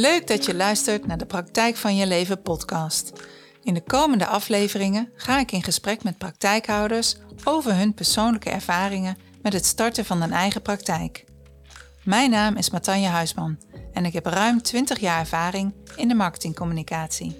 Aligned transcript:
Leuk 0.00 0.26
dat 0.26 0.44
je 0.44 0.54
luistert 0.54 1.06
naar 1.06 1.18
de 1.18 1.26
Praktijk 1.26 1.76
van 1.76 1.96
je 1.96 2.06
Leven 2.06 2.42
podcast. 2.42 3.12
In 3.62 3.74
de 3.74 3.82
komende 3.82 4.26
afleveringen 4.26 5.12
ga 5.14 5.38
ik 5.38 5.52
in 5.52 5.62
gesprek 5.62 6.02
met 6.02 6.18
praktijkhouders 6.18 7.16
over 7.44 7.76
hun 7.76 7.94
persoonlijke 7.94 8.50
ervaringen 8.50 9.16
met 9.42 9.52
het 9.52 9.66
starten 9.66 10.04
van 10.04 10.22
een 10.22 10.32
eigen 10.32 10.62
praktijk. 10.62 11.24
Mijn 12.04 12.30
naam 12.30 12.56
is 12.56 12.70
Matanja 12.70 13.10
Huisman 13.10 13.58
en 13.92 14.04
ik 14.04 14.12
heb 14.12 14.26
ruim 14.26 14.62
20 14.62 15.00
jaar 15.00 15.18
ervaring 15.18 15.74
in 15.96 16.08
de 16.08 16.14
marketingcommunicatie. 16.14 17.36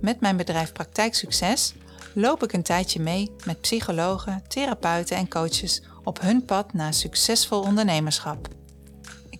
Met 0.00 0.20
mijn 0.20 0.36
bedrijf 0.36 0.72
Praktijk 0.72 1.14
Succes 1.14 1.74
loop 2.14 2.42
ik 2.42 2.52
een 2.52 2.62
tijdje 2.62 3.00
mee 3.00 3.30
met 3.44 3.60
psychologen, 3.60 4.42
therapeuten 4.48 5.16
en 5.16 5.28
coaches 5.28 5.82
op 6.04 6.20
hun 6.20 6.44
pad 6.44 6.72
naar 6.72 6.94
succesvol 6.94 7.60
ondernemerschap. 7.60 8.57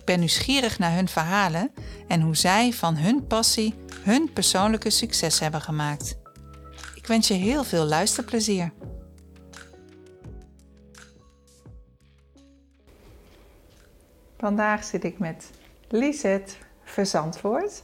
Ik 0.09 0.15
ben 0.15 0.23
nieuwsgierig 0.23 0.79
naar 0.79 0.93
hun 0.93 1.07
verhalen 1.07 1.71
en 2.07 2.21
hoe 2.21 2.35
zij 2.35 2.73
van 2.73 2.97
hun 2.97 3.27
passie 3.27 3.75
hun 4.03 4.33
persoonlijke 4.33 4.89
succes 4.89 5.39
hebben 5.39 5.61
gemaakt. 5.61 6.17
Ik 6.95 7.07
wens 7.07 7.27
je 7.27 7.33
heel 7.33 7.63
veel 7.63 7.85
luisterplezier. 7.85 8.71
Vandaag 14.37 14.83
zit 14.83 15.03
ik 15.03 15.19
met 15.19 15.49
Lisette 15.87 16.53
Verzandvoort 16.83 17.83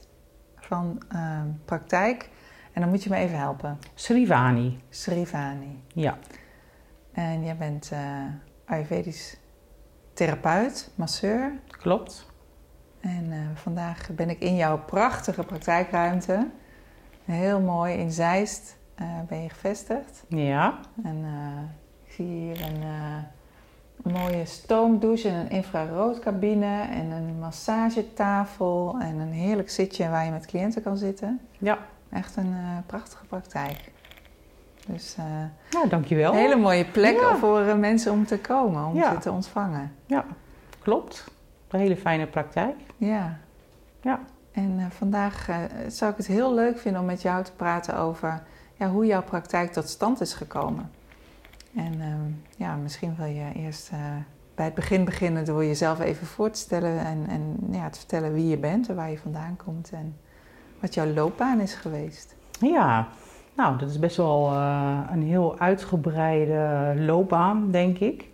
van 0.56 1.02
uh, 1.14 1.40
Praktijk. 1.64 2.28
En 2.72 2.80
dan 2.80 2.90
moet 2.90 3.02
je 3.02 3.10
me 3.10 3.16
even 3.16 3.38
helpen. 3.38 3.78
Srivani. 3.94 4.80
Srivani. 4.90 5.82
Ja. 5.94 6.18
En 7.12 7.44
jij 7.44 7.56
bent 7.56 7.90
uh, 7.92 8.24
Ayurvedisch 8.64 9.36
therapeut, 10.16 10.90
masseur. 10.94 11.52
Klopt. 11.66 12.26
En 13.00 13.24
uh, 13.24 13.36
vandaag 13.54 14.08
ben 14.10 14.30
ik 14.30 14.40
in 14.40 14.56
jouw 14.56 14.78
prachtige 14.78 15.42
praktijkruimte. 15.42 16.48
Heel 17.24 17.60
mooi 17.60 17.94
in 17.94 18.10
Zeist 18.10 18.76
uh, 19.00 19.06
ben 19.28 19.42
je 19.42 19.48
gevestigd. 19.48 20.24
Ja. 20.28 20.78
En 21.04 21.24
ik 22.04 22.12
zie 22.12 22.26
hier 22.26 22.60
een, 22.60 22.82
een, 24.02 24.12
mooie 24.12 24.44
stoomdouche 24.44 25.28
en 25.28 25.34
een 25.34 25.50
infraroodcabine 25.50 26.80
en 26.82 27.10
een 27.10 27.38
massagetafel 27.38 28.96
en 29.00 29.18
een 29.18 29.32
heerlijk 29.32 29.70
zitje 29.70 30.08
waar 30.08 30.24
je 30.24 30.30
met 30.30 30.46
cliënten 30.46 30.82
kan 30.82 30.96
zitten. 30.96 31.40
Ja. 31.58 31.78
Echt 32.10 32.36
een 32.36 32.56
prachtige 32.86 33.26
praktijk. 33.26 33.92
Dus 34.86 35.16
uh, 35.18 35.24
nou, 35.70 35.88
dankjewel. 35.88 36.32
Een 36.32 36.38
hele 36.38 36.56
mooie 36.56 36.84
plek 36.84 37.20
ja. 37.20 37.36
voor 37.36 37.60
uh, 37.60 37.74
mensen 37.74 38.12
om 38.12 38.26
te 38.26 38.38
komen, 38.38 38.84
om 38.84 38.94
ja. 38.94 39.12
ze 39.12 39.18
te 39.18 39.30
ontvangen. 39.30 39.92
Ja, 40.06 40.24
klopt. 40.82 41.24
Een 41.68 41.80
hele 41.80 41.96
fijne 41.96 42.26
praktijk. 42.26 42.76
Ja. 42.96 43.38
Ja. 44.00 44.20
En 44.52 44.78
uh, 44.78 44.86
vandaag 44.88 45.48
zou 45.88 46.10
ik 46.10 46.16
het 46.16 46.26
heel 46.26 46.54
leuk 46.54 46.78
vinden 46.78 47.00
om 47.00 47.06
met 47.06 47.22
jou 47.22 47.44
te 47.44 47.52
praten 47.52 47.98
over 47.98 48.42
ja, 48.74 48.88
hoe 48.88 49.06
jouw 49.06 49.22
praktijk 49.22 49.72
tot 49.72 49.88
stand 49.88 50.20
is 50.20 50.34
gekomen. 50.34 50.90
En 51.74 52.00
ehm, 52.00 52.30
ja, 52.56 52.74
misschien 52.74 53.14
wil 53.16 53.26
je 53.26 53.52
eerst 53.54 53.90
bij 54.56 54.64
het 54.64 54.74
begin 54.74 55.04
beginnen 55.04 55.44
door 55.44 55.64
jezelf 55.64 56.00
even 56.00 56.26
voor 56.26 56.50
te 56.50 56.58
stellen 56.58 56.98
en, 56.98 57.26
en 57.28 57.56
ja, 57.70 57.90
te 57.90 57.98
vertellen 57.98 58.32
wie 58.32 58.46
je 58.46 58.56
bent 58.56 58.88
en 58.88 58.94
waar 58.94 59.10
je 59.10 59.18
vandaan 59.18 59.56
komt 59.64 59.90
en 59.90 60.16
wat 60.80 60.94
jouw 60.94 61.06
loopbaan 61.06 61.60
is 61.60 61.74
geweest. 61.74 62.34
Ja, 62.60 63.08
nou, 63.56 63.78
dat 63.78 63.90
is 63.90 63.98
best 63.98 64.16
wel 64.16 64.52
uh, 64.52 65.00
een 65.10 65.22
heel 65.22 65.58
uitgebreide 65.58 66.94
loopbaan, 66.96 67.70
denk 67.70 67.98
ik. 67.98 68.28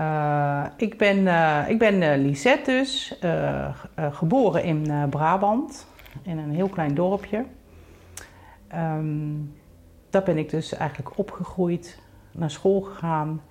Uh, 0.00 0.64
ik 0.76 0.98
ben, 0.98 1.18
uh, 1.18 1.68
ik 1.68 1.78
ben 1.78 2.22
Lisette 2.22 2.70
dus, 2.70 3.18
geboren 3.96 4.62
in 4.62 5.08
Brabant, 5.10 5.86
in 6.22 6.38
een 6.38 6.50
heel 6.50 6.68
klein 6.68 6.94
dorpje. 6.94 7.44
Um, 8.74 9.54
daar 10.10 10.22
ben 10.22 10.38
ik 10.38 10.50
dus 10.50 10.74
eigenlijk 10.74 11.18
opgegroeid, 11.18 12.00
naar 12.32 12.50
school 12.50 12.80
gegaan. 12.80 13.42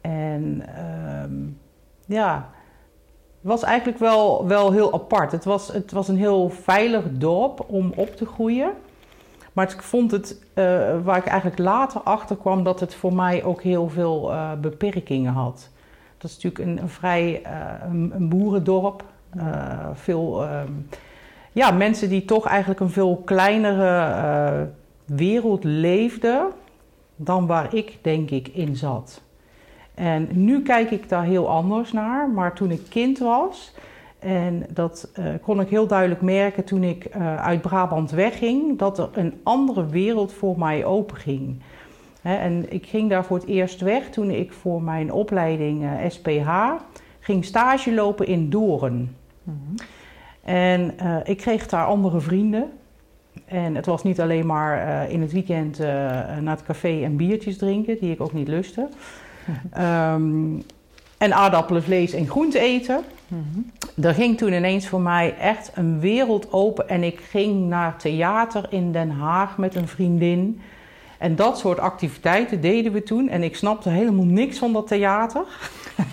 En 0.00 0.62
um, 1.24 1.58
ja, 2.06 2.50
het 3.40 3.50
was 3.50 3.62
eigenlijk 3.62 3.98
wel, 3.98 4.46
wel 4.46 4.72
heel 4.72 4.92
apart. 4.92 5.32
Het 5.32 5.44
was, 5.44 5.68
het 5.68 5.92
was 5.92 6.08
een 6.08 6.16
heel 6.16 6.48
veilig 6.48 7.04
dorp 7.10 7.64
om 7.68 7.92
op 7.96 8.16
te 8.16 8.26
groeien. 8.26 8.72
Maar 9.52 9.72
ik 9.72 9.82
vond 9.82 10.10
het, 10.10 10.36
uh, 10.54 10.64
waar 11.04 11.16
ik 11.16 11.26
eigenlijk 11.26 11.58
later 11.58 12.00
achter 12.00 12.36
kwam, 12.36 12.64
dat 12.64 12.80
het 12.80 12.94
voor 12.94 13.14
mij 13.14 13.44
ook 13.44 13.62
heel 13.62 13.88
veel 13.88 14.32
uh, 14.32 14.52
beperkingen 14.60 15.32
had. 15.32 15.70
Dat 16.18 16.30
is 16.30 16.38
natuurlijk 16.42 16.80
een, 16.80 16.88
vrij 16.88 17.42
uh, 17.46 18.10
een, 18.12 18.28
boerendorp. 18.28 19.04
veel 19.94 20.46
ja, 21.52 21.70
mensen 21.70 22.08
die 22.08 22.24
toch 22.24 22.46
eigenlijk 22.46 22.80
een 22.80 22.90
veel 22.90 23.22
kleinere 23.24 24.68
wereld 25.04 25.64
leefden 25.64 26.50
dan 27.16 27.46
waar 27.46 27.74
ik 27.74 27.98
denk 28.02 28.30
ik 28.30 28.48
in 28.48 28.76
zat. 28.76 29.22
En 29.94 30.28
nu 30.32 30.62
kijk 30.62 30.90
ik 30.90 31.08
daar 31.08 31.24
heel 31.24 31.48
anders 31.48 31.92
naar, 31.92 32.28
maar 32.28 32.54
toen 32.54 32.70
ik 32.70 32.82
kind 32.88 33.18
was, 33.18 33.74
en 34.20 34.66
dat 34.72 35.10
uh, 35.18 35.26
kon 35.42 35.60
ik 35.60 35.68
heel 35.68 35.86
duidelijk 35.86 36.20
merken 36.20 36.64
toen 36.64 36.84
ik 36.84 37.16
uh, 37.16 37.36
uit 37.36 37.60
Brabant 37.62 38.10
wegging, 38.10 38.78
dat 38.78 38.98
er 38.98 39.08
een 39.12 39.40
andere 39.42 39.86
wereld 39.86 40.32
voor 40.32 40.58
mij 40.58 40.84
openging. 40.84 41.62
Hè, 42.22 42.34
en 42.36 42.72
ik 42.72 42.86
ging 42.86 43.10
daar 43.10 43.24
voor 43.24 43.36
het 43.36 43.46
eerst 43.46 43.80
weg 43.80 44.10
toen 44.10 44.30
ik 44.30 44.52
voor 44.52 44.82
mijn 44.82 45.12
opleiding 45.12 45.82
uh, 45.82 45.90
SPH 46.08 46.50
ging 47.20 47.44
stage 47.44 47.94
lopen 47.94 48.26
in 48.26 48.50
Doorn. 48.50 49.16
Mm-hmm. 49.42 49.74
En 50.44 50.94
ik 51.24 51.36
kreeg 51.36 51.66
daar 51.66 51.86
andere 51.86 52.20
vrienden. 52.20 52.70
En 53.44 53.74
het 53.74 53.86
was 53.86 54.02
niet 54.02 54.20
alleen 54.20 54.46
maar 54.46 55.10
in 55.10 55.20
het 55.20 55.32
weekend 55.32 55.78
naar 55.78 56.56
het 56.56 56.62
café 56.62 57.02
en 57.02 57.16
biertjes 57.16 57.58
drinken, 57.58 57.98
die 58.00 58.12
ik 58.12 58.20
ook 58.20 58.32
niet 58.32 58.48
lustte. 58.48 58.88
Mm-hmm. 59.44 60.14
Um, 60.14 60.62
en 61.18 61.32
aardappelen, 61.32 61.82
vlees 61.82 62.12
en 62.12 62.28
groente 62.28 62.58
eten. 62.58 63.00
Mm-hmm. 63.30 63.70
Er 64.02 64.14
ging 64.14 64.38
toen 64.38 64.52
ineens 64.52 64.88
voor 64.88 65.00
mij 65.00 65.36
echt 65.38 65.70
een 65.74 66.00
wereld 66.00 66.52
open. 66.52 66.88
En 66.88 67.02
ik 67.02 67.20
ging 67.20 67.68
naar 67.68 67.96
theater 67.96 68.66
in 68.70 68.92
Den 68.92 69.10
Haag 69.10 69.58
met 69.58 69.74
een 69.74 69.88
vriendin. 69.88 70.60
En 71.18 71.36
dat 71.36 71.58
soort 71.58 71.78
activiteiten 71.78 72.60
deden 72.60 72.92
we 72.92 73.02
toen. 73.02 73.28
En 73.28 73.42
ik 73.42 73.56
snapte 73.56 73.88
helemaal 73.88 74.24
niks 74.24 74.58
van 74.58 74.72
dat 74.72 74.86
theater. 74.86 75.44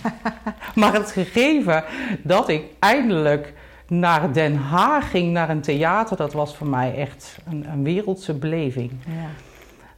maar 0.75 0.94
het 0.94 1.11
gegeven 1.11 1.83
dat 2.23 2.50
ik 2.50 2.63
eindelijk 2.79 3.53
naar 3.88 4.33
Den 4.33 4.56
Haag 4.56 5.09
ging, 5.09 5.31
naar 5.31 5.50
een 5.50 5.61
theater, 5.61 6.17
dat 6.17 6.33
was 6.33 6.56
voor 6.56 6.67
mij 6.67 6.95
echt 6.95 7.38
een, 7.50 7.66
een 7.72 7.83
wereldse 7.83 8.33
beleving. 8.33 8.91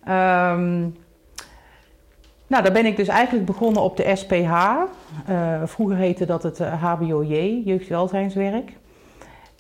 Ja. 0.06 0.52
Um, 0.52 0.96
nou, 2.48 2.64
daar 2.64 2.72
ben 2.72 2.86
ik 2.86 2.98
dus 2.98 3.08
eigenlijk 3.08 3.46
begonnen 3.46 3.82
op 3.82 3.98
de 3.98 4.16
SPH. 4.16 4.54
Uh, 5.30 5.62
vroeger 5.66 5.96
heette 5.96 6.26
dat 6.26 6.44
het 6.44 6.60
HBOJ, 6.60 7.62
jeugdwelzijnswerk. 7.66 8.78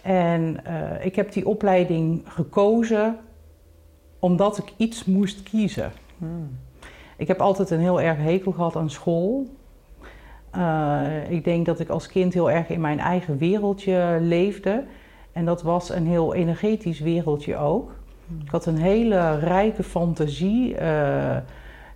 En 0.01 0.57
uh, 0.67 1.05
ik 1.05 1.15
heb 1.15 1.31
die 1.31 1.47
opleiding 1.47 2.21
gekozen 2.25 3.17
omdat 4.19 4.57
ik 4.57 4.73
iets 4.77 5.05
moest 5.05 5.43
kiezen. 5.43 5.91
Hmm. 6.17 6.57
Ik 7.17 7.27
heb 7.27 7.41
altijd 7.41 7.69
een 7.69 7.79
heel 7.79 8.01
erg 8.01 8.17
hekel 8.17 8.51
gehad 8.51 8.75
aan 8.75 8.89
school. 8.89 9.47
Uh, 10.55 11.31
ik 11.31 11.43
denk 11.43 11.65
dat 11.65 11.79
ik 11.79 11.89
als 11.89 12.07
kind 12.07 12.33
heel 12.33 12.51
erg 12.51 12.69
in 12.69 12.81
mijn 12.81 12.99
eigen 12.99 13.37
wereldje 13.37 14.17
leefde. 14.21 14.83
En 15.31 15.45
dat 15.45 15.61
was 15.61 15.89
een 15.89 16.07
heel 16.07 16.33
energetisch 16.33 16.99
wereldje 16.99 17.57
ook. 17.57 17.91
Hmm. 18.27 18.39
Ik 18.41 18.49
had 18.51 18.65
een 18.65 18.77
hele 18.77 19.39
rijke 19.39 19.83
fantasie. 19.83 20.73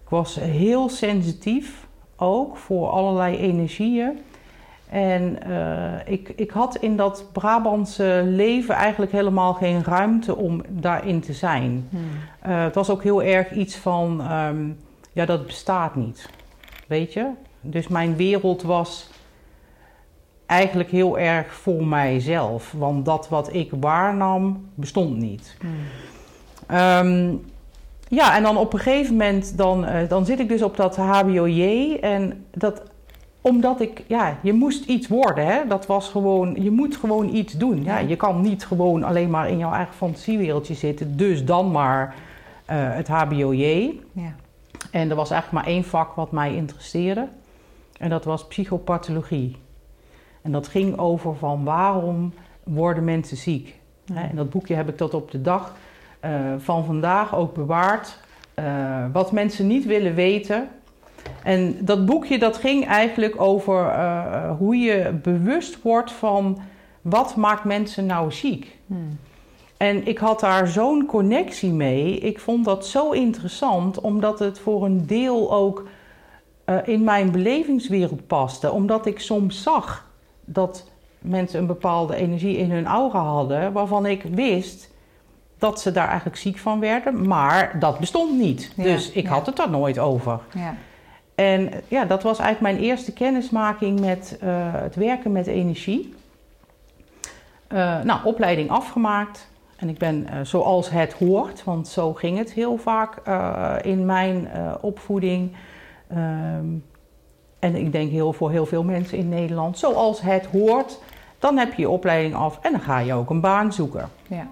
Ik 0.03 0.09
was 0.09 0.35
heel 0.35 0.89
sensitief 0.89 1.82
ook 2.17 2.57
voor 2.57 2.87
allerlei 2.87 3.37
energieën. 3.37 4.19
En 4.89 5.37
uh, 5.47 6.13
ik, 6.13 6.33
ik 6.35 6.51
had 6.51 6.75
in 6.75 6.95
dat 6.95 7.25
Brabantse 7.31 8.21
leven 8.25 8.75
eigenlijk 8.75 9.11
helemaal 9.11 9.53
geen 9.53 9.83
ruimte 9.83 10.35
om 10.35 10.61
daarin 10.67 11.19
te 11.19 11.33
zijn. 11.33 11.87
Hmm. 11.89 12.01
Uh, 12.47 12.63
het 12.63 12.75
was 12.75 12.89
ook 12.89 13.03
heel 13.03 13.23
erg 13.23 13.51
iets 13.51 13.75
van, 13.75 14.31
um, 14.31 14.77
ja, 15.11 15.25
dat 15.25 15.45
bestaat 15.45 15.95
niet. 15.95 16.29
Weet 16.87 17.13
je? 17.13 17.29
Dus 17.61 17.87
mijn 17.87 18.15
wereld 18.15 18.61
was 18.61 19.09
eigenlijk 20.45 20.89
heel 20.89 21.19
erg 21.19 21.53
voor 21.53 21.85
mijzelf. 21.85 22.73
Want 22.77 23.05
dat 23.05 23.29
wat 23.29 23.53
ik 23.53 23.71
waarnam, 23.79 24.69
bestond 24.75 25.17
niet. 25.17 25.57
Hmm. 25.59 26.77
Um, 26.79 27.45
ja, 28.13 28.35
en 28.35 28.43
dan 28.43 28.57
op 28.57 28.73
een 28.73 28.79
gegeven 28.79 29.11
moment 29.11 29.57
dan, 29.57 29.85
uh, 29.85 30.09
dan 30.09 30.25
zit 30.25 30.39
ik 30.39 30.47
dus 30.47 30.61
op 30.61 30.77
dat 30.77 30.95
HBOJ. 30.95 31.97
En 32.01 32.45
dat, 32.51 32.81
omdat 33.41 33.81
ik, 33.81 34.03
ja, 34.07 34.37
je 34.41 34.53
moest 34.53 34.85
iets 34.85 35.07
worden. 35.07 35.45
Hè? 35.45 35.67
Dat 35.67 35.85
was 35.85 36.09
gewoon, 36.09 36.55
je 36.59 36.71
moet 36.71 36.95
gewoon 36.95 37.35
iets 37.35 37.53
doen. 37.53 37.83
Ja, 37.83 37.97
je 37.97 38.15
kan 38.15 38.41
niet 38.41 38.65
gewoon 38.65 39.03
alleen 39.03 39.29
maar 39.29 39.49
in 39.49 39.57
jouw 39.57 39.71
eigen 39.71 39.93
fantasiewereldje 39.93 40.73
zitten. 40.73 41.17
Dus 41.17 41.45
dan 41.45 41.71
maar 41.71 42.15
uh, 42.71 42.95
het 42.95 43.07
HBOJ. 43.07 43.99
Ja. 44.11 44.35
En 44.91 45.09
er 45.09 45.15
was 45.15 45.31
eigenlijk 45.31 45.63
maar 45.63 45.73
één 45.73 45.83
vak 45.83 46.13
wat 46.13 46.31
mij 46.31 46.55
interesseerde. 46.55 47.27
En 47.99 48.09
dat 48.09 48.23
was 48.23 48.47
psychopathologie. 48.47 49.57
En 50.41 50.51
dat 50.51 50.67
ging 50.67 50.97
over 50.97 51.35
van 51.35 51.63
waarom 51.63 52.33
worden 52.63 53.03
mensen 53.03 53.37
ziek. 53.37 53.79
Ja. 54.05 54.29
In 54.29 54.35
dat 54.35 54.49
boekje 54.49 54.75
heb 54.75 54.89
ik 54.89 54.97
dat 54.97 55.13
op 55.13 55.31
de 55.31 55.41
dag 55.41 55.67
eh, 55.67 55.82
van 56.57 56.85
vandaag 56.85 57.35
ook 57.35 57.53
bewaard. 57.53 58.17
Eh, 58.53 59.05
wat 59.13 59.31
mensen 59.31 59.67
niet 59.67 59.85
willen 59.85 60.15
weten. 60.15 60.69
En 61.43 61.77
dat 61.85 62.05
boekje 62.05 62.39
dat 62.39 62.57
ging 62.57 62.85
eigenlijk 62.87 63.41
over 63.41 63.87
eh, 63.87 64.51
hoe 64.57 64.77
je 64.77 65.19
bewust 65.21 65.81
wordt 65.81 66.11
van 66.11 66.61
wat 67.01 67.35
maakt 67.35 67.63
mensen 67.63 68.05
nou 68.05 68.31
ziek. 68.31 68.77
Hmm. 68.87 69.19
En 69.77 70.07
ik 70.07 70.17
had 70.17 70.39
daar 70.39 70.67
zo'n 70.67 71.05
connectie 71.05 71.71
mee. 71.71 72.17
Ik 72.17 72.39
vond 72.39 72.65
dat 72.65 72.87
zo 72.87 73.11
interessant, 73.11 74.01
omdat 74.01 74.39
het 74.39 74.59
voor 74.59 74.85
een 74.85 75.05
deel 75.05 75.53
ook 75.53 75.87
eh, 76.65 76.77
in 76.85 77.03
mijn 77.03 77.31
belevingswereld 77.31 78.27
paste. 78.27 78.71
Omdat 78.71 79.05
ik 79.05 79.19
soms 79.19 79.63
zag 79.63 80.09
dat 80.45 80.89
mensen 81.19 81.59
een 81.59 81.67
bepaalde 81.67 82.15
energie 82.15 82.57
in 82.57 82.71
hun 82.71 82.85
aura 82.85 83.23
hadden, 83.23 83.73
waarvan 83.73 84.05
ik 84.05 84.23
wist 84.23 84.92
dat 85.63 85.81
ze 85.81 85.91
daar 85.91 86.07
eigenlijk 86.07 86.37
ziek 86.37 86.57
van 86.57 86.79
werden, 86.79 87.27
maar 87.27 87.79
dat 87.79 87.99
bestond 87.99 88.39
niet. 88.39 88.71
Ja, 88.75 88.83
dus 88.83 89.11
ik 89.11 89.23
ja. 89.23 89.29
had 89.29 89.45
het 89.45 89.55
daar 89.55 89.69
nooit 89.69 89.99
over. 89.99 90.39
Ja. 90.53 90.75
En 91.35 91.71
ja, 91.87 92.05
dat 92.05 92.23
was 92.23 92.39
eigenlijk 92.39 92.75
mijn 92.75 92.89
eerste 92.89 93.13
kennismaking 93.13 93.99
met 93.99 94.37
eh, 94.41 94.49
het 94.73 94.95
werken 94.95 95.31
met 95.31 95.47
energie. 95.47 96.13
Eh, 97.67 98.01
nou, 98.01 98.19
opleiding 98.23 98.69
afgemaakt. 98.69 99.47
En 99.75 99.89
ik 99.89 99.97
ben 99.97 100.27
eh, 100.27 100.39
zoals 100.43 100.89
het 100.89 101.13
hoort, 101.13 101.63
want 101.63 101.87
zo 101.87 102.13
ging 102.13 102.37
het 102.37 102.53
heel 102.53 102.77
vaak 102.77 103.21
in 103.83 104.05
mijn 104.05 104.47
opvoeding. 104.81 105.51
Ehm, 106.07 106.67
en 107.59 107.75
ik 107.75 107.91
denk 107.91 108.11
heel 108.11 108.33
voor 108.33 108.51
heel 108.51 108.65
veel 108.65 108.83
mensen 108.83 109.17
in 109.17 109.29
Nederland, 109.29 109.77
zoals 109.77 110.21
het 110.21 110.45
hoort. 110.45 110.99
Dan 111.39 111.57
heb 111.57 111.73
je 111.73 111.81
je 111.81 111.89
opleiding 111.89 112.35
af 112.35 112.59
en 112.61 112.71
dan 112.71 112.81
ga 112.81 112.99
je 112.99 113.13
ook 113.13 113.29
een 113.29 113.41
baan 113.41 113.73
zoeken. 113.73 114.09
Ja. 114.27 114.47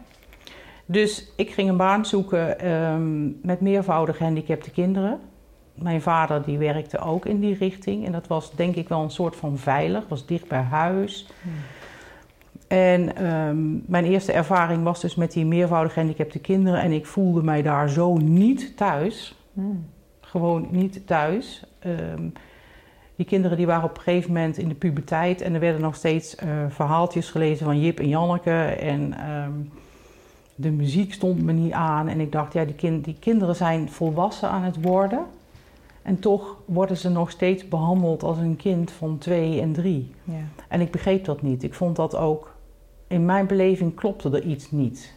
Dus 0.91 1.31
ik 1.35 1.49
ging 1.51 1.69
een 1.69 1.77
baan 1.77 2.05
zoeken 2.05 2.59
ehm, 2.59 3.25
met 3.41 3.61
meervoudig 3.61 4.17
gehandicapte 4.17 4.71
kinderen. 4.71 5.19
Mijn 5.73 6.01
vader 6.01 6.43
die 6.43 6.57
werkte 6.57 6.99
ook 6.99 7.25
in 7.25 7.39
die 7.39 7.55
richting. 7.55 8.05
En 8.05 8.11
dat 8.11 8.27
was 8.27 8.51
denk 8.55 8.75
ik 8.75 8.89
wel 8.89 9.01
een 9.03 9.11
soort 9.11 9.35
van 9.35 9.57
veilig, 9.57 10.07
was 10.07 10.25
dicht 10.25 10.47
bij 10.47 10.61
huis. 10.61 11.27
Hmm. 11.41 11.51
En 12.67 13.15
ehm, 13.15 13.91
mijn 13.91 14.05
eerste 14.05 14.31
ervaring 14.31 14.83
was 14.83 15.01
dus 15.01 15.15
met 15.15 15.31
die 15.31 15.45
meervoudig 15.45 15.93
gehandicapte 15.93 16.39
kinderen. 16.39 16.81
En 16.81 16.91
ik 16.91 17.05
voelde 17.05 17.43
mij 17.43 17.61
daar 17.61 17.89
zo 17.89 18.17
niet 18.17 18.77
thuis. 18.77 19.35
Hmm. 19.53 19.85
Gewoon 20.21 20.67
niet 20.71 21.07
thuis. 21.07 21.63
Ehm, 21.79 22.29
die 23.15 23.25
kinderen 23.25 23.57
die 23.57 23.65
waren 23.65 23.89
op 23.89 23.97
een 23.97 24.03
gegeven 24.03 24.33
moment 24.33 24.57
in 24.57 24.67
de 24.67 24.75
puberteit. 24.75 25.41
En 25.41 25.53
er 25.53 25.59
werden 25.59 25.81
nog 25.81 25.95
steeds 25.95 26.35
eh, 26.35 26.47
verhaaltjes 26.69 27.29
gelezen 27.29 27.65
van 27.65 27.79
Jip 27.79 27.99
en 27.99 28.07
Janneke. 28.07 28.63
En 28.63 29.13
de 30.61 30.71
muziek 30.71 31.13
stond 31.13 31.41
me 31.41 31.51
niet 31.51 31.71
aan. 31.71 32.07
En 32.07 32.19
ik 32.19 32.31
dacht, 32.31 32.53
ja, 32.53 32.65
die, 32.65 32.75
kind, 32.75 33.05
die 33.05 33.17
kinderen 33.19 33.55
zijn 33.55 33.89
volwassen 33.89 34.49
aan 34.49 34.63
het 34.63 34.81
worden. 34.81 35.25
En 36.01 36.19
toch 36.19 36.57
worden 36.65 36.97
ze 36.97 37.09
nog 37.09 37.31
steeds 37.31 37.67
behandeld 37.67 38.23
als 38.23 38.37
een 38.37 38.55
kind 38.55 38.91
van 38.91 39.17
twee 39.17 39.61
en 39.61 39.73
drie. 39.73 40.11
Ja. 40.23 40.43
En 40.67 40.81
ik 40.81 40.91
begreep 40.91 41.25
dat 41.25 41.41
niet. 41.41 41.63
Ik 41.63 41.73
vond 41.73 41.95
dat 41.95 42.15
ook, 42.15 42.55
in 43.07 43.25
mijn 43.25 43.47
beleving 43.47 43.95
klopte 43.95 44.29
er 44.29 44.43
iets 44.43 44.71
niet. 44.71 45.13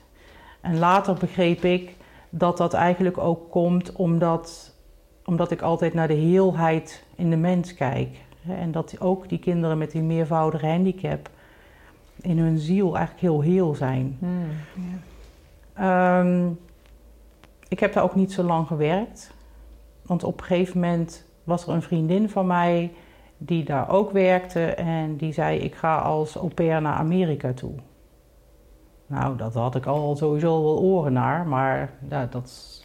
En 0.60 0.78
later 0.78 1.14
begreep 1.14 1.64
ik 1.64 1.96
dat 2.30 2.56
dat 2.56 2.74
eigenlijk 2.74 3.18
ook 3.18 3.50
komt 3.50 3.92
omdat, 3.92 4.74
omdat 5.24 5.50
ik 5.50 5.62
altijd 5.62 5.94
naar 5.94 6.08
de 6.08 6.14
heelheid 6.14 7.04
in 7.14 7.30
de 7.30 7.36
mens 7.36 7.74
kijk. 7.74 8.08
En 8.48 8.72
dat 8.72 9.00
ook 9.00 9.28
die 9.28 9.38
kinderen 9.38 9.78
met 9.78 9.90
die 9.90 10.02
meervoudige 10.02 10.66
handicap 10.66 11.30
in 12.20 12.38
hun 12.38 12.58
ziel 12.58 12.96
eigenlijk 12.96 13.20
heel 13.20 13.40
heel 13.40 13.74
zijn. 13.74 14.16
Hmm. 14.18 14.48
Ja. 14.74 14.98
Ehm, 15.74 16.48
ik 17.68 17.80
heb 17.80 17.92
daar 17.92 18.02
ook 18.02 18.14
niet 18.14 18.32
zo 18.32 18.42
lang 18.42 18.66
gewerkt. 18.66 19.34
Want 20.02 20.24
op 20.24 20.40
een 20.40 20.46
gegeven 20.46 20.80
moment 20.80 21.26
was 21.44 21.66
er 21.66 21.72
een 21.74 21.82
vriendin 21.82 22.28
van 22.28 22.46
mij 22.46 22.92
die 23.38 23.64
daar 23.64 23.90
ook 23.90 24.10
werkte. 24.10 24.64
En 24.64 25.16
die 25.16 25.32
zei, 25.32 25.58
ik 25.58 25.74
ga 25.74 25.98
als 25.98 26.34
au 26.34 26.48
pair 26.48 26.82
naar 26.82 26.94
Amerika 26.94 27.52
toe. 27.52 27.74
Nou, 29.06 29.36
dat 29.36 29.54
had 29.54 29.74
ik 29.74 29.86
al 29.86 30.16
sowieso 30.16 30.62
wel 30.62 30.78
oren 30.78 31.12
naar. 31.12 31.46
Maar 31.46 31.92
ja, 32.08 32.26
dat, 32.26 32.80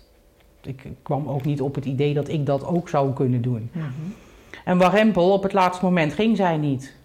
ik 0.61 0.87
kwam 1.01 1.29
ook 1.29 1.43
niet 1.45 1.61
op 1.61 1.75
het 1.75 1.85
idee 1.85 2.13
dat 2.13 2.27
ik 2.27 2.45
dat 2.45 2.65
ook 2.65 2.89
zou 2.89 3.13
kunnen 3.13 3.41
doen. 3.41 3.69
Mhm. 3.71 3.87
En 4.65 4.77
warempel, 4.77 5.31
op 5.31 5.43
het 5.43 5.53
laatste 5.53 5.85
moment 5.85 6.13
ging 6.13 6.37
zij 6.37 6.57
niet. 6.57 6.95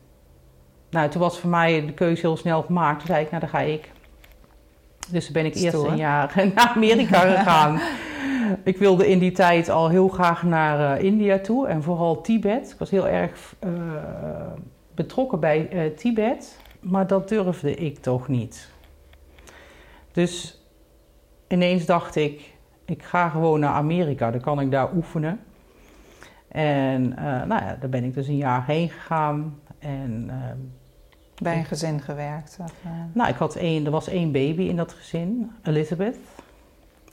Nou, 0.90 1.08
toen 1.08 1.20
was 1.20 1.38
voor 1.38 1.50
mij 1.50 1.86
de 1.86 1.92
keuze 1.92 2.20
heel 2.20 2.36
snel 2.36 2.62
gemaakt. 2.62 2.98
Toen 2.98 3.06
zei 3.06 3.24
ik, 3.24 3.30
nou, 3.30 3.40
dan 3.40 3.50
ga 3.50 3.60
ik. 3.60 3.92
Dus 5.10 5.30
ben 5.30 5.44
ik 5.44 5.54
eerst 5.54 5.82
een 5.82 5.96
jaar 5.96 6.32
naar 6.54 6.72
Amerika 6.74 7.18
gegaan. 7.36 7.80
ik 8.64 8.76
wilde 8.76 9.08
in 9.08 9.18
die 9.18 9.32
tijd 9.32 9.68
al 9.68 9.88
heel 9.88 10.08
graag 10.08 10.42
naar 10.42 10.96
eh, 10.96 11.04
India 11.04 11.38
toe. 11.38 11.68
En 11.68 11.82
vooral 11.82 12.20
Tibet. 12.20 12.70
Ik 12.70 12.78
was 12.78 12.90
heel 12.90 13.08
erg 13.08 13.54
eh, 13.58 13.70
betrokken 14.94 15.40
bij 15.40 15.68
eh, 15.68 15.96
Tibet. 15.96 16.58
Maar 16.80 17.06
dat 17.06 17.28
durfde 17.28 17.74
ik 17.74 17.98
toch 17.98 18.28
niet. 18.28 18.70
Dus 20.12 20.62
ineens 21.48 21.86
dacht 21.86 22.16
ik, 22.16 22.52
ik 22.84 23.02
ga 23.02 23.28
gewoon 23.28 23.60
naar 23.60 23.72
Amerika. 23.74 24.30
Dan 24.30 24.40
kan 24.40 24.60
ik 24.60 24.70
daar 24.70 24.94
oefenen. 24.94 25.40
En 26.48 27.08
nou 27.48 27.62
ja, 27.62 27.76
daar 27.80 27.90
ben 27.90 28.04
ik 28.04 28.14
dus 28.14 28.28
een 28.28 28.36
jaar 28.36 28.66
heen 28.66 28.88
gegaan. 28.88 29.58
En 29.78 30.26
ehm, 30.28 30.58
Bij 31.42 31.58
een 31.58 31.64
gezin 31.64 32.00
gewerkt? 32.00 32.58
Of, 32.60 32.72
nou, 33.12 33.28
ik 33.28 33.36
had 33.36 33.54
één, 33.56 33.84
er 33.84 33.90
was 33.90 34.08
één 34.08 34.32
baby 34.32 34.62
in 34.62 34.76
dat 34.76 34.92
gezin, 34.92 35.50
Elizabeth. 35.62 36.16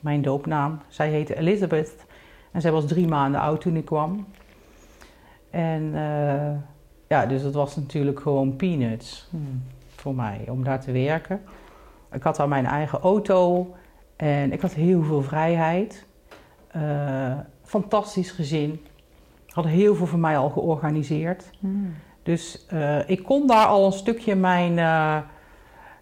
Mijn 0.01 0.21
doopnaam. 0.21 0.79
Zij 0.88 1.09
heette 1.09 1.35
Elizabeth. 1.35 2.06
En 2.51 2.62
zij 2.62 2.71
was 2.71 2.88
drie 2.88 3.07
maanden 3.07 3.41
oud 3.41 3.62
toen 3.62 3.75
ik 3.75 3.85
kwam. 3.85 4.25
En 5.50 5.91
eh, 5.95 6.51
ja, 7.07 7.25
dus 7.25 7.41
dat 7.41 7.53
was 7.53 7.75
natuurlijk 7.75 8.19
gewoon 8.19 8.56
peanuts 8.56 9.27
hmm. 9.29 9.63
voor 9.95 10.15
mij 10.15 10.45
om 10.50 10.63
daar 10.63 10.81
te 10.81 10.91
werken. 10.91 11.41
Ik 12.12 12.24
had 12.24 12.39
al 12.39 12.47
mijn 12.47 12.65
eigen 12.65 13.00
auto 13.00 13.67
en 14.15 14.51
ik 14.51 14.62
had 14.62 14.74
heel 14.74 15.03
veel 15.03 15.21
vrijheid. 15.21 16.06
Eh, 16.67 17.38
fantastisch 17.63 18.31
gezin. 18.31 18.85
Hadden 19.47 19.71
heel 19.71 19.95
veel 19.95 20.06
voor 20.06 20.19
mij 20.19 20.38
al 20.38 20.50
georganiseerd. 20.50 21.50
Hmm. 21.59 21.94
Dus 22.23 22.65
eh, 22.68 23.09
ik 23.09 23.23
kon 23.23 23.47
daar 23.47 23.65
al 23.65 23.85
een 23.85 23.91
stukje 23.91 24.36
mijn, 24.36 24.79
eh, 24.79 25.17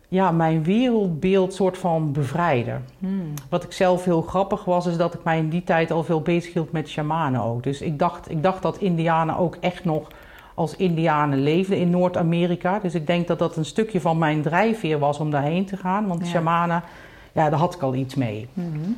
ja, 0.07 0.31
mijn 0.31 0.63
wereldbeeld 0.63 1.53
soort 1.53 1.77
van 1.77 2.11
bevrijden. 2.11 2.85
Hmm. 2.99 3.33
Wat 3.49 3.63
ik 3.63 3.71
zelf 3.71 4.05
heel 4.05 4.21
grappig 4.21 4.65
was, 4.65 4.85
is 4.85 4.97
dat 4.97 5.13
ik 5.13 5.23
mij 5.23 5.37
in 5.37 5.49
die 5.49 5.63
tijd 5.63 5.91
al 5.91 6.03
veel 6.03 6.21
bezig 6.21 6.53
hield 6.53 6.71
met 6.71 6.89
shamanen 6.89 7.41
ook. 7.41 7.63
Dus 7.63 7.81
ik 7.81 7.99
dacht, 7.99 8.31
ik 8.31 8.43
dacht 8.43 8.61
dat 8.61 8.77
indianen 8.77 9.37
ook 9.37 9.57
echt 9.59 9.85
nog 9.85 10.07
als 10.53 10.75
indianen 10.75 11.43
leefden 11.43 11.77
in 11.77 11.89
Noord-Amerika. 11.89 12.79
Dus 12.79 12.95
ik 12.95 13.07
denk 13.07 13.27
dat 13.27 13.39
dat 13.39 13.57
een 13.57 13.65
stukje 13.65 14.01
van 14.01 14.17
mijn 14.17 14.41
drijfveer 14.41 14.99
was 14.99 15.19
om 15.19 15.31
daarheen 15.31 15.65
te 15.65 15.77
gaan. 15.77 16.07
Want 16.07 16.21
Ja. 16.21 16.27
shamanen, 16.27 16.83
ja, 17.31 17.49
daar 17.49 17.59
had 17.59 17.73
ik 17.75 17.81
al 17.81 17.95
iets 17.95 18.15
mee. 18.15 18.47
Mhm. 18.53 18.91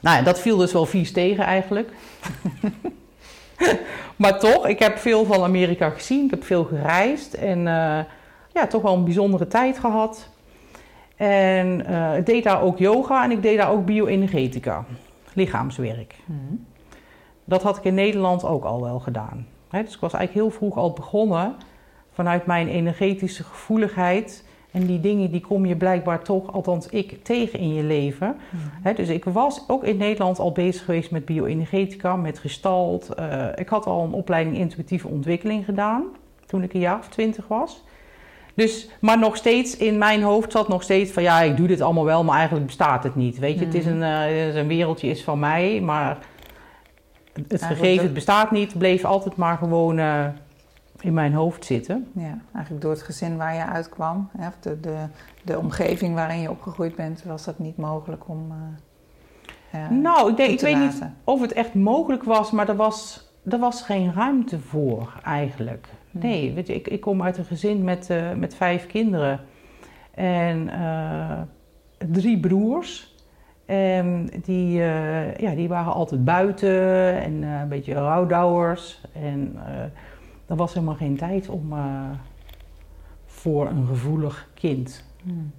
Nou 0.00 0.16
ja, 0.16 0.22
dat 0.22 0.40
viel 0.40 0.56
dus 0.56 0.72
wel 0.72 0.86
vies 0.86 1.12
tegen 1.12 1.44
eigenlijk. 1.44 1.92
maar 4.16 4.38
toch, 4.38 4.66
ik 4.66 4.78
heb 4.78 4.98
veel 4.98 5.24
van 5.24 5.42
Amerika 5.42 5.90
gezien. 5.90 6.24
Ik 6.24 6.30
heb 6.30 6.44
veel 6.44 6.64
gereisd 6.64 7.34
en 7.34 7.58
eh, 7.58 7.98
ja, 8.52 8.66
toch 8.68 8.82
wel 8.82 8.94
een 8.94 9.04
bijzondere 9.04 9.46
tijd 9.46 9.78
gehad. 9.78 10.28
En 11.16 11.86
eh, 11.86 12.16
ik 12.16 12.26
deed 12.26 12.44
daar 12.44 12.62
ook 12.62 12.78
yoga 12.78 13.24
en 13.24 13.30
ik 13.30 13.42
deed 13.42 13.58
daar 13.58 13.70
ook 13.70 13.84
bioenergetica, 13.84 14.84
lichaamswerk. 15.32 16.14
Mhm. 16.24 16.54
Dat 17.44 17.62
had 17.62 17.76
ik 17.76 17.84
in 17.84 17.94
Nederland 17.94 18.44
ook 18.44 18.64
al 18.64 18.82
wel 18.82 18.98
gedaan. 18.98 19.46
Dus 19.70 19.94
ik 19.94 20.00
was 20.00 20.12
eigenlijk 20.12 20.32
heel 20.32 20.58
vroeg 20.58 20.76
al 20.76 20.92
begonnen 20.92 21.56
vanuit 22.12 22.46
mijn 22.46 22.68
energetische 22.68 23.44
gevoeligheid. 23.44 24.44
En 24.72 24.86
die 24.86 25.00
dingen 25.00 25.30
die 25.30 25.40
kom 25.40 25.66
je 25.66 25.76
blijkbaar 25.76 26.22
toch, 26.22 26.52
althans 26.52 26.86
ik, 26.86 27.24
tegen 27.24 27.58
in 27.58 27.74
je 27.74 27.82
leven. 27.82 28.36
Mhm. 28.82 28.94
Dus 28.94 29.08
ik 29.08 29.24
was 29.24 29.64
ook 29.68 29.84
in 29.84 29.96
Nederland 29.96 30.38
al 30.38 30.52
bezig 30.52 30.84
geweest 30.84 31.10
met 31.10 31.24
bioenergetica, 31.24 32.16
met 32.16 32.38
gestalt. 32.38 33.14
Eh, 33.14 33.46
ik 33.54 33.68
had 33.68 33.86
al 33.86 34.04
een 34.04 34.12
opleiding 34.12 34.56
intuïtieve 34.56 35.08
ontwikkeling 35.08 35.64
gedaan 35.64 36.04
toen 36.46 36.62
ik 36.62 36.74
een 36.74 36.80
jaar 36.80 36.98
of 36.98 37.08
twintig 37.08 37.48
was. 37.48 37.82
Dus, 38.54 38.88
maar 39.00 39.18
nog 39.18 39.36
steeds 39.36 39.76
in 39.76 39.98
mijn 39.98 40.22
hoofd 40.22 40.52
zat 40.52 40.68
nog 40.68 40.82
steeds 40.82 41.12
van 41.12 41.22
ja, 41.22 41.40
ik 41.40 41.56
doe 41.56 41.66
dit 41.66 41.80
allemaal 41.80 42.04
wel, 42.04 42.24
maar 42.24 42.36
eigenlijk 42.36 42.66
bestaat 42.66 43.04
het 43.04 43.14
niet. 43.14 43.38
Weet 43.38 43.58
je, 43.58 43.64
het 43.64 43.74
is 43.74 43.84
Mhm. 43.84 43.94
een, 43.94 44.02
eh, 44.02 44.44
het 44.44 44.54
is 44.54 44.60
een 44.60 44.68
wereldje 44.68 45.08
is 45.08 45.24
van 45.24 45.38
mij, 45.38 45.80
maar 45.80 46.18
het 47.32 47.50
Eigenlijk 47.50 47.80
gegeven 47.80 48.04
het 48.04 48.14
bestaat 48.14 48.50
niet, 48.50 48.78
bleef 48.78 49.04
altijd 49.04 49.36
maar 49.36 49.56
gewoon 49.56 49.98
eh, 49.98 50.24
in 51.00 51.14
mijn 51.14 51.32
hoofd 51.32 51.64
zitten. 51.64 52.10
Ja, 52.14 52.38
eigenlijk 52.52 52.84
door 52.84 52.92
het 52.92 53.02
gezin 53.02 53.36
waar 53.36 53.54
je 53.54 53.66
uitkwam, 53.66 54.28
hè, 54.38 54.46
of 54.46 54.56
de, 54.60 54.80
de, 54.80 54.96
de 55.44 55.58
omgeving 55.58 56.14
waarin 56.14 56.40
je 56.40 56.50
opgegroeid 56.50 56.96
bent, 56.96 57.22
was 57.24 57.44
dat 57.44 57.58
niet 57.58 57.76
mogelijk 57.76 58.28
om. 58.28 58.52
eh, 59.70 59.80
ja, 59.80 59.90
nou, 59.90 60.30
ik, 60.30 60.36
denk, 60.36 60.50
ik 60.50 60.60
weet 60.60 60.78
niet 60.78 61.02
of 61.24 61.40
het 61.40 61.52
echt 61.52 61.74
mogelijk 61.74 62.22
was, 62.22 62.50
maar 62.50 62.68
er 62.68 62.76
was, 62.76 63.30
er 63.48 63.58
was 63.58 63.82
geen 63.82 64.12
ruimte 64.12 64.58
voor 64.58 65.20
eigenlijk. 65.24 65.88
Hm. 66.10 66.18
Nee, 66.18 66.52
weet 66.52 66.66
je, 66.66 66.74
ik, 66.74 66.88
ik 66.88 67.00
kom 67.00 67.22
uit 67.22 67.38
een 67.38 67.44
gezin 67.44 67.84
met, 67.84 68.10
eh, 68.10 68.32
met 68.32 68.54
vijf 68.54 68.86
kinderen. 68.86 69.40
En 70.14 70.70
drie 72.10 72.40
broers. 72.40 73.10
En 73.66 74.30
die, 74.42 74.72
ja, 75.36 75.54
die 75.54 75.68
waren 75.68 75.92
altijd 75.92 76.24
buiten 76.24 77.22
en 77.22 77.42
een 77.42 77.68
beetje 77.68 77.94
rouwdouwers. 77.94 79.00
En 79.12 79.56
er 80.46 80.56
was 80.56 80.74
helemaal 80.74 80.94
geen 80.94 81.16
tijd 81.16 81.48
om 81.48 81.72
voor 83.26 83.68
een 83.68 83.86
gevoelig 83.86 84.50
kind 84.54 85.04
hmm. 85.22 85.52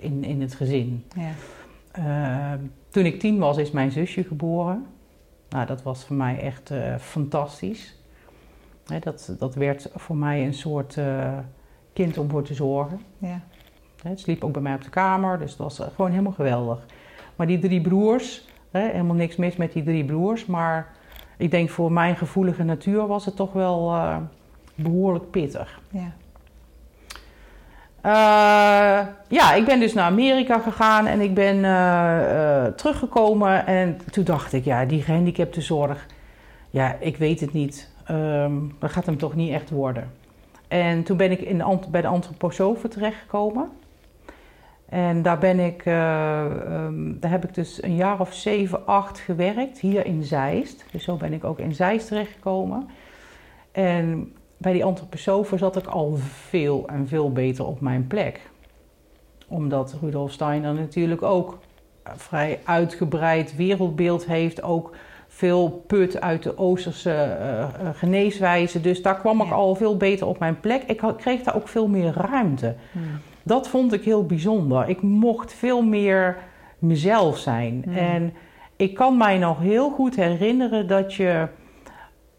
in, 0.00 0.24
in 0.24 0.40
het 0.40 0.54
gezin. 0.54 1.04
Ja. 1.16 2.58
toen 2.88 3.04
ik 3.04 3.20
tien 3.20 3.38
was, 3.38 3.56
is 3.56 3.70
mijn 3.70 3.90
zusje 3.90 4.24
geboren. 4.24 4.86
Nou, 5.48 5.66
dat 5.66 5.82
was 5.82 6.04
voor 6.04 6.16
mij 6.16 6.40
echt 6.40 6.72
fantastisch. 6.98 7.96
dat, 9.00 9.34
dat 9.38 9.54
werd 9.54 9.90
voor 9.94 10.16
mij 10.16 10.44
een 10.44 10.54
soort 10.54 10.98
kind 11.92 12.18
om 12.18 12.30
voor 12.30 12.42
te 12.42 12.54
zorgen. 12.54 13.00
Ja. 13.18 13.40
Het 14.02 14.20
sliep 14.20 14.44
ook 14.44 14.52
bij 14.52 14.62
mij 14.62 14.74
op 14.74 14.82
de 14.82 14.90
kamer, 14.90 15.38
dus 15.38 15.56
dat 15.56 15.66
was 15.66 15.78
eh, 15.78 15.94
gewoon 15.94 16.10
helemaal 16.10 16.32
geweldig. 16.32 16.86
Maar 17.36 17.46
die 17.46 17.58
drie 17.58 17.80
broers, 17.80 18.48
helemaal 18.70 19.16
niks 19.16 19.36
mis 19.36 19.56
met 19.56 19.72
die 19.72 19.82
drie 19.82 20.04
broers, 20.04 20.46
maar 20.46 20.94
ik 21.36 21.50
denk 21.50 21.70
voor 21.70 21.92
mijn 21.92 22.16
gevoelige 22.16 22.62
natuur 22.62 23.06
was 23.06 23.24
het 23.24 23.36
toch 23.36 23.52
wel 23.52 23.94
uh, 23.94 24.16
behoorlijk 24.74 25.30
pittig. 25.30 25.80
Ja. 25.90 26.12
Uh, 28.06 29.06
ja, 29.28 29.52
ik 29.54 29.64
ben 29.64 29.80
dus 29.80 29.94
naar 29.94 30.04
Amerika 30.04 30.58
gegaan 30.58 31.06
en 31.06 31.20
ik 31.20 31.34
ben 31.34 31.56
uh, 31.56 32.64
teruggekomen. 32.64 33.66
En 33.66 33.98
toen 34.10 34.24
dacht 34.24 34.52
ik, 34.52 34.64
ja, 34.64 34.84
die 34.84 35.02
gehandicaptenzorg, 35.02 36.06
ja, 36.70 36.96
ik 37.00 37.16
weet 37.16 37.40
het 37.40 37.52
niet. 37.52 37.90
Um, 38.10 38.74
dat 38.78 38.90
gaat 38.90 39.06
hem 39.06 39.18
toch 39.18 39.34
niet 39.34 39.52
echt 39.52 39.70
worden. 39.70 40.10
En 40.68 41.02
toen 41.02 41.16
ben 41.16 41.30
ik 41.30 41.40
in 41.40 41.58
de, 41.58 41.78
bij 41.90 42.00
de 42.00 42.06
antroposofen 42.06 42.90
terechtgekomen. 42.90 43.70
En 44.88 45.22
daar 45.22 45.38
ben 45.38 45.60
ik, 45.60 45.86
uh, 45.86 46.44
um, 46.68 47.20
daar 47.20 47.30
heb 47.30 47.44
ik 47.44 47.54
dus 47.54 47.82
een 47.82 47.96
jaar 47.96 48.20
of 48.20 48.32
zeven, 48.32 48.86
acht 48.86 49.18
gewerkt, 49.18 49.78
hier 49.78 50.06
in 50.06 50.22
Zeist. 50.22 50.84
Dus 50.90 51.04
zo 51.04 51.16
ben 51.16 51.32
ik 51.32 51.44
ook 51.44 51.58
in 51.58 51.74
Zeist 51.74 52.08
terechtgekomen. 52.08 52.88
En 53.72 54.32
bij 54.56 54.72
die 54.72 54.84
antroposofen 54.84 55.58
zat 55.58 55.76
ik 55.76 55.86
al 55.86 56.16
veel 56.48 56.88
en 56.88 57.08
veel 57.08 57.32
beter 57.32 57.66
op 57.66 57.80
mijn 57.80 58.06
plek. 58.06 58.40
Omdat 59.48 59.96
Rudolf 60.00 60.32
Steiner 60.32 60.74
natuurlijk 60.74 61.22
ook 61.22 61.58
vrij 62.14 62.60
uitgebreid 62.64 63.56
wereldbeeld 63.56 64.26
heeft, 64.26 64.62
ook 64.62 64.94
veel 65.28 65.84
put 65.86 66.20
uit 66.20 66.42
de 66.42 66.58
Oosterse 66.58 67.38
uh, 67.40 67.88
geneeswijze. 67.92 68.80
Dus 68.80 69.02
daar 69.02 69.18
kwam 69.18 69.40
ik 69.40 69.50
al 69.50 69.74
veel 69.74 69.96
beter 69.96 70.26
op 70.26 70.38
mijn 70.38 70.60
plek. 70.60 70.82
Ik 70.82 71.02
kreeg 71.16 71.42
daar 71.42 71.56
ook 71.56 71.68
veel 71.68 71.88
meer 71.88 72.12
ruimte. 72.12 72.74
Hmm. 72.92 73.20
Dat 73.46 73.68
vond 73.68 73.92
ik 73.92 74.04
heel 74.04 74.26
bijzonder. 74.26 74.88
Ik 74.88 75.02
mocht 75.02 75.52
veel 75.52 75.82
meer 75.82 76.36
mezelf 76.78 77.38
zijn. 77.38 77.82
Hmm. 77.84 77.96
En 77.96 78.34
ik 78.76 78.94
kan 78.94 79.16
mij 79.16 79.38
nog 79.38 79.58
heel 79.58 79.90
goed 79.90 80.16
herinneren 80.16 80.88
dat 80.88 81.14
je. 81.14 81.48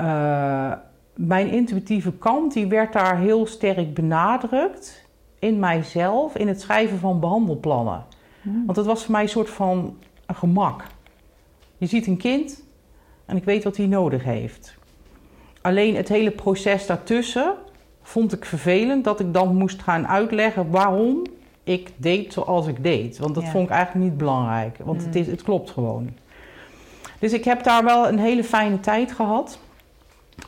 Uh, 0.01 0.71
mijn 1.15 1.49
intuïtieve 1.49 2.11
kant, 2.11 2.53
die 2.53 2.67
werd 2.67 2.93
daar 2.93 3.17
heel 3.17 3.45
sterk 3.45 3.93
benadrukt 3.93 5.05
in 5.39 5.59
mijzelf, 5.59 6.37
in 6.37 6.47
het 6.47 6.61
schrijven 6.61 6.99
van 6.99 7.19
behandelplannen. 7.19 8.05
Hmm. 8.41 8.65
Want 8.65 8.77
het 8.77 8.85
was 8.85 9.03
voor 9.03 9.11
mij 9.11 9.21
een 9.21 9.29
soort 9.29 9.49
van 9.49 9.97
gemak. 10.27 10.83
Je 11.77 11.85
ziet 11.85 12.07
een 12.07 12.17
kind, 12.17 12.63
en 13.25 13.37
ik 13.37 13.43
weet 13.43 13.63
wat 13.63 13.77
hij 13.77 13.85
nodig 13.85 14.23
heeft. 14.23 14.77
Alleen 15.61 15.95
het 15.95 16.07
hele 16.07 16.31
proces 16.31 16.85
daartussen 16.85 17.53
vond 18.07 18.33
ik 18.33 18.45
vervelend 18.45 19.03
dat 19.03 19.19
ik 19.19 19.33
dan 19.33 19.55
moest 19.55 19.81
gaan 19.81 20.07
uitleggen 20.07 20.69
waarom 20.69 21.21
ik 21.63 21.91
deed 21.97 22.33
zoals 22.33 22.67
ik 22.67 22.83
deed. 22.83 23.17
Want 23.17 23.35
dat 23.35 23.43
vond 23.43 23.63
ik 23.63 23.75
eigenlijk 23.75 24.05
niet 24.05 24.17
belangrijk, 24.17 24.77
want 24.83 25.01
het, 25.01 25.13
mm. 25.13 25.21
is, 25.21 25.27
het 25.27 25.41
klopt 25.41 25.71
gewoon. 25.71 26.09
Dus 27.19 27.33
ik 27.33 27.43
heb 27.43 27.63
daar 27.63 27.83
wel 27.83 28.07
een 28.07 28.19
hele 28.19 28.43
fijne 28.43 28.79
tijd 28.79 29.11
gehad 29.11 29.59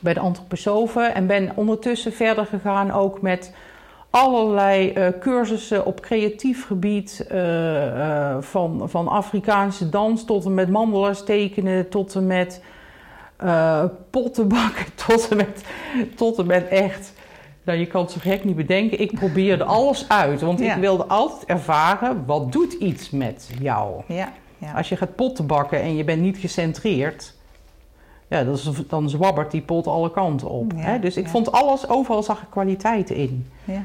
bij 0.00 0.14
de 0.14 0.20
antroposofen 0.20 1.14
en 1.14 1.26
ben 1.26 1.52
ondertussen 1.54 2.12
verder 2.12 2.46
gegaan 2.46 2.90
ook 2.90 3.20
met 3.20 3.54
allerlei 4.10 4.92
uh, 4.92 5.08
cursussen 5.20 5.86
op 5.86 6.00
creatief 6.00 6.66
gebied, 6.66 7.26
uh, 7.32 7.96
uh, 7.96 8.36
van, 8.40 8.82
van 8.90 9.08
Afrikaanse 9.08 9.88
dans 9.88 10.24
tot 10.24 10.44
en 10.44 10.54
met 10.54 10.68
mandelaars 10.70 11.24
tekenen, 11.24 11.88
tot 11.88 12.14
en 12.14 12.26
met 12.26 12.62
pottenbakken, 14.10 14.86
tot 15.06 15.28
en 15.28 15.36
met, 15.36 15.64
tot 16.14 16.38
en 16.38 16.46
met 16.46 16.68
echt. 16.68 17.12
Nou, 17.70 17.82
je 17.82 17.88
kan 17.88 18.02
het 18.02 18.10
zo 18.10 18.18
gek 18.20 18.44
niet 18.44 18.56
bedenken. 18.56 19.00
Ik 19.00 19.14
probeerde 19.14 19.64
alles 19.64 20.08
uit, 20.08 20.40
want 20.40 20.60
ik 20.60 20.74
wilde 20.74 21.04
altijd 21.04 21.44
ervaren 21.44 22.26
wat 22.26 22.52
doet 22.52 22.72
iets 22.72 23.10
met 23.10 23.50
jou. 23.60 24.02
Ja, 24.06 24.32
ja. 24.58 24.72
Als 24.72 24.88
je 24.88 24.96
gaat 24.96 25.14
potten 25.14 25.46
bakken 25.46 25.80
en 25.80 25.96
je 25.96 26.04
bent 26.04 26.22
niet 26.22 26.38
gecentreerd, 26.38 27.34
ja, 28.28 28.44
dan 28.88 29.08
zwabbert 29.08 29.50
die 29.50 29.60
pot 29.60 29.86
alle 29.86 30.10
kanten 30.10 30.50
op. 30.50 30.72
hè? 30.76 30.98
Dus 30.98 31.16
ik 31.16 31.28
vond 31.28 31.52
alles, 31.52 31.88
overal 31.88 32.22
zag 32.22 32.42
ik 32.42 32.50
kwaliteiten 32.50 33.16
in. 33.16 33.46
Ja. 33.64 33.82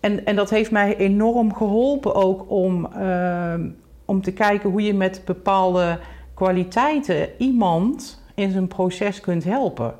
En, 0.00 0.26
en 0.26 0.36
dat 0.36 0.50
heeft 0.50 0.70
mij 0.70 0.96
enorm 0.96 1.54
geholpen 1.54 2.14
ook 2.14 2.50
om, 2.50 2.86
ehm, 2.92 3.68
om 4.04 4.22
te 4.22 4.32
kijken 4.32 4.70
hoe 4.70 4.82
je 4.82 4.94
met 4.94 5.22
bepaalde 5.24 5.98
kwaliteiten 6.34 7.28
iemand 7.38 8.22
in 8.34 8.50
zijn 8.50 8.68
proces 8.68 9.20
kunt 9.20 9.44
helpen. 9.44 9.94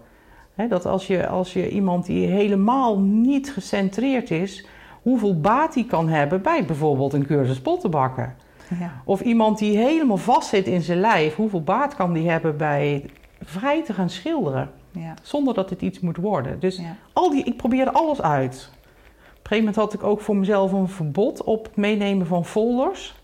Dat 0.66 0.86
als 0.86 1.06
je, 1.06 1.26
als 1.26 1.52
je 1.52 1.70
iemand 1.70 2.06
die 2.06 2.26
helemaal 2.26 2.98
niet 3.00 3.52
gecentreerd 3.52 4.30
is, 4.30 4.66
hoeveel 5.02 5.40
baat 5.40 5.74
die 5.74 5.84
kan 5.86 6.08
hebben 6.08 6.42
bij 6.42 6.64
bijvoorbeeld 6.64 7.12
een 7.12 7.26
cursus 7.26 7.60
pottenbakken. 7.60 8.34
Ja. 8.80 9.02
Of 9.04 9.20
iemand 9.20 9.58
die 9.58 9.76
helemaal 9.76 10.16
vast 10.16 10.48
zit 10.48 10.66
in 10.66 10.80
zijn 10.80 11.00
lijf, 11.00 11.34
hoeveel 11.34 11.62
baat 11.62 11.94
kan 11.94 12.12
die 12.12 12.30
hebben 12.30 12.56
bij 12.56 13.10
vrij 13.42 13.84
te 13.84 13.92
gaan 13.92 14.10
schilderen. 14.10 14.70
Ja. 14.90 15.14
Zonder 15.22 15.54
dat 15.54 15.70
het 15.70 15.82
iets 15.82 16.00
moet 16.00 16.16
worden. 16.16 16.60
Dus 16.60 16.80
al 17.12 17.30
die, 17.30 17.44
ik 17.44 17.56
probeerde 17.56 17.92
alles 17.92 18.22
uit 18.22 18.70
een 19.48 19.54
gegeven 19.54 19.72
moment 19.72 19.92
had 19.92 19.92
ik 19.92 20.10
ook 20.10 20.20
voor 20.20 20.36
mezelf 20.36 20.72
een 20.72 20.88
verbod 20.88 21.42
op 21.42 21.68
meenemen 21.74 22.26
van 22.26 22.44
folders. 22.44 23.14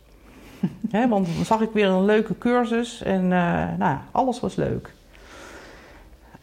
want 1.09 1.26
dan 1.37 1.45
zag 1.45 1.61
ik 1.61 1.71
weer 1.73 1.87
een 1.87 2.05
leuke 2.05 2.38
cursus 2.38 3.03
en 3.03 3.23
uh, 3.25 3.64
nou, 3.79 3.99
alles 4.11 4.41
was 4.41 4.55
leuk. 4.55 4.95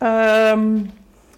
Ehm, 0.02 0.78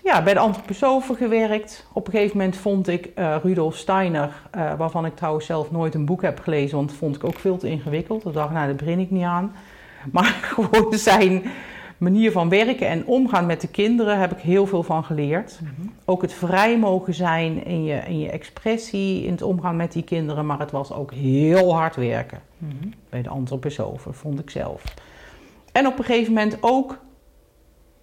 ja, 0.03 0.24
bij 0.24 0.34
de 0.34 0.39
antroposofen 0.39 1.15
gewerkt. 1.15 1.86
Op 1.93 2.05
een 2.05 2.13
gegeven 2.13 2.38
moment 2.38 2.58
vond 2.58 2.88
ik 2.88 3.10
uh, 3.15 3.36
Rudolf 3.43 3.75
Steiner, 3.75 4.29
uh, 4.55 4.74
waarvan 4.77 5.05
ik 5.05 5.15
trouwens 5.15 5.46
zelf 5.46 5.72
nooit 5.72 5.96
een 5.96 6.05
boek 6.05 6.22
heb 6.22 6.39
gelezen, 6.39 6.77
want 6.77 6.89
dat 6.89 6.98
vond 6.98 7.15
ik 7.15 7.24
ook 7.24 7.39
veel 7.39 7.58
te 7.58 7.70
ingewikkeld. 7.70 8.25
Ik 8.25 8.34
dacht, 8.34 8.51
nou, 8.51 8.65
daar 8.65 8.75
begin 8.75 9.00
ik 9.00 9.12
niet 9.12 9.24
aan. 9.24 9.55
Maar 10.12 10.25
gewoon 10.55 10.93
zijn 10.93 11.43
manier 11.98 12.32
van 12.32 12.50
werken 12.50 12.88
en 12.88 13.05
omgaan 13.05 13.46
met 13.46 13.62
de 13.62 13.67
kinderen 13.67 14.20
heb 14.20 14.32
ik 14.32 14.39
heel 14.39 14.65
veel 14.65 14.84
van 14.84 15.03
geleerd. 15.03 15.60
Mhm. 15.62 15.88
Ook 16.05 16.22
het 16.22 16.34
vrij 16.34 16.77
mogen 16.77 17.13
zijn 17.13 17.65
in 17.65 17.84
je, 17.84 18.01
in 18.08 18.20
je 18.20 18.29
expressie, 18.29 19.24
in 19.24 19.32
het 19.32 19.41
omgaan 19.41 19.75
met 19.75 19.91
die 19.91 20.03
kinderen. 20.03 20.46
Maar 20.46 20.60
het 20.60 20.72
was 20.72 20.91
ook 20.91 21.13
heel 21.13 21.74
hard 21.75 21.96
werken 21.96 22.39
mm 22.58 22.93
bij 23.10 23.22
de 23.22 23.29
antroposofen, 23.29 24.13
vond 24.13 24.39
ik 24.39 24.50
zelf. 24.50 24.84
En 25.72 25.88
op 25.88 25.98
een 25.98 26.03
gegeven 26.03 26.34
moment 26.34 26.58
ook 26.62 26.98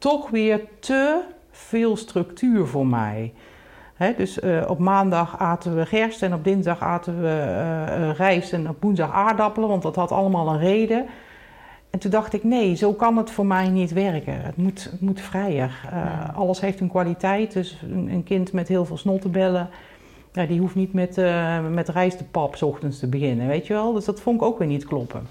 toch 0.01 0.31
weer 0.31 0.61
te 0.79 1.23
veel 1.51 1.97
structuur 1.97 2.67
voor 2.67 2.87
mij. 2.87 3.33
dus 4.17 4.39
uh, 4.39 4.65
op 4.69 4.79
maandag 4.79 5.39
aten 5.39 5.77
we 5.77 5.87
gerst 5.87 6.23
en 6.23 6.35
op 6.35 6.45
dinsdag 6.45 6.81
aten 6.81 7.21
we 7.21 7.45
uh, 7.99 8.15
rijst 8.15 8.53
en 8.53 8.69
op 8.69 8.83
woensdag 8.83 9.13
aardappelen, 9.13 9.69
want 9.69 9.83
dat 9.83 9.97
had 9.97 10.13
allemaal 10.13 10.49
een 10.49 10.59
reden. 10.59 11.07
En 11.91 11.99
toen 11.99 12.11
dacht 12.11 12.33
ik, 12.33 12.45
nee, 12.45 12.75
zo 12.75 12.93
kan 12.93 13.17
het 13.17 13.31
voor 13.31 13.47
mij 13.47 13.69
niet 13.69 13.93
werken. 13.93 14.43
Het 14.43 14.57
moet, 14.57 14.89
het 14.91 15.01
moet 15.01 15.21
vrijer. 15.21 15.81
Uh, 15.93 16.37
Alles 16.37 16.61
heeft 16.61 16.81
een 16.81 16.89
kwaliteit. 16.89 17.53
Dus 17.53 17.83
een, 17.83 18.09
een, 18.09 18.25
kind 18.25 18.53
met 18.53 18.69
heel 18.69 18.85
veel 18.85 18.97
snottenbellen, 18.97 19.69
ja, 20.33 20.47
die 20.47 20.61
hoeft 20.61 20.75
niet 20.75 20.93
met, 20.93 21.17
met 21.71 21.89
rijstepap 21.89 22.57
s 22.57 22.63
ochtends 22.63 22.99
te 22.99 23.07
beginnen, 23.07 23.47
weet 23.47 23.67
je 23.67 23.73
wel. 23.73 23.93
Dus 23.93 24.05
dat 24.05 24.21
vond 24.21 24.37
ik 24.41 24.47
ook 24.47 24.59
weer 24.59 24.69
niet 24.69 24.85
kloppen. 24.85 25.27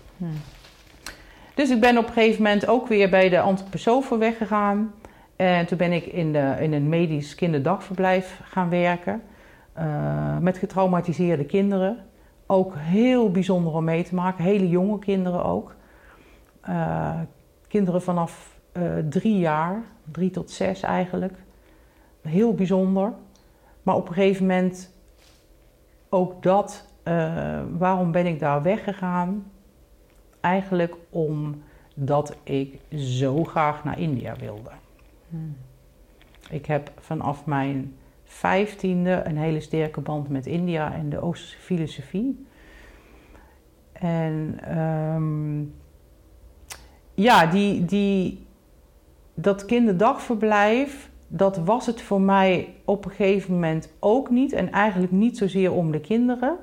Dus 1.59 1.69
ik 1.69 1.79
ben 1.79 1.97
op 1.97 2.07
een 2.07 2.13
gegeven 2.13 2.43
moment 2.43 2.67
ook 2.67 2.87
weer 2.87 3.09
bij 3.09 3.29
de 3.29 3.39
antroposofen 3.39 4.19
weggegaan. 4.19 4.93
En 5.35 5.65
toen 5.65 5.77
ben 5.77 5.91
ik 5.91 6.05
in, 6.05 6.31
de, 6.33 6.55
in 6.59 6.73
een 6.73 6.89
medisch 6.89 7.35
kinderdagverblijf 7.35 8.41
gaan 8.43 8.69
werken. 8.69 9.21
Uh, 9.77 10.37
met 10.37 10.57
getraumatiseerde 10.57 11.45
kinderen. 11.45 11.97
Ook 12.45 12.73
heel 12.77 13.31
bijzonder 13.31 13.73
om 13.73 13.83
mee 13.83 14.03
te 14.03 14.15
maken. 14.15 14.43
Hele 14.43 14.69
jonge 14.69 14.99
kinderen 14.99 15.43
ook. 15.43 15.75
Uh, 16.69 17.19
kinderen 17.67 18.01
vanaf 18.01 18.59
uh, 18.73 18.83
drie 19.09 19.39
jaar, 19.39 19.81
drie 20.11 20.29
tot 20.29 20.51
zes 20.51 20.81
eigenlijk. 20.81 21.37
Heel 22.21 22.53
bijzonder. 22.53 23.13
Maar 23.83 23.95
op 23.95 24.07
een 24.07 24.13
gegeven 24.13 24.45
moment 24.45 24.93
ook 26.09 26.43
dat, 26.43 26.85
waarom 27.77 28.11
ben 28.11 28.25
ik 28.25 28.39
daar 28.39 28.61
weggegaan? 28.61 29.45
Eigenlijk 30.39 30.95
omdat 31.09 32.37
ik 32.43 32.79
zo 32.95 33.43
graag 33.43 33.83
naar 33.83 33.99
India 33.99 34.35
wilde. 34.35 34.71
Hmm. 35.29 35.55
Ik 36.49 36.65
heb 36.65 36.91
vanaf 36.99 37.45
mijn 37.45 37.95
vijftiende 38.23 39.21
een 39.25 39.37
hele 39.37 39.59
sterke 39.59 40.01
band 40.01 40.29
met 40.29 40.45
India 40.45 40.93
en 40.93 41.09
de 41.09 41.21
Oosterse 41.21 41.57
filosofie. 41.57 42.45
En 43.91 44.59
ehm, 44.63 45.63
ja, 47.13 47.45
die, 47.45 47.85
die, 47.85 48.45
dat 49.33 49.65
kinderdagverblijf, 49.65 51.09
dat 51.27 51.57
was 51.57 51.85
het 51.85 52.01
voor 52.01 52.21
mij 52.21 52.73
op 52.85 53.05
een 53.05 53.11
gegeven 53.11 53.53
moment 53.53 53.93
ook 53.99 54.29
niet. 54.29 54.53
En 54.53 54.71
eigenlijk 54.71 55.11
niet 55.11 55.37
zozeer 55.37 55.71
om 55.73 55.91
de 55.91 55.99
kinderen, 55.99 56.57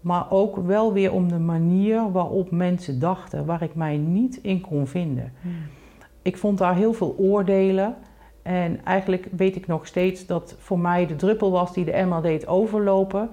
maar 0.00 0.30
ook 0.30 0.56
wel 0.56 0.92
weer 0.92 1.12
om 1.12 1.28
de 1.28 1.38
manier 1.38 2.12
waarop 2.12 2.50
mensen 2.50 2.98
dachten, 2.98 3.46
waar 3.46 3.62
ik 3.62 3.74
mij 3.74 3.96
niet 3.96 4.36
in 4.42 4.60
kon 4.60 4.86
vinden. 4.86 5.32
Hmm. 5.40 5.52
Ik 6.22 6.36
vond 6.38 6.58
daar 6.58 6.74
heel 6.74 6.92
veel 6.92 7.14
oordelen. 7.18 7.96
En 8.42 8.84
eigenlijk 8.84 9.28
weet 9.36 9.56
ik 9.56 9.66
nog 9.66 9.86
steeds 9.86 10.26
dat 10.26 10.56
voor 10.58 10.78
mij 10.78 11.06
de 11.06 11.16
druppel 11.16 11.50
was 11.50 11.72
die 11.72 11.84
de 11.84 11.92
emmer 11.92 12.22
deed 12.22 12.46
overlopen. 12.46 13.30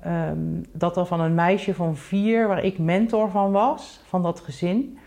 Ehm, 0.00 0.62
dat 0.72 0.96
er 0.96 1.06
van 1.06 1.20
een 1.20 1.34
meisje 1.34 1.74
van 1.74 1.96
vier, 1.96 2.48
waar 2.48 2.64
ik 2.64 2.78
mentor 2.78 3.30
van 3.30 3.52
was, 3.52 4.00
van 4.04 4.22
dat 4.22 4.40
gezin, 4.40 4.98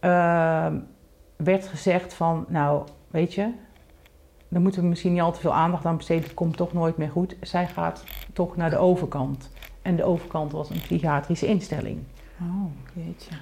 ehm, 0.00 0.76
werd 1.36 1.66
gezegd 1.66 2.14
van, 2.14 2.44
nou, 2.48 2.82
weet 3.10 3.34
je, 3.34 3.52
daar 4.48 4.60
moeten 4.60 4.82
we 4.82 4.88
misschien 4.88 5.12
niet 5.12 5.22
al 5.22 5.32
te 5.32 5.40
veel 5.40 5.54
aandacht 5.54 5.84
aan 5.84 5.96
besteden, 5.96 6.22
het 6.22 6.34
komt 6.34 6.56
toch 6.56 6.72
nooit 6.72 6.96
meer 6.96 7.10
goed. 7.10 7.36
Zij 7.40 7.66
gaat 7.66 8.04
toch 8.32 8.56
naar 8.56 8.70
de 8.70 8.78
overkant. 8.78 9.50
En 9.88 9.96
de 9.96 10.04
overkant 10.04 10.52
was 10.52 10.70
een 10.70 10.80
psychiatrische 10.80 11.46
instelling. 11.46 11.98
Oh, 12.40 12.70
jeetje. 12.94 13.34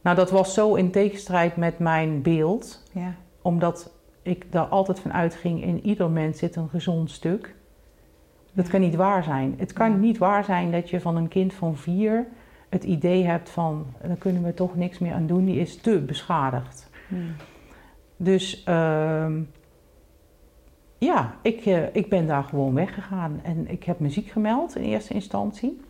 Nou, 0.00 0.16
dat 0.16 0.30
was 0.30 0.54
zo 0.54 0.74
in 0.74 0.90
tegenstrijd 0.90 1.56
met 1.56 1.78
mijn 1.78 2.22
beeld, 2.22 2.82
Ja. 2.92 3.14
omdat 3.42 3.92
ik 4.22 4.52
daar 4.52 4.64
altijd 4.64 5.00
van 5.00 5.12
uitging, 5.12 5.62
in 5.62 5.86
ieder 5.86 6.10
mens 6.10 6.38
zit 6.38 6.56
een 6.56 6.68
gezond 6.68 7.10
stuk. 7.10 7.54
Dat 8.52 8.68
kan 8.68 8.80
niet 8.80 8.94
waar 8.94 9.24
zijn. 9.24 9.54
Het 9.58 9.72
kan 9.72 10.00
niet 10.00 10.18
waar 10.18 10.44
zijn 10.44 10.70
dat 10.70 10.90
je 10.90 11.00
van 11.00 11.16
een 11.16 11.28
kind 11.28 11.52
van 11.54 11.76
vier 11.76 12.26
het 12.68 12.84
idee 12.84 13.24
hebt 13.24 13.50
van, 13.50 13.86
daar 14.06 14.16
kunnen 14.16 14.42
we 14.42 14.54
toch 14.54 14.76
niks 14.76 14.98
meer 14.98 15.12
aan 15.12 15.26
doen, 15.26 15.44
die 15.44 15.60
is 15.60 15.76
te 15.76 15.98
beschadigd. 15.98 16.90
Hmm. 17.08 17.34
Dus 18.16 18.62
ehm, 18.64 19.40
ja, 21.04 21.34
ik, 21.42 21.66
eh, 21.66 21.94
ik 21.94 22.08
ben 22.08 22.26
daar 22.26 22.44
gewoon 22.44 22.74
weggegaan 22.74 23.40
en 23.42 23.70
ik 23.70 23.84
heb 23.84 23.98
me 23.98 24.10
ziek 24.10 24.30
gemeld 24.30 24.76
in 24.76 24.82
eerste 24.82 25.14
instantie. 25.14 25.80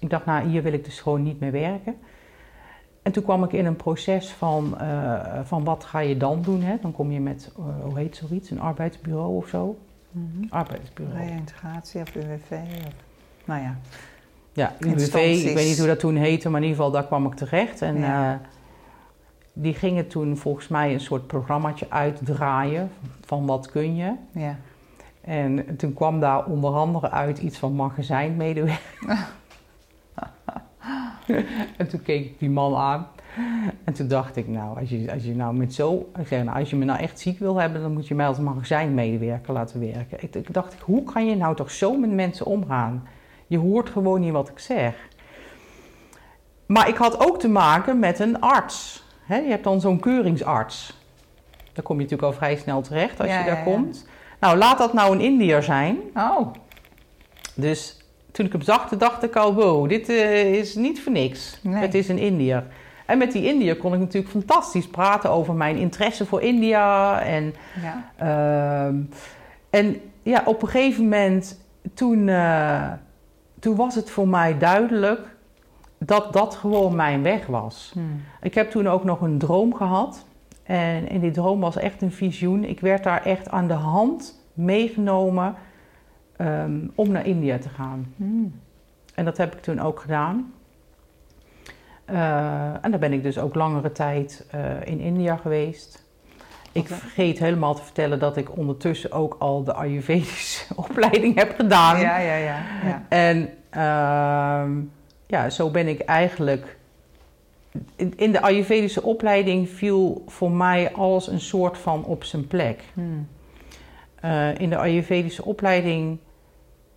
Ik 0.00 0.10
dacht, 0.10 0.26
nou, 0.26 0.48
hier 0.48 0.62
wil 0.62 0.72
ik 0.72 0.84
dus 0.84 1.00
gewoon 1.00 1.22
niet 1.22 1.40
meer 1.40 1.52
werken. 1.52 1.96
En 3.02 3.12
toen 3.12 3.22
kwam 3.22 3.44
ik 3.44 3.52
in 3.52 3.66
een 3.66 3.76
proces 3.76 4.30
van, 4.30 4.78
eh, 4.78 5.40
van 5.44 5.64
wat 5.64 5.84
ga 5.84 5.98
je 5.98 6.16
dan 6.16 6.42
doen? 6.42 6.62
Hè? 6.62 6.76
Dan 6.80 6.92
kom 6.92 7.12
je 7.12 7.20
met, 7.20 7.52
eh, 7.58 7.64
hoe 7.84 7.98
heet 7.98 8.16
zoiets, 8.16 8.50
een 8.50 8.60
arbeidsbureau 8.60 9.36
of 9.36 9.48
zo? 9.48 9.78
Mhm. 10.10 10.46
Arbeidsbureau. 10.48 11.18
Reïntegratie 11.18 12.00
of 12.00 12.14
UWV 12.14 12.52
of... 12.86 12.92
Nou 13.44 13.62
ja. 13.62 13.76
Ja, 14.52 14.74
UWV, 14.78 14.92
Instanties. 14.92 15.44
ik 15.44 15.54
weet 15.54 15.68
niet 15.68 15.78
hoe 15.78 15.86
dat 15.86 15.98
toen 15.98 16.16
heette, 16.16 16.48
maar 16.48 16.60
in 16.60 16.66
ieder 16.66 16.78
geval 16.82 16.92
daar 16.98 17.06
kwam 17.06 17.26
ik 17.26 17.34
terecht. 17.34 17.82
En 17.82 17.98
Ja. 17.98 18.40
Die 19.60 19.74
gingen 19.74 20.08
toen 20.08 20.36
volgens 20.36 20.68
mij 20.68 20.92
een 20.92 21.00
soort 21.00 21.26
programmaatje 21.26 21.86
uitdraaien 21.88 22.90
van 23.24 23.46
wat 23.46 23.70
kun 23.70 23.96
je. 23.96 24.12
Ja. 24.32 24.56
En 25.20 25.76
toen 25.76 25.94
kwam 25.94 26.20
daar 26.20 26.44
onder 26.44 26.70
andere 26.74 27.10
uit 27.10 27.38
iets 27.38 27.58
van 27.58 27.74
magazijnmedewerker. 27.74 29.26
en 31.76 31.88
toen 31.88 32.02
keek 32.02 32.24
ik 32.24 32.38
die 32.38 32.50
man 32.50 32.76
aan. 32.76 33.06
En 33.84 33.92
toen 33.92 34.08
dacht 34.08 34.36
ik, 34.36 34.48
nou, 34.48 34.78
als 34.78 34.88
je, 34.88 35.12
als 35.12 35.24
je 35.24 35.34
nou 35.34 35.54
met 35.54 35.74
zo... 35.74 36.10
Ik 36.18 36.26
zeg, 36.26 36.44
nou, 36.44 36.58
als 36.58 36.70
je 36.70 36.76
me 36.76 36.84
nou 36.84 36.98
echt 37.00 37.20
ziek 37.20 37.38
wil 37.38 37.60
hebben, 37.60 37.82
dan 37.82 37.92
moet 37.92 38.08
je 38.08 38.14
mij 38.14 38.26
als 38.26 38.38
magazijnmedewerker 38.38 39.52
laten 39.52 39.80
werken. 39.80 40.22
Ik, 40.22 40.34
ik 40.34 40.52
dacht, 40.52 40.80
hoe 40.80 41.04
kan 41.04 41.26
je 41.26 41.36
nou 41.36 41.56
toch 41.56 41.70
zo 41.70 41.96
met 41.96 42.12
mensen 42.12 42.46
omgaan? 42.46 43.08
Je 43.46 43.58
hoort 43.58 43.90
gewoon 43.90 44.20
niet 44.20 44.32
wat 44.32 44.48
ik 44.48 44.58
zeg. 44.58 45.08
Maar 46.66 46.88
ik 46.88 46.96
had 46.96 47.26
ook 47.26 47.38
te 47.38 47.48
maken 47.48 47.98
met 47.98 48.18
een 48.18 48.40
arts. 48.40 49.06
Hè, 49.28 49.36
je 49.36 49.48
hebt 49.48 49.64
dan 49.64 49.80
zo'n 49.80 50.00
keuringsarts. 50.00 50.98
Daar 51.72 51.84
kom 51.84 51.96
je 51.96 52.02
natuurlijk 52.02 52.32
al 52.32 52.38
vrij 52.38 52.56
snel 52.56 52.80
terecht 52.80 53.20
als 53.20 53.28
Ja, 53.28 53.38
je 53.38 53.44
daar 53.44 53.52
ja, 53.54 53.58
ja. 53.58 53.64
komt. 53.64 54.06
Nou, 54.40 54.56
laat 54.58 54.78
dat 54.78 54.92
nou 54.92 55.12
een 55.14 55.20
Indiër 55.20 55.62
zijn. 55.62 55.98
Oh. 56.14 56.52
Dus 57.54 57.96
toen 58.32 58.46
ik 58.46 58.52
hem 58.52 58.62
zag, 58.62 58.88
dacht 58.88 59.22
ik 59.22 59.36
al, 59.36 59.54
wow, 59.54 59.88
dit 59.88 60.08
eh, 60.08 60.52
is 60.52 60.74
niet 60.74 61.02
voor 61.02 61.12
niks. 61.12 61.58
Nee. 61.62 61.80
Het 61.80 61.94
is 61.94 62.08
een 62.08 62.18
Indiër. 62.18 62.64
En 63.06 63.18
met 63.18 63.32
die 63.32 63.44
Indiër 63.46 63.76
kon 63.76 63.94
ik 63.94 64.00
natuurlijk 64.00 64.32
fantastisch 64.32 64.86
praten 64.88 65.30
over 65.30 65.54
mijn 65.54 65.76
interesse 65.76 66.26
voor 66.26 66.42
India. 66.42 67.20
En, 67.20 67.54
Ja. 67.82 68.10
ehm, 68.86 68.96
en 69.70 70.00
ja, 70.22 70.42
op 70.44 70.62
een 70.62 70.68
gegeven 70.68 71.02
moment, 71.02 71.60
toen, 71.94 72.28
eh, 72.28 72.92
toen 73.60 73.76
was 73.76 73.94
het 73.94 74.10
voor 74.10 74.28
mij 74.28 74.58
duidelijk 74.58 75.36
dat 75.98 76.32
dat 76.32 76.54
gewoon 76.54 76.96
mijn 76.96 77.22
weg 77.22 77.46
was. 77.46 77.90
Hmm. 77.94 78.20
Ik 78.40 78.54
heb 78.54 78.70
toen 78.70 78.88
ook 78.88 79.04
nog 79.04 79.20
een 79.20 79.38
droom 79.38 79.74
gehad. 79.74 80.26
En 80.62 81.08
in 81.08 81.20
die 81.20 81.30
droom 81.30 81.60
was 81.60 81.76
echt 81.76 82.02
een 82.02 82.12
visioen. 82.12 82.64
Ik 82.64 82.80
werd 82.80 83.04
daar 83.04 83.24
echt 83.24 83.50
aan 83.50 83.68
de 83.68 83.74
hand 83.74 84.46
meegenomen 84.52 85.54
ehm, 86.36 86.86
om 86.94 87.10
naar 87.10 87.26
India 87.26 87.58
te 87.58 87.68
gaan. 87.68 88.14
Hmm. 88.16 88.60
En 89.14 89.24
dat 89.24 89.36
heb 89.36 89.54
ik 89.54 89.60
toen 89.60 89.80
ook 89.80 90.00
gedaan. 90.00 90.52
Eh, 92.04 92.84
en 92.84 92.90
daar 92.90 93.00
ben 93.00 93.12
ik 93.12 93.22
dus 93.22 93.38
ook 93.38 93.54
langere 93.54 93.92
tijd 93.92 94.46
eh, 94.50 94.60
in 94.84 95.00
India 95.00 95.36
geweest. 95.36 96.06
Ik 96.72 96.86
vergeet 96.86 97.38
helemaal 97.38 97.74
te 97.74 97.82
vertellen 97.82 98.18
dat 98.18 98.36
ik 98.36 98.56
ondertussen 98.56 99.12
ook 99.12 99.36
al 99.38 99.64
de 99.64 99.74
Ayurvedische 99.74 100.74
opleiding 100.88 101.34
heb 101.34 101.54
gedaan. 101.56 102.00
Ja, 102.00 102.18
ja, 102.18 102.34
ja. 102.34 102.62
ja. 102.84 103.02
En 103.08 103.48
ehm, 103.70 104.80
ja, 105.28 105.50
zo 105.50 105.70
ben 105.70 105.88
ik 105.88 106.00
eigenlijk. 106.00 106.76
In 107.96 108.32
de 108.32 108.40
Ayurvedische 108.40 109.02
opleiding 109.02 109.68
viel 109.68 110.22
voor 110.26 110.50
mij 110.50 110.92
alles 110.92 111.26
een 111.26 111.40
soort 111.40 111.78
van 111.78 112.04
op 112.04 112.24
zijn 112.24 112.46
plek. 112.46 112.82
Hmm. 112.94 113.28
Eh, 114.20 114.58
in 114.58 114.70
de 114.70 114.76
Ayurvedische 114.76 115.44
opleiding. 115.44 116.18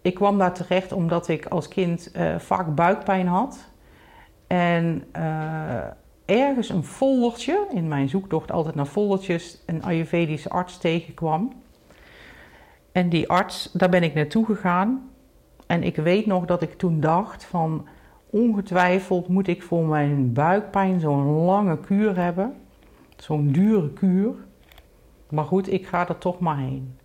Ik 0.01 0.13
kwam 0.13 0.37
daar 0.37 0.53
terecht 0.53 0.91
omdat 0.91 1.27
ik 1.27 1.45
als 1.45 1.67
kind 1.67 2.11
eh, 2.11 2.39
vaak 2.39 2.75
buikpijn 2.75 3.27
had. 3.27 3.69
En 4.47 5.03
eh, 5.11 5.83
ergens 6.25 6.69
een 6.69 6.83
foldertje, 6.83 7.67
in 7.73 7.87
mijn 7.87 8.09
zoektocht 8.09 8.51
altijd 8.51 8.75
naar 8.75 8.85
foldertjes, 8.85 9.57
een 9.65 9.83
Ayurvedische 9.83 10.49
arts 10.49 10.77
tegenkwam. 10.77 11.53
En 12.91 13.09
die 13.09 13.29
arts, 13.29 13.69
daar 13.73 13.89
ben 13.89 14.03
ik 14.03 14.13
naartoe 14.13 14.45
gegaan. 14.45 15.09
En 15.67 15.83
ik 15.83 15.95
weet 15.95 16.25
nog 16.25 16.45
dat 16.45 16.61
ik 16.61 16.73
toen 16.73 16.99
dacht 16.99 17.43
van 17.43 17.87
ongetwijfeld 18.31 19.27
moet 19.27 19.47
ik 19.47 19.63
voor 19.63 19.85
mijn 19.85 20.33
buikpijn 20.33 20.99
zo'n 20.99 21.25
lange 21.25 21.77
kuur 21.79 22.15
hebben. 22.17 22.55
Zo'n 23.15 23.51
dure 23.51 23.89
kuur. 23.93 24.33
Maar 25.29 25.45
goed, 25.45 25.71
ik 25.71 25.87
ga 25.87 26.07
er 26.07 26.17
toch 26.17 26.39
maar 26.39 26.57
heen. 26.57 26.97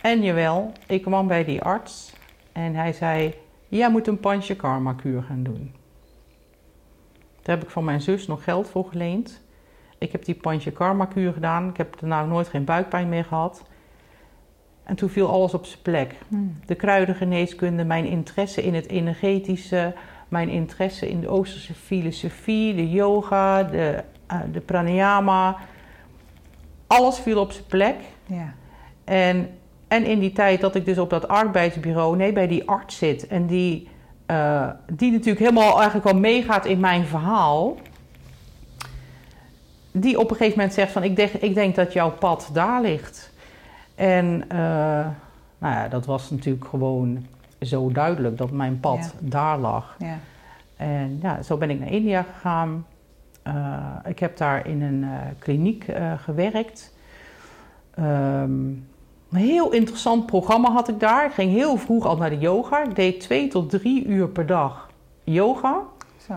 En 0.00 0.22
jawel, 0.22 0.72
ik 0.86 1.02
kwam 1.02 1.26
bij 1.26 1.44
die 1.44 1.62
arts 1.62 2.16
en 2.52 2.74
hij 2.74 2.92
zei: 2.92 3.34
Jij 3.68 3.90
moet 3.90 4.06
een 4.06 4.20
Panchakarma 4.20 4.92
kuur 4.92 5.22
gaan 5.22 5.42
doen. 5.42 5.72
Daar 7.42 7.56
heb 7.56 7.64
ik 7.64 7.70
van 7.70 7.84
mijn 7.84 8.00
zus 8.00 8.26
nog 8.26 8.44
geld 8.44 8.68
voor 8.68 8.84
geleend. 8.84 9.42
Ik 9.98 10.12
heb 10.12 10.24
die 10.24 10.34
Panchakarma 10.34 11.04
kuur 11.04 11.32
gedaan. 11.32 11.68
Ik 11.68 11.76
heb 11.76 12.00
daarna 12.00 12.24
nooit 12.24 12.48
geen 12.48 12.64
buikpijn 12.64 13.08
meer 13.08 13.24
gehad. 13.24 13.64
En 14.82 14.96
toen 14.96 15.08
viel 15.08 15.28
alles 15.28 15.54
op 15.54 15.66
zijn 15.66 15.82
plek. 15.82 16.14
Hmm. 16.28 16.56
De 16.66 16.74
kruidengeneeskunde, 16.74 17.84
mijn 17.84 18.04
interesse 18.04 18.62
in 18.62 18.74
het 18.74 18.88
energetische, 18.88 19.94
mijn 20.34 20.48
interesse 20.48 21.08
in 21.08 21.20
de 21.20 21.28
Oosterse 21.28 21.74
filosofie, 21.74 22.74
de 22.74 22.90
yoga, 22.90 23.62
de, 23.62 24.02
eh, 24.26 24.38
de 24.52 24.60
pranayama. 24.60 25.56
Alles 26.86 27.18
viel 27.18 27.40
op 27.40 27.52
zijn 27.52 27.66
plek. 27.66 27.96
Ja. 28.26 28.54
En, 29.04 29.50
en 29.88 30.04
in 30.04 30.18
die 30.18 30.32
tijd 30.32 30.60
dat 30.60 30.74
ik 30.74 30.84
dus 30.84 30.98
op 30.98 31.10
dat 31.10 31.28
arbeidsbureau, 31.28 32.16
nee, 32.16 32.32
bij 32.32 32.46
die 32.46 32.68
arts 32.68 32.96
zit. 32.96 33.26
En 33.26 33.46
die, 33.46 33.88
eh, 34.26 34.68
die 34.92 35.10
natuurlijk 35.10 35.38
helemaal 35.38 35.76
eigenlijk 35.76 36.06
al 36.06 36.18
meegaat 36.18 36.64
in 36.64 36.80
mijn 36.80 37.04
verhaal. 37.04 37.76
Die 39.92 40.18
op 40.18 40.30
een 40.30 40.36
gegeven 40.36 40.58
moment 40.58 40.74
zegt 40.74 40.92
van, 40.92 41.02
ik 41.02 41.16
denk, 41.16 41.32
ik 41.32 41.54
denk 41.54 41.74
dat 41.74 41.92
jouw 41.92 42.10
pad 42.10 42.50
daar 42.52 42.80
ligt. 42.80 43.32
En 43.94 44.44
eh, 44.48 44.58
nou 45.58 45.74
ja, 45.74 45.88
dat 45.88 46.06
was 46.06 46.30
natuurlijk 46.30 46.64
gewoon 46.64 47.26
zo 47.66 47.92
duidelijk 47.92 48.38
dat 48.38 48.50
mijn 48.50 48.80
pad 48.80 49.14
daar 49.18 49.58
lag. 49.58 49.96
Ja. 49.98 50.18
En 50.76 51.18
ja, 51.22 51.42
zo 51.42 51.56
ben 51.56 51.70
ik 51.70 51.78
naar 51.78 51.92
India 51.92 52.22
gegaan. 52.22 52.84
Eh, 53.44 53.96
ik 54.06 54.18
heb 54.18 54.36
daar 54.36 54.66
in 54.66 54.82
een 54.82 55.04
eh, 55.04 55.10
kliniek 55.38 55.88
eh, 55.88 56.12
gewerkt. 56.18 56.94
Ehm, 57.94 58.52
een 59.30 59.40
heel 59.40 59.72
interessant 59.72 60.26
programma 60.26 60.70
had 60.70 60.88
ik 60.88 61.00
daar. 61.00 61.26
Ik 61.26 61.32
ging 61.32 61.52
heel 61.52 61.76
vroeg 61.76 62.06
al 62.06 62.16
naar 62.16 62.30
de 62.30 62.38
yoga. 62.38 62.82
Ik 62.82 62.96
deed 62.96 63.20
twee 63.20 63.48
tot 63.48 63.70
drie 63.70 64.04
uur 64.06 64.28
per 64.28 64.46
dag 64.46 64.90
yoga. 65.24 65.82
Zo. 66.26 66.34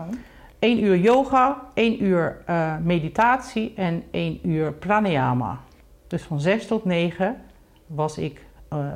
Eén 0.58 0.84
uur 0.84 0.98
yoga, 0.98 1.62
één 1.74 2.02
uur 2.02 2.36
meditatie 2.82 3.72
en 3.76 4.02
één 4.10 4.48
uur 4.48 4.72
pranayama. 4.72 5.60
Dus 6.06 6.22
van 6.22 6.40
zes 6.40 6.66
tot 6.66 6.84
negen 6.84 7.36
was 7.86 8.18
ik 8.18 8.46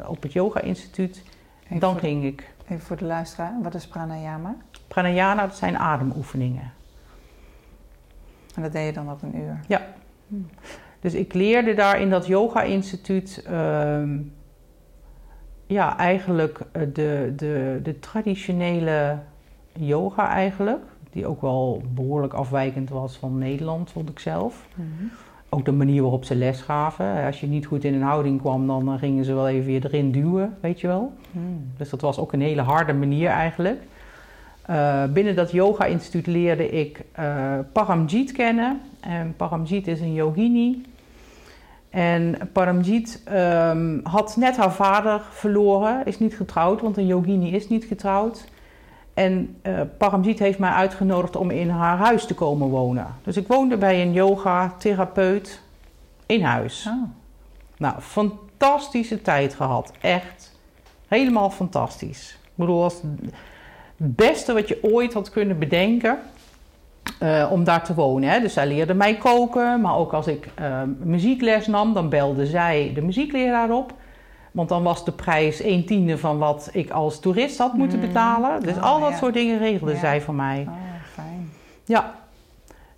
op 0.07 0.23
het 0.23 0.33
Yoga 0.33 0.61
Instituut. 0.61 1.23
Even 1.73 1.81
Dan 1.81 1.99
ging 1.99 2.25
ik 2.25 2.51
Even 2.69 2.81
voor 2.81 2.97
de 2.97 3.05
luisteraar, 3.05 3.55
wat 3.63 3.75
is 3.75 3.87
pranayama? 3.87 4.57
pranayama, 4.89 5.47
dat 5.47 5.57
zijn 5.57 5.79
ademoefeningen. 5.79 6.73
En 8.55 8.63
dat 8.63 8.73
deed 8.73 8.87
je 8.87 8.93
dan 8.93 9.11
op 9.11 9.23
een 9.23 9.37
uur. 9.37 9.61
Dus 11.01 11.15
ik 11.15 11.33
leerde 11.33 11.75
daar 11.75 12.01
in 12.01 12.11
dat 12.11 12.27
Yoga 12.27 12.63
Instituut 12.63 13.43
ehm, 13.47 14.19
ja, 15.67 15.97
eigenlijk 15.97 16.61
eh, 16.73 16.83
de, 16.93 17.33
de, 17.37 17.81
de 17.83 17.99
traditionele 17.99 19.19
yoga 19.73 20.29
eigenlijk. 20.29 20.85
Die 21.11 21.27
ook 21.27 21.41
wel 21.41 21.83
behoorlijk 21.95 22.33
afwijkend 22.33 22.91
was 22.91 23.17
van 23.17 23.39
Nederland, 23.39 23.91
vond 23.91 24.09
ik 24.09 24.19
zelf. 24.19 24.67
Ook 25.55 25.65
de 25.65 25.73
manier 25.73 26.03
waarop 26.03 26.25
ze 26.25 26.35
les 26.35 26.61
gaven. 26.61 27.25
Als 27.25 27.41
je 27.41 27.47
niet 27.47 27.67
goed 27.67 27.85
in 27.85 27.95
een 27.95 28.03
houding 28.03 28.41
kwam, 28.41 28.67
dan 28.67 28.93
eh, 28.93 28.99
gingen 28.99 29.25
ze 29.25 29.35
wel 29.35 29.49
even 29.49 29.73
je 29.73 29.81
erin 29.85 30.13
duwen, 30.13 30.57
weet 30.61 30.81
je 30.81 30.87
wel. 30.87 31.13
Hmm. 31.33 31.73
Dus 31.77 31.91
dat 31.91 32.01
was 32.01 32.19
ook 32.19 32.33
een 32.33 32.41
hele 32.41 32.63
harde 32.63 32.93
manier 32.93 33.29
eigenlijk. 33.29 33.81
Eh, 34.63 35.05
binnen 35.05 35.37
dat 35.37 35.51
yoga-instituut 35.51 36.27
leerde 36.27 36.69
ik 36.69 37.05
eh 37.13 37.59
Paramjit 37.73 38.33
kennen. 38.33 38.81
En 39.01 39.35
Paramjit 39.37 39.87
is 39.87 40.01
een 40.01 40.13
yogini. 40.13 40.83
En 41.91 42.39
Paramjit 42.53 43.23
ehm, 43.25 43.99
had 44.03 44.37
net 44.37 44.57
haar 44.57 44.73
vader 44.73 45.21
verloren, 45.31 46.07
is 46.07 46.19
niet 46.19 46.37
getrouwd, 46.37 46.81
want 46.81 46.97
een 46.97 47.07
yogini 47.07 47.51
is 47.55 47.69
niet 47.69 47.85
getrouwd. 47.85 48.45
En 49.15 49.57
Paramjit 49.99 50.39
heeft 50.39 50.59
mij 50.59 50.71
uitgenodigd 50.71 51.37
om 51.37 51.51
in 51.51 51.71
haar 51.71 51.97
huis 51.99 52.27
te 52.27 52.35
komen 52.35 52.69
wonen. 52.69 53.07
Dus 53.25 53.37
ik 53.37 53.47
woonde 53.47 53.77
bij 53.77 54.03
een 54.03 54.13
yoga-therapeut 54.13 55.61
in 56.27 56.43
huis. 56.43 56.87
Oh. 56.89 57.03
Nou, 57.77 58.01
fantastische 58.01 59.23
tijd 59.23 59.55
gehad. 59.55 59.93
Echt 60.01 60.59
helemaal 61.09 61.51
fantastisch. 61.51 62.39
Ik 62.43 62.51
bedoel, 62.55 62.83
als 62.83 63.03
het 63.97 64.17
beste 64.17 64.53
wat 64.53 64.69
je 64.69 64.79
ooit 64.83 65.13
had 65.13 65.31
kunnen 65.31 65.59
bedenken 65.59 66.19
eh, 67.19 67.49
om 67.51 67.65
daar 67.65 67.85
te 67.85 67.95
wonen. 67.95 68.29
Hè. 68.29 68.41
Dus 68.41 68.53
zij 68.53 68.67
leerde 68.67 68.95
mij 68.95 69.17
koken, 69.17 69.81
maar 69.81 69.97
ook 69.97 70.13
als 70.13 70.27
ik 70.27 70.49
eh, 70.55 70.83
muziekles 70.99 71.67
nam, 71.67 71.95
dan 71.95 72.09
belde 72.09 72.47
zij 72.47 72.91
de 72.95 73.03
muziekleraar 73.03 73.71
op. 73.71 73.93
Want 74.53 74.69
dan 74.69 74.83
was 74.83 75.05
de 75.05 75.13
prijs 75.13 75.63
een 75.63 75.85
tiende 75.87 76.19
van 76.19 76.39
wat 76.39 76.71
ik 76.73 76.91
als 76.91 77.21
toerist 77.21 77.59
had 77.59 77.75
moeten 77.75 77.99
Mm. 77.99 78.07
betalen. 78.07 78.61
Dus 78.63 78.77
Oh, 78.77 78.83
al 78.83 79.01
dat 79.01 79.11
ja. 79.11 79.17
soort 79.17 79.35
dingen 79.35 79.59
regelde 79.59 79.93
Ja. 79.93 79.99
zij 79.99 80.21
voor 80.21 80.35
mij. 80.35 80.65
oh, 80.69 80.75
fijn. 81.13 81.49
Ja, 81.85 82.15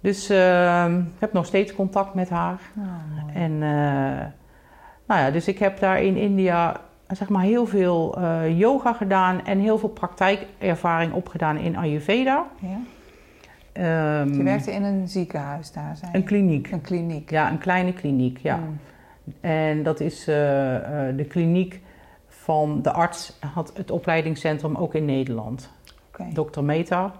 dus 0.01 0.29
eh, 0.29 0.85
ik 0.99 1.21
heb 1.21 1.33
nog 1.33 1.47
steeds 1.47 1.75
contact 1.75 2.15
met 2.15 2.29
haar. 2.31 2.61
Oh. 2.79 3.37
En 3.43 3.53
eh, 3.53 4.27
nou 5.07 5.21
ja, 5.21 5.31
dus 5.31 5.49
ik 5.49 5.59
heb 5.59 5.79
daar 5.81 6.03
in 6.03 6.17
India 6.17 6.77
zeg 7.09 7.29
maar 7.29 7.43
heel 7.43 7.67
veel 7.67 8.17
eh, 8.19 8.59
yoga 8.59 8.93
gedaan 8.93 9.45
en 9.47 9.59
heel 9.59 9.79
veel 9.79 9.89
praktijkervaring 9.89 11.13
opgedaan 11.13 11.57
in 11.57 11.77
Ayurveda. 11.77 12.45
Ja? 12.61 12.79
Ehm, 13.73 14.35
Je 14.35 14.43
werkte 14.43 14.73
in 14.73 14.83
een 14.83 15.09
ziekenhuis 15.09 15.73
daar, 15.73 15.97
zei 15.97 16.11
je? 16.13 16.19
een 16.19 16.25
kliniek. 16.25 16.71
Een 16.73 16.81
kliniek. 16.81 17.31
Ja, 17.31 17.51
een 17.51 17.59
kleine 17.59 17.93
kliniek, 17.93 18.39
ja. 18.39 18.57
Hmm. 18.57 18.79
En 19.41 19.83
dat 19.83 20.01
is 20.01 20.29
eh, 20.29 21.09
eh, 21.09 21.17
de 21.17 21.25
kliniek 21.25 21.81
van 22.29 22.83
de 22.83 22.93
arts, 22.93 23.33
had 23.55 23.73
het 23.77 23.91
opleidingscentrum 23.91 24.77
ook 24.77 24.95
in 24.95 25.05
Nederland. 25.05 25.71
Oké. 26.09 26.43
Dr. 26.43 26.61
Meta. 26.61 27.15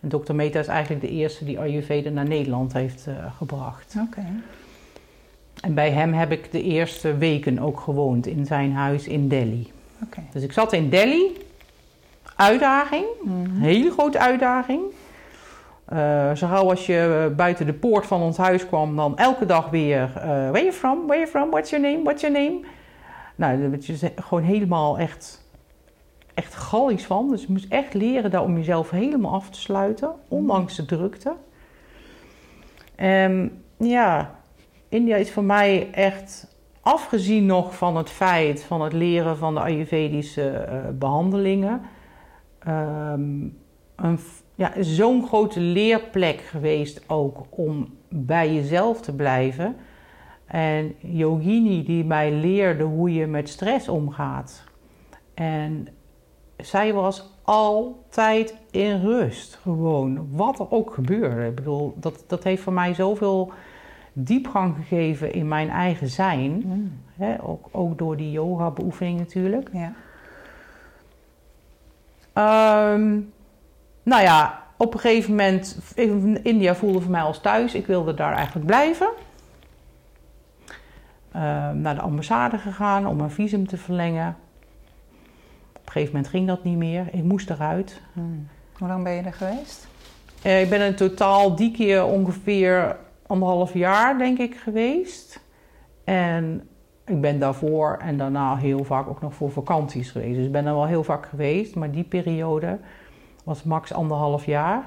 En 0.00 0.08
Dr. 0.08 0.34
Meta 0.34 0.58
is 0.58 0.66
eigenlijk 0.66 1.00
de 1.00 1.10
eerste 1.10 1.44
die 1.44 1.58
Ayurveda 1.58 2.10
naar 2.10 2.28
Nederland 2.28 2.72
heeft 2.72 3.06
eh, 3.06 3.14
gebracht. 3.36 3.94
Oké. 4.06 4.26
En 5.60 5.74
bij 5.74 5.90
hem 5.90 6.12
heb 6.12 6.32
ik 6.32 6.52
de 6.52 6.62
eerste 6.62 7.16
weken 7.16 7.58
ook 7.58 7.80
gewoond 7.80 8.26
in 8.26 8.46
zijn 8.46 8.72
huis 8.72 9.06
in 9.06 9.28
Delhi. 9.28 9.72
Oké. 10.02 10.22
Dus 10.32 10.42
ik 10.42 10.52
zat 10.52 10.72
in 10.72 10.88
Delhi. 10.88 11.36
Uitdaging. 12.36 13.04
Mhm. 13.22 13.60
Hele 13.60 13.90
grote 13.90 14.18
uitdaging. 14.18 14.82
Eh 15.88 16.34
zo 16.34 16.46
als 16.46 16.86
je 16.86 17.26
eh, 17.28 17.36
buiten 17.36 17.66
de 17.66 17.72
poort 17.72 18.06
van 18.06 18.22
ons 18.22 18.36
huis 18.36 18.66
kwam, 18.66 18.96
dan 18.96 19.16
elke 19.16 19.46
dag 19.46 19.70
weer... 19.70 20.12
eh, 20.16 20.22
where 20.24 20.62
you 20.62 20.72
from? 20.72 21.06
Where 21.06 21.20
you 21.20 21.26
from? 21.26 21.50
What's 21.50 21.70
your 21.70 21.90
name? 21.90 22.02
What's 22.02 22.22
your 22.22 22.38
name? 22.38 22.60
Nou, 23.36 23.60
daar 23.60 23.70
je 23.80 24.12
gewoon 24.16 24.44
helemaal 24.44 24.98
echt, 24.98 25.48
echt 26.34 26.54
gallisch 26.54 27.06
van. 27.06 27.30
Dus 27.30 27.42
je 27.42 27.46
moest 27.50 27.72
echt 27.72 27.94
leren 27.94 28.30
daar 28.30 28.42
om 28.42 28.56
jezelf 28.56 28.90
helemaal 28.90 29.32
af 29.32 29.50
te 29.50 29.60
sluiten. 29.60 30.10
Ondanks 30.28 30.76
de 30.76 30.84
drukte. 30.84 31.34
En 32.94 33.62
ja, 33.76 34.34
India 34.88 35.16
is 35.16 35.32
voor 35.32 35.44
mij 35.44 35.88
echt... 35.92 36.56
Afgezien 36.80 37.46
nog 37.46 37.76
van 37.76 37.96
het 37.96 38.10
feit 38.10 38.62
van 38.64 38.82
het 38.82 38.92
leren 38.92 39.36
van 39.36 39.54
de 39.54 39.60
Ayurvedische 39.60 40.50
eh, 40.50 40.78
behandelingen... 40.92 41.80
ehm, 42.58 43.40
een, 43.96 44.18
ja, 44.58 44.72
zo'n 44.80 45.26
grote 45.26 45.60
leerplek 45.60 46.40
geweest 46.40 47.02
ook 47.06 47.46
om 47.50 47.94
bij 48.08 48.54
jezelf 48.54 49.00
te 49.00 49.14
blijven. 49.14 49.76
En 50.46 50.94
Yogini 50.98 51.84
die 51.84 52.04
mij 52.04 52.32
leerde 52.32 52.84
hoe 52.84 53.14
je 53.14 53.26
met 53.26 53.48
stress 53.48 53.88
omgaat. 53.88 54.64
En 55.34 55.88
zij 56.56 56.92
was 56.92 57.30
altijd 57.42 58.56
in 58.70 59.00
rust, 59.00 59.54
gewoon. 59.54 60.28
Wat 60.30 60.58
er 60.58 60.70
ook 60.70 60.94
gebeurde. 60.94 61.46
Ik 61.46 61.54
bedoel, 61.54 61.94
dat, 61.96 62.24
dat 62.26 62.44
heeft 62.44 62.62
voor 62.62 62.72
mij 62.72 62.94
zoveel 62.94 63.52
diepgang 64.12 64.76
gegeven 64.76 65.32
in 65.32 65.48
mijn 65.48 65.70
eigen 65.70 66.08
zijn. 66.08 66.62
Hè? 67.16 67.42
Ook, 67.42 67.68
ook 67.70 67.98
door 67.98 68.16
die 68.16 68.30
yoga 68.30 68.70
beoefening 68.70 69.18
natuurlijk. 69.18 69.70
Ja. 69.72 69.92
Ehm, 72.32 73.20
nou 74.08 74.22
ja, 74.22 74.62
op 74.76 74.94
een 74.94 75.00
gegeven 75.00 75.30
moment, 75.30 75.78
India 76.42 76.74
voelde 76.74 77.00
voor 77.00 77.10
mij 77.10 77.20
als 77.20 77.40
thuis. 77.40 77.74
Ik 77.74 77.86
wilde 77.86 78.14
daar 78.14 78.32
eigenlijk 78.32 78.66
blijven. 78.66 79.08
Ehm, 81.32 81.80
naar 81.80 81.94
de 81.94 82.00
ambassade 82.00 82.58
gegaan 82.58 83.06
om 83.06 83.16
mijn 83.16 83.30
visum 83.30 83.66
te 83.66 83.76
verlengen. 83.76 84.36
Op 85.72 85.86
een 85.86 85.92
gegeven 85.92 86.14
moment 86.14 86.30
ging 86.30 86.46
dat 86.46 86.64
niet 86.64 86.76
meer. 86.76 87.08
Ik 87.12 87.22
moest 87.22 87.50
eruit. 87.50 88.00
Hmm. 88.12 88.48
Hoe 88.78 88.88
lang 88.88 89.04
ben 89.04 89.12
je 89.12 89.22
er 89.22 89.32
geweest? 89.32 89.88
Eh, 90.42 90.62
ik 90.62 90.70
ben 90.70 90.80
in 90.80 90.94
totaal 90.94 91.56
die 91.56 91.70
keer 91.70 92.04
ongeveer 92.04 92.96
anderhalf 93.26 93.74
jaar, 93.74 94.18
denk 94.18 94.38
ik, 94.38 94.56
geweest. 94.56 95.40
En 96.04 96.68
ik 97.04 97.20
ben 97.20 97.38
daarvoor 97.38 97.96
en 98.02 98.16
daarna 98.16 98.56
heel 98.56 98.84
vaak 98.84 99.08
ook 99.08 99.20
nog 99.20 99.34
voor 99.34 99.50
vakanties 99.50 100.10
geweest. 100.10 100.34
Dus 100.36 100.46
ik 100.46 100.52
ben 100.52 100.66
er 100.66 100.74
wel 100.74 100.86
heel 100.86 101.04
vaak 101.04 101.26
geweest, 101.26 101.74
maar 101.74 101.90
die 101.90 102.04
periode 102.04 102.78
was 103.48 103.62
max 103.62 103.92
anderhalf 103.92 104.44
jaar. 104.44 104.82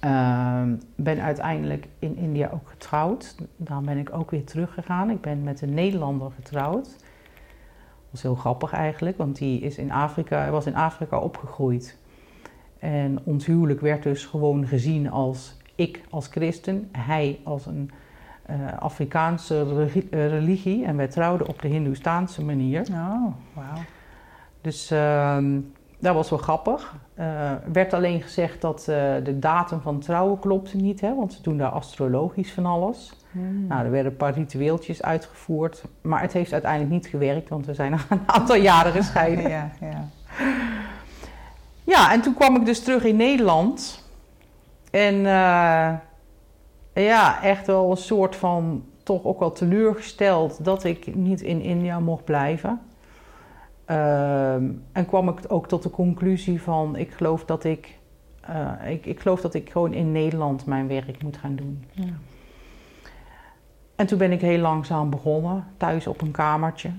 Ehm 0.00 0.74
ben 0.96 1.20
uiteindelijk 1.20 1.88
in 1.98 2.16
India 2.16 2.50
ook 2.52 2.68
getrouwd. 2.68 3.36
Daar 3.56 3.80
ben 3.80 3.98
ik 3.98 4.12
ook 4.12 4.30
weer 4.30 4.44
teruggegaan. 4.44 5.10
Ik 5.10 5.20
ben 5.20 5.42
met 5.42 5.62
een 5.62 5.74
Nederlander 5.74 6.30
getrouwd. 6.30 6.84
Dat 6.84 8.10
was 8.10 8.22
heel 8.22 8.34
grappig 8.34 8.72
eigenlijk, 8.72 9.16
want 9.16 9.36
die 9.36 9.60
is 9.60 9.78
in 9.78 9.92
Afrika, 9.92 10.38
hij 10.38 10.50
was 10.50 10.66
in 10.66 10.76
Afrika 10.76 11.18
opgegroeid. 11.18 11.98
En 12.78 13.18
ons 13.24 13.46
huwelijk 13.46 13.80
werd 13.80 14.02
dus 14.02 14.24
gewoon 14.24 14.66
gezien 14.66 15.10
als 15.10 15.56
ik 15.74 16.04
als 16.10 16.26
christen, 16.26 16.88
hij 16.92 17.40
als 17.44 17.66
een 17.66 17.90
eh, 18.42 18.78
Afrikaanse 18.78 19.86
eh, 20.10 20.28
religie. 20.28 20.84
En 20.84 20.96
wij 20.96 21.08
trouwden 21.08 21.46
op 21.46 21.62
de 21.62 21.68
Hindoestaanse 21.68 22.44
manier. 22.44 22.80
Oh, 22.90 23.32
wauw. 23.54 23.82
Dus 24.60 24.90
ehm, 24.90 25.60
dat 26.06 26.14
was 26.14 26.30
wel 26.30 26.38
grappig. 26.38 26.94
Eh 27.14 27.52
werd 27.72 27.94
alleen 27.94 28.22
gezegd 28.22 28.60
dat 28.60 28.80
eh, 28.80 29.14
de 29.24 29.38
datum 29.38 29.80
van 29.80 29.98
trouwen 29.98 30.38
klopte 30.38 30.76
niet, 30.76 31.00
hè, 31.00 31.14
want 31.14 31.32
ze 31.32 31.42
doen 31.42 31.58
daar 31.58 31.70
astrologisch 31.70 32.52
van 32.52 32.66
alles. 32.66 33.12
Hmm. 33.30 33.66
Nou, 33.66 33.84
er 33.84 33.90
werden 33.90 34.12
een 34.12 34.18
paar 34.18 34.34
ritueeltjes 34.34 35.02
uitgevoerd, 35.02 35.84
maar 36.00 36.20
het 36.20 36.32
heeft 36.32 36.52
uiteindelijk 36.52 36.92
niet 36.92 37.06
gewerkt, 37.06 37.48
want 37.48 37.66
we 37.66 37.74
zijn 37.74 37.92
al 37.92 37.98
een 38.08 38.20
aantal 38.26 38.56
jaren 38.56 38.92
gescheiden. 38.92 39.50
Ja, 39.50 39.70
ja. 39.80 40.08
Ja, 41.84 42.12
en 42.12 42.20
toen 42.20 42.34
kwam 42.34 42.56
ik 42.56 42.66
dus 42.66 42.82
terug 42.82 43.04
in 43.04 43.16
Nederland. 43.16 44.04
En 44.90 45.14
eh, 45.14 45.92
ja, 46.94 47.42
echt 47.42 47.66
wel 47.66 47.90
een 47.90 47.96
soort 47.96 48.36
van 48.36 48.84
toch 49.02 49.24
ook 49.24 49.38
wel 49.38 49.52
teleurgesteld 49.52 50.64
dat 50.64 50.84
ik 50.84 51.14
niet 51.14 51.40
in 51.40 51.60
India 51.60 52.00
mocht 52.00 52.24
blijven. 52.24 52.80
Ehm, 53.86 54.70
en 54.92 55.06
kwam 55.06 55.28
ik 55.28 55.38
ook 55.48 55.68
tot 55.68 55.82
de 55.82 55.90
conclusie 55.90 56.62
van 56.62 56.96
ik 56.96 57.10
geloof 57.10 57.44
dat 57.44 57.64
ik, 57.64 57.98
eh, 58.40 58.72
ik, 58.90 59.06
ik 59.06 59.20
geloof 59.20 59.40
dat 59.40 59.54
ik 59.54 59.70
gewoon 59.70 59.92
in 59.92 60.12
Nederland 60.12 60.66
mijn 60.66 60.88
werk 60.88 61.22
moet 61.22 61.36
gaan 61.36 61.56
doen. 61.56 61.84
Ja. 61.92 62.12
En 63.96 64.06
toen 64.06 64.18
ben 64.18 64.32
ik 64.32 64.40
heel 64.40 64.58
langzaam 64.58 65.10
begonnen, 65.10 65.64
thuis 65.76 66.06
op 66.06 66.20
een 66.20 66.30
kamertje. 66.30 66.90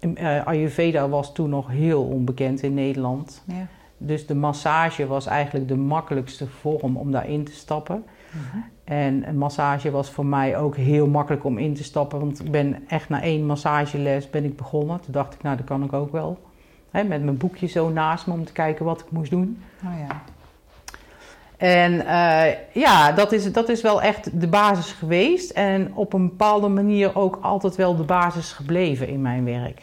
Eh, 0.00 0.46
Ayurveda 0.46 1.08
was 1.08 1.32
toen 1.34 1.50
nog 1.50 1.68
heel 1.68 2.04
onbekend 2.04 2.62
in 2.62 2.74
Nederland. 2.74 3.42
Ja. 3.46 3.66
Dus 3.96 4.26
de 4.26 4.34
massage 4.34 5.06
was 5.06 5.26
eigenlijk 5.26 5.68
de 5.68 5.76
makkelijkste 5.76 6.46
vorm 6.46 6.96
om 6.96 7.10
daarin 7.10 7.44
te 7.44 7.52
stappen. 7.52 8.04
En 8.84 9.28
een 9.28 9.38
massage 9.38 9.90
was 9.90 10.10
voor 10.10 10.26
mij 10.26 10.56
ook 10.56 10.76
heel 10.76 11.06
makkelijk 11.06 11.44
om 11.44 11.58
in 11.58 11.74
te 11.74 11.84
stappen. 11.84 12.18
Want 12.18 12.40
ik 12.40 12.50
ben 12.50 12.84
echt 12.88 13.08
na 13.08 13.22
één 13.22 13.46
massageles 13.46 14.30
ben 14.30 14.44
ik 14.44 14.56
begonnen. 14.56 15.00
Toen 15.00 15.12
dacht 15.12 15.34
ik, 15.34 15.42
nou 15.42 15.56
dat 15.56 15.66
kan 15.66 15.84
ik 15.84 15.92
ook 15.92 16.12
wel. 16.12 16.38
met 16.90 17.08
mijn 17.08 17.36
boekje 17.36 17.66
zo 17.66 17.88
naast 17.88 18.26
me 18.26 18.32
om 18.32 18.44
te 18.44 18.52
kijken 18.52 18.84
wat 18.84 19.00
ik 19.00 19.10
moest 19.10 19.30
doen. 19.30 19.62
Oh 19.84 19.98
ja. 20.08 20.22
En 21.56 21.92
uh, 21.92 22.44
ja, 22.72 23.12
dat 23.12 23.32
is, 23.32 23.52
dat 23.52 23.68
is 23.68 23.82
wel 23.82 24.02
echt 24.02 24.40
de 24.40 24.48
basis 24.48 24.92
geweest. 24.92 25.50
En 25.50 25.94
op 25.94 26.12
een 26.12 26.28
bepaalde 26.28 26.68
manier 26.68 27.16
ook 27.16 27.38
altijd 27.42 27.76
wel 27.76 27.96
de 27.96 28.02
basis 28.02 28.52
gebleven 28.52 29.08
in 29.08 29.22
mijn 29.22 29.44
werk. 29.44 29.82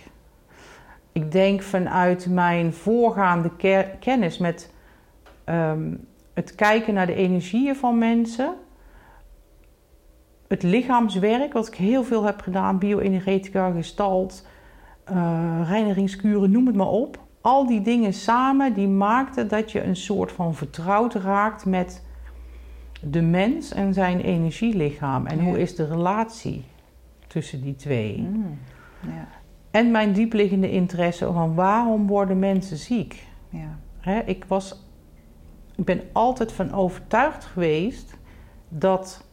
Ik 1.12 1.32
denk 1.32 1.62
vanuit 1.62 2.28
mijn 2.30 2.74
voorgaande 2.74 3.52
kennis 4.00 4.38
met 4.38 4.74
um, 5.46 6.08
het 6.36 6.56
kijken 6.56 6.94
naar 6.94 7.08
de 7.08 7.16
energieën 7.16 7.76
van 7.76 7.98
mensen. 7.98 8.54
Het 10.48 10.64
lichaamswerk, 10.64 11.54
wat 11.54 11.68
ik 11.68 11.76
heel 11.76 12.04
veel 12.04 12.24
heb 12.24 12.42
gedaan, 12.42 12.78
bioenergetica, 12.78 13.72
gestalt, 13.72 14.48
uh, 15.12 15.62
reinigingskuren, 15.64 16.52
noem 16.52 16.68
het 16.68 16.76
maar 16.76 16.88
op 16.88 17.24
al 17.46 17.68
die 17.68 17.82
dingen 17.82 18.14
samen, 18.14 18.74
die 18.74 18.88
maakten 18.88 19.48
dat 19.48 19.72
je 19.72 19.84
een 19.84 19.96
soort 19.96 20.32
van 20.32 20.56
vertrouwd 20.56 21.14
raakt 21.14 21.66
met 21.66 22.04
de 23.02 23.22
mens 23.22 23.74
en 23.74 23.94
zijn 23.94 24.22
energielichaam. 24.22 25.26
En 25.26 25.40
hoe 25.40 25.60
is 25.60 25.76
de 25.76 25.88
relatie 25.88 26.64
tussen 27.28 27.62
die 27.62 27.76
twee? 27.76 28.22
Mm, 28.22 28.58
ja. 29.02 29.28
En 29.72 29.92
mijn 29.92 30.14
diepliggende 30.14 30.72
interesse 30.72 31.34
van 31.34 31.56
waarom 31.56 32.08
worden 32.08 32.40
mensen 32.40 32.78
ziek? 32.78 33.28
Ja. 33.50 34.22
ik, 34.26 34.46
was, 34.48 34.85
ik 35.78 35.86
ben 35.86 36.02
altijd 36.12 36.52
van 36.52 36.74
overtuigd 36.74 37.46
geweest 37.46 38.18
dat 38.70 39.24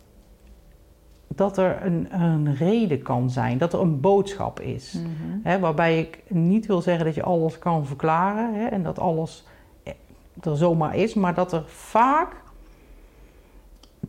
dat 1.36 1.58
er 1.58 1.84
een, 1.86 2.20
een 2.20 2.54
reden 2.54 3.02
kan 3.02 3.30
zijn, 3.30 3.58
dat 3.58 3.72
er 3.72 3.80
een 3.80 4.00
boodschap 4.00 4.60
is. 4.60 4.92
Mhm. 5.42 5.60
waarbij 5.60 5.98
ik 5.98 6.22
niet 6.28 6.66
wil 6.66 6.80
zeggen 6.80 7.04
dat 7.04 7.14
je 7.14 7.22
alles 7.22 7.58
kan 7.58 7.86
verklaren 7.86 8.70
en 8.70 8.82
dat 8.82 8.98
alles 8.98 9.44
er 10.40 10.56
zomaar 10.56 10.96
is, 10.96 11.14
maar 11.14 11.34
dat 11.34 11.52
er 11.52 11.64
vaak 11.66 12.34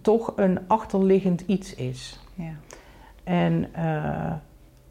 toch 0.01 0.33
een 0.35 0.59
achterliggend 0.67 1.41
iets 1.41 1.75
is. 1.75 2.19
Ja. 2.33 2.53
En 3.23 3.69
uh, 3.77 4.33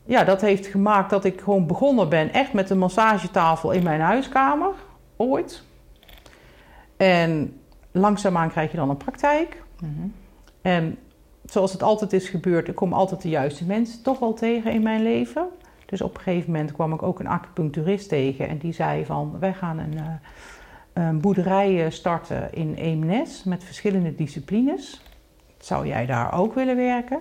ja, 0.04 0.24
dat 0.24 0.40
heeft 0.40 0.66
gemaakt 0.66 1.10
dat 1.10 1.24
ik 1.24 1.40
gewoon 1.40 1.66
begonnen 1.66 2.08
ben 2.08 2.32
echt 2.32 2.52
met 2.52 2.70
een 2.70 2.78
massagetafel 2.78 3.70
in 3.70 3.82
mijn 3.82 4.00
huiskamer, 4.00 4.70
ooit. 5.16 5.62
En 7.02 7.60
langzaamaan 7.90 8.50
krijg 8.50 8.70
je 8.70 8.76
dan 8.76 8.90
een 8.90 8.96
praktijk. 8.96 9.62
Mhm. 9.80 10.08
En 10.60 10.98
zoals 11.44 11.72
het 11.72 11.82
altijd 11.82 12.12
is 12.12 12.28
gebeurd, 12.28 12.68
ik 12.68 12.74
kom 12.74 12.92
altijd 12.92 13.22
de 13.22 13.28
juiste 13.28 13.64
mensen 13.64 14.02
toch 14.02 14.18
wel 14.18 14.34
tegen 14.34 14.72
in 14.72 14.82
mijn 14.82 15.02
leven. 15.02 15.48
Dus 15.86 16.00
op 16.00 16.14
een 16.14 16.20
gegeven 16.20 16.52
moment 16.52 16.72
kwam 16.72 16.92
ik 16.92 17.02
ook 17.02 17.20
een 17.20 17.26
acupuncturist 17.26 18.08
tegen 18.08 18.48
en 18.48 18.58
die 18.58 18.72
zei 18.72 19.04
van 19.04 19.38
wij 19.38 19.54
gaan 19.54 19.78
een, 19.78 19.92
uh, 19.92 20.02
een 20.92 21.20
boerderij 21.20 21.90
starten 21.90 22.52
in 22.52 22.74
Eemnes 22.74 23.44
met 23.44 23.64
verschillende 23.64 24.14
disciplines. 24.14 25.02
Zou 25.58 25.86
jij 25.86 26.06
daar 26.06 26.32
ook 26.34 26.54
willen 26.54 26.76
werken? 26.76 27.20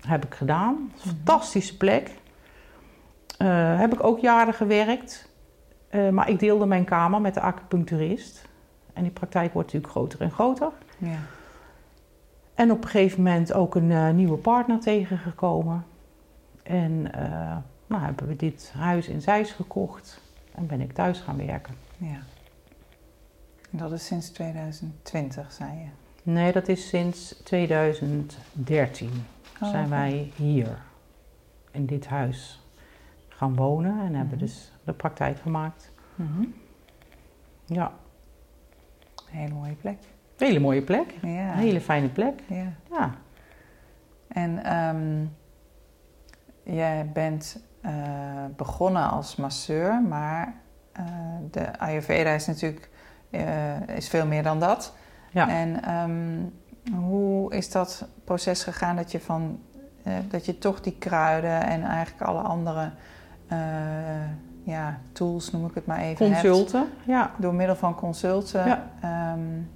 Heb 0.00 0.24
ik 0.24 0.34
gedaan. 0.34 0.74
Mhm. 0.74 1.08
Fantastische 1.08 1.76
plek. 1.76 2.10
Uh, 3.42 3.78
heb 3.78 3.92
ik 3.92 4.04
ook 4.04 4.18
jaren 4.18 4.54
gewerkt. 4.54 5.28
Uh, 5.90 6.08
maar 6.08 6.28
ik 6.28 6.38
deelde 6.38 6.66
mijn 6.66 6.84
kamer 6.84 7.20
met 7.20 7.34
de 7.34 7.40
acupuncturist. 7.40 8.48
En 8.92 9.02
die 9.02 9.12
praktijk 9.12 9.52
wordt 9.52 9.72
natuurlijk 9.72 9.92
groter 9.92 10.20
en 10.20 10.30
groter. 10.30 10.72
Ja. 10.98 11.18
En 12.54 12.70
op 12.70 12.84
een 12.84 12.90
gegeven 12.90 13.22
moment 13.22 13.52
ook 13.52 13.74
een 13.74 13.90
uh, 13.90 14.10
nieuwe 14.10 14.36
partner 14.36 14.80
tegengekomen. 14.80 15.84
En 16.62 16.90
uh, 16.90 17.56
nou 17.86 18.02
hebben 18.02 18.26
we 18.26 18.36
dit 18.36 18.72
huis 18.76 19.08
in 19.08 19.20
Zeist 19.20 19.52
gekocht 19.52 20.20
en 20.54 20.66
ben 20.66 20.80
ik 20.80 20.92
thuis 20.92 21.20
gaan 21.20 21.46
werken. 21.46 21.74
Ja. 21.96 22.18
Dat 23.70 23.92
is 23.92 24.06
sinds 24.06 24.30
2020, 24.30 25.52
zei 25.52 25.70
je? 25.70 25.88
Nee, 26.22 26.52
dat 26.52 26.68
is 26.68 26.88
sinds 26.88 27.42
2013 27.44 29.10
zijn 29.60 29.88
wij 29.88 30.32
hier 30.36 30.78
in 31.70 31.86
dit 31.86 32.06
huis 32.06 32.60
gaan 33.28 33.54
wonen 33.54 34.00
en 34.00 34.14
hebben 34.14 34.36
mhm. 34.36 34.38
dus 34.38 34.72
de 34.84 34.92
praktijk 34.92 35.38
gemaakt. 35.38 35.92
Mm 36.14 36.54
Ja. 37.66 37.92
Een 39.32 39.38
hele 39.38 39.54
mooie 39.54 39.74
plek. 39.74 39.98
Een 40.36 40.46
hele 40.46 40.60
mooie 40.60 40.82
plek. 40.82 41.14
Ja. 41.22 41.52
Een 41.52 41.58
hele 41.58 41.80
fijne 41.80 42.08
plek. 42.08 42.40
Ja. 42.46 42.72
ja. 42.90 43.14
En 44.28 44.76
um, 44.76 45.36
jij 46.62 47.10
bent 47.12 47.62
uh, 47.82 47.92
begonnen 48.56 49.10
als 49.10 49.36
masseur, 49.36 50.02
maar 50.02 50.54
uh, 51.00 51.04
de 51.50 51.78
Ayurveda 51.78 52.30
is 52.30 52.46
natuurlijk 52.46 52.90
uh, 53.30 53.88
is 53.88 54.08
veel 54.08 54.26
meer 54.26 54.42
dan 54.42 54.60
dat. 54.60 54.94
Ja. 55.30 55.48
En 55.48 55.94
um, 55.94 56.52
hoe 56.94 57.54
is 57.54 57.70
dat 57.70 58.08
proces 58.24 58.62
gegaan 58.62 58.96
dat 58.96 59.10
je 59.12 59.20
van 59.20 59.60
dat 60.28 60.46
je 60.46 60.58
toch 60.58 60.80
die 60.80 60.96
kruiden 60.98 61.66
en 61.66 61.82
eigenlijk 61.82 62.22
alle 62.22 62.40
andere 62.40 62.90
ja, 64.70 64.98
tools, 65.12 65.50
noem 65.50 65.66
ik 65.66 65.74
het 65.74 65.86
maar 65.86 65.98
even. 65.98 66.26
Consulten, 66.26 66.88
ja. 67.06 67.30
Door 67.36 67.54
middel 67.54 67.76
van 67.76 67.94
consulten. 67.94 68.66
Ja. 68.66 69.32
Um, 69.34 69.70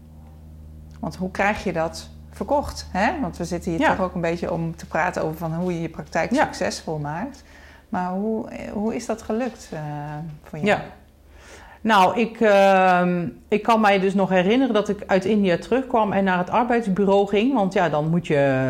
want 1.01 1.17
hoe 1.17 1.31
krijg 1.31 1.65
je 1.65 1.73
dat 1.73 2.09
verkocht? 2.31 2.89
Hè? 2.91 3.21
Want 3.21 3.37
we 3.37 3.45
zitten 3.45 3.71
hier 3.71 3.87
toch 3.87 4.01
ook 4.01 4.15
een 4.15 4.21
beetje 4.21 4.53
om 4.53 4.77
te 4.77 4.87
praten 4.87 5.23
over 5.23 5.37
van 5.37 5.55
hoe 5.55 5.75
je 5.75 5.81
je 5.81 5.89
praktijk 5.89 6.35
succesvol 6.35 6.99
maakt. 6.99 7.45
Maar 7.89 8.11
hoe, 8.11 8.49
hoe 8.73 8.95
is 8.95 9.07
dat 9.07 9.23
gelukt 9.23 9.71
uh, 9.73 9.81
voor 10.43 10.59
jou? 10.59 10.69
Ja. 10.69 10.83
Nou, 11.81 12.21
ik, 12.21 12.41
uh, 12.41 13.23
ik 13.49 13.63
kan 13.63 13.81
mij 13.81 14.01
dus 14.01 14.15
nog 14.15 14.29
herinneren 14.29 14.75
dat 14.75 14.89
ik 14.89 15.03
uit 15.07 15.25
India 15.25 15.57
terugkwam 15.57 16.13
en 16.13 16.25
naar 16.25 16.39
het 16.39 16.51
arbeidsbureau 16.51 17.27
ging. 17.27 17.55
Want 17.55 17.73
ja, 17.73 17.89
dan 17.89 18.11
moet 18.11 18.27
je, 18.27 18.67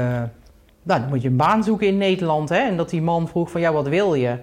nou, 0.83 1.01
dan 1.01 1.09
moet 1.09 1.23
je 1.23 1.29
een 1.29 1.37
baan 1.37 1.65
zoeken 1.65 1.87
in 1.87 1.97
Nederland. 1.97 2.49
Hè? 2.49 2.59
En 2.59 2.77
dat 2.77 2.91
die 2.91 3.03
man 3.03 3.29
vroeg 3.29 3.51
van, 3.51 3.61
ja, 3.61 3.73
wat 3.73 3.89
wil 3.89 4.15
je? 4.15 4.39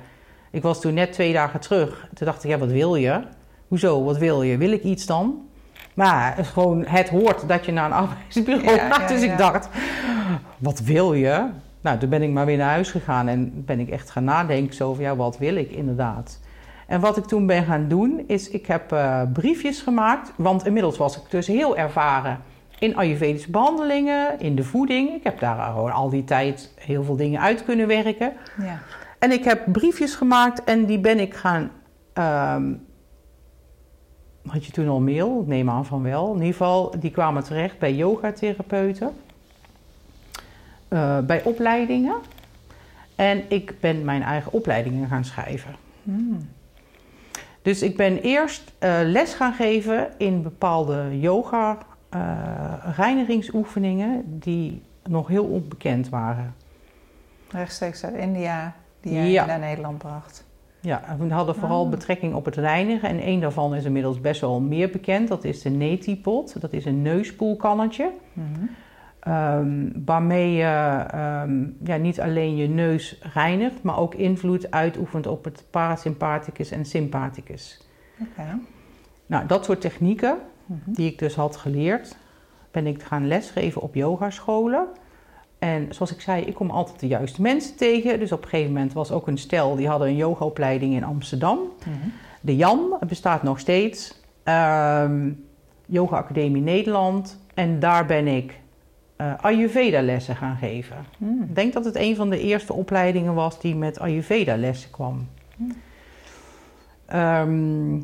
Ik 0.51 0.61
was 0.61 0.81
toen 0.81 0.93
net 0.93 1.13
twee 1.13 1.33
dagen 1.33 1.59
terug. 1.59 2.07
Toen 2.13 2.27
dacht 2.27 2.43
ik, 2.43 2.49
ja, 2.49 2.57
wat 2.57 2.71
wil 2.71 2.95
je? 2.95 3.21
Hoezo, 3.67 4.03
wat 4.03 4.17
wil 4.17 4.41
je? 4.41 4.57
Wil 4.57 4.71
ik 4.71 4.83
iets 4.83 5.05
dan? 5.05 5.49
Maar 5.93 6.35
het, 6.35 6.47
gewoon, 6.47 6.85
het 6.85 7.09
hoort 7.09 7.47
dat 7.47 7.65
je 7.65 7.71
naar 7.71 7.85
een 7.85 7.97
arbeidsbureau 8.07 8.79
gaat. 8.79 9.09
dus 9.09 9.21
ik 9.21 9.37
dacht, 9.37 9.69
wat 10.57 10.79
wil 10.79 11.13
je? 11.13 11.45
Nou, 11.81 11.97
toen 11.97 12.09
ben 12.09 12.21
ik 12.21 12.29
maar 12.29 12.45
weer 12.45 12.57
naar 12.57 12.69
huis 12.69 12.91
gegaan 12.91 13.27
en 13.27 13.65
ben 13.65 13.79
ik 13.79 13.89
echt 13.89 14.09
gaan 14.09 14.23
nadenken 14.23 14.85
over, 14.85 15.03
ja, 15.03 15.15
wat 15.15 15.37
wil 15.37 15.55
ik 15.55 15.71
inderdaad? 15.71 16.39
En 16.87 16.99
wat 16.99 17.17
ik 17.17 17.25
toen 17.25 17.45
ben 17.45 17.65
gaan 17.65 17.87
doen, 17.87 18.23
is 18.27 18.49
ik 18.49 18.65
heb 18.65 18.93
uh, 18.93 19.21
briefjes 19.33 19.81
gemaakt. 19.81 20.31
Want 20.35 20.65
inmiddels 20.65 20.97
was 20.97 21.17
ik 21.17 21.23
dus 21.29 21.47
heel 21.47 21.77
ervaren 21.77 22.39
in 22.79 22.95
Ayurvedische 22.95 23.51
behandelingen, 23.51 24.39
in 24.39 24.55
de 24.55 24.63
voeding. 24.63 25.13
Ik 25.13 25.23
heb 25.23 25.39
daar 25.39 25.71
gewoon 25.73 25.91
al 25.91 26.09
die 26.09 26.23
tijd 26.23 26.73
heel 26.79 27.03
veel 27.03 27.15
dingen 27.15 27.41
uit 27.41 27.65
kunnen 27.65 27.87
werken. 27.87 28.33
Ja. 28.57 28.79
En 29.21 29.31
ik 29.31 29.43
heb 29.43 29.63
briefjes 29.71 30.15
gemaakt 30.15 30.63
en 30.63 30.85
die 30.85 30.99
ben 30.99 31.19
ik 31.19 31.33
gaan 31.33 31.71
ehm, 32.13 32.73
had 34.47 34.65
je 34.65 34.71
toen 34.71 34.87
al 34.87 34.99
mail? 34.99 35.41
Ik 35.41 35.47
neem 35.47 35.69
aan 35.69 35.85
van 35.85 36.03
wel. 36.03 36.27
In 36.27 36.33
ieder 36.33 36.51
geval, 36.51 36.99
die 36.99 37.11
kwamen 37.11 37.43
terecht 37.43 37.79
bij 37.79 37.93
yogatherapeuten. 37.93 39.11
Uh, 40.89 41.19
bij 41.19 41.43
opleidingen. 41.43 42.15
En 43.15 43.43
ik 43.47 43.79
ben 43.79 44.05
mijn 44.05 44.23
eigen 44.23 44.51
opleidingen 44.51 45.07
gaan 45.07 45.25
schrijven. 45.25 45.75
Hmm. 46.03 46.49
Dus 47.61 47.81
ik 47.81 47.97
ben 47.97 48.21
eerst 48.21 48.71
uh, 48.79 48.99
les 49.03 49.33
gaan 49.33 49.53
geven 49.53 50.09
in 50.17 50.41
bepaalde 50.41 51.19
yoga 51.19 51.77
uh, 52.15 52.73
reinigingsoefeningen 52.95 54.39
die 54.39 54.81
nog 55.03 55.27
heel 55.27 55.45
onbekend 55.45 56.09
waren. 56.09 56.55
Rechtstreeks 57.49 58.03
uit 58.03 58.15
India, 58.15 58.75
die 59.01 59.31
jij 59.31 59.45
naar 59.45 59.59
Nederland 59.59 59.97
bracht. 59.97 60.45
Ja, 60.79 61.15
we 61.19 61.33
hadden 61.33 61.55
vooral 61.55 61.83
ah. 61.83 61.89
betrekking 61.89 62.33
op 62.33 62.45
het 62.45 62.55
reinigen. 62.55 63.09
En 63.09 63.19
één 63.19 63.39
daarvan 63.39 63.75
is 63.75 63.83
inmiddels 63.83 64.21
best 64.21 64.41
wel 64.41 64.59
meer 64.59 64.89
bekend. 64.89 65.27
Dat 65.27 65.43
is 65.43 65.61
de 65.61 65.69
Neti-pot. 65.69 66.61
Dat 66.61 66.73
is 66.73 66.85
een 66.85 67.01
neuspoelkannetje. 67.01 68.11
Mm 68.33 68.69
waarmee 70.05 70.53
je 70.53 71.05
ehm, 71.11 71.65
ja, 71.83 71.95
niet 71.97 72.21
alleen 72.21 72.55
je 72.55 72.67
neus 72.67 73.19
reinigt, 73.33 73.83
maar 73.83 73.97
ook 73.97 74.15
invloed 74.15 74.71
uitoefent 74.71 75.27
op 75.27 75.43
het 75.43 75.63
parasympathicus 75.69 76.71
en 76.71 76.85
sympathicus. 76.85 77.81
Okay. 78.19 78.57
Nou, 79.25 79.45
dat 79.45 79.65
soort 79.65 79.81
technieken, 79.81 80.37
mhm. 80.65 80.79
die 80.85 81.11
ik 81.11 81.19
dus 81.19 81.35
had 81.35 81.55
geleerd, 81.55 82.17
ben 82.71 82.87
ik 82.87 83.03
gaan 83.03 83.27
lesgeven 83.27 83.81
op 83.81 83.95
yogascholen. 83.95 84.87
En 85.61 85.87
zoals 85.89 86.13
ik 86.13 86.21
zei, 86.21 86.43
ik 86.43 86.53
kom 86.53 86.69
altijd 86.69 86.99
de 86.99 87.07
juiste 87.07 87.41
mensen 87.41 87.75
tegen. 87.75 88.19
Dus 88.19 88.31
op 88.31 88.43
een 88.43 88.49
gegeven 88.49 88.73
moment 88.73 88.93
was 88.93 89.11
ook 89.11 89.27
een 89.27 89.37
stel, 89.37 89.75
die 89.75 89.87
hadden 89.87 90.07
een 90.07 90.15
yogaopleiding 90.15 90.93
in 90.93 91.03
Amsterdam. 91.03 91.59
Mhm. 91.79 92.07
De 92.41 92.55
Jan, 92.55 92.95
het 92.99 93.09
bestaat 93.09 93.43
nog 93.43 93.59
steeds. 93.59 94.19
Um, 94.43 95.45
Yoga 95.85 96.17
Academie 96.17 96.61
Nederland. 96.61 97.39
En 97.53 97.79
daar 97.79 98.05
ben 98.05 98.27
ik 98.27 98.59
uh, 99.17 99.33
Ayurveda-lessen 99.41 100.35
gaan 100.35 100.57
geven. 100.57 100.95
Hmm. 101.17 101.41
Ik 101.41 101.55
denk 101.55 101.73
dat 101.73 101.85
het 101.85 101.95
een 101.95 102.15
van 102.15 102.29
de 102.29 102.39
eerste 102.39 102.73
opleidingen 102.73 103.33
was 103.33 103.59
die 103.59 103.75
met 103.75 103.99
Ayurveda-lessen 103.99 104.91
kwam. 104.91 105.27
Ehm, 107.05 107.99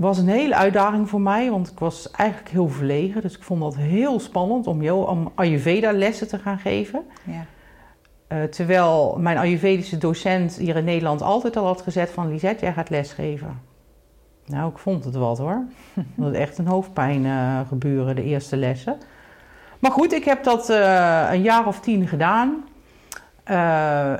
was 0.00 0.18
een 0.18 0.28
hele 0.28 0.54
uitdaging 0.54 1.08
voor 1.08 1.20
mij, 1.20 1.50
want 1.50 1.70
ik 1.70 1.78
was 1.78 2.10
eigenlijk 2.10 2.50
heel 2.50 2.68
verlegen. 2.68 3.20
Dus 3.20 3.36
ik 3.36 3.42
vond 3.42 3.60
dat 3.60 3.76
heel 3.76 4.20
spannend 4.20 4.66
om, 4.66 4.88
om 4.88 5.32
Ayurveda-lessen 5.34 6.28
te 6.28 6.38
gaan 6.38 6.58
geven. 6.58 7.02
Ja. 7.24 7.46
Eh, 8.26 8.42
terwijl 8.42 9.16
mijn 9.18 9.38
Ayurvedische 9.38 9.98
docent 9.98 10.56
hier 10.56 10.76
in 10.76 10.84
Nederland 10.84 11.22
altijd 11.22 11.56
al 11.56 11.66
had 11.66 11.82
gezet 11.82 12.10
van... 12.10 12.28
Lisette, 12.28 12.64
jij 12.64 12.72
gaat 12.72 12.90
lesgeven. 12.90 13.60
Nou, 14.46 14.70
ik 14.70 14.78
vond 14.78 15.04
het 15.04 15.14
wat 15.14 15.38
hoor. 15.38 15.64
Dat 16.16 16.26
had 16.26 16.34
echt 16.34 16.58
een 16.58 16.66
hoofdpijn 16.66 17.26
eh, 17.26 17.60
gebeuren, 17.68 18.16
de 18.16 18.22
eerste 18.22 18.56
lessen. 18.56 18.96
Maar 19.78 19.90
goed, 19.90 20.12
ik 20.12 20.24
heb 20.24 20.44
dat 20.44 20.70
eh, 20.70 21.28
een 21.30 21.42
jaar 21.42 21.66
of 21.66 21.80
tien 21.80 22.08
gedaan. 22.08 22.64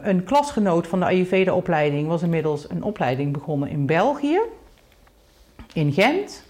Een 0.02 0.24
klasgenoot 0.24 0.86
van 0.86 0.98
de 0.98 1.04
Ayurveda-opleiding 1.04 2.08
was 2.08 2.22
inmiddels 2.22 2.70
een 2.70 2.82
opleiding 2.82 3.32
begonnen 3.32 3.68
in 3.68 3.86
België. 3.86 4.40
In 5.72 5.92
Gent. 5.92 6.48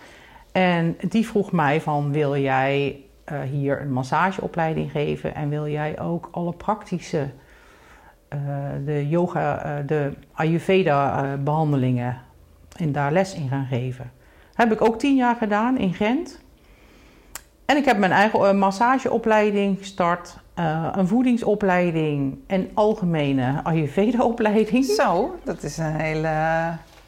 En 0.52 0.96
die 1.09 1.26
vroeg 1.26 1.52
mij 1.52 1.80
van, 1.80 2.12
wil 2.12 2.37
jij 2.37 3.04
eh, 3.24 3.40
hier 3.40 3.80
een 3.80 3.92
massageopleiding 3.92 4.90
geven... 4.90 5.35
en 5.35 5.48
wil 5.48 5.68
jij 5.68 6.00
ook 6.00 6.28
alle 6.30 6.52
praktische, 6.52 7.30
eh, 8.28 8.38
de 8.85 9.09
yoga, 9.09 9.62
eh, 9.62 9.87
de 9.87 10.12
Ayurveda-behandelingen... 10.33 12.18
en 12.76 12.92
daar 12.92 13.12
les 13.12 13.35
in 13.35 13.48
gaan 13.48 13.66
geven. 13.66 14.12
Heb 14.54 14.72
ik 14.72 14.80
ook 14.80 14.98
tien 14.98 15.16
jaar 15.16 15.37
gedaan 15.37 15.78
in 15.78 15.94
Gent. 15.94 16.40
En 17.64 17.76
ik 17.76 17.85
heb 17.85 17.98
mijn 17.98 18.12
eigen 18.12 18.59
massageopleiding 18.59 19.78
gestart, 19.78 20.38
een 20.92 21.06
voedingsopleiding 21.06 22.38
en 22.46 22.70
algemene 22.74 23.61
Ayurveda-opleiding. 23.62 24.85
Zo, 24.85 25.38
dat 25.44 25.62
is 25.62 25.78
een 25.78 25.94
hele 25.94 26.28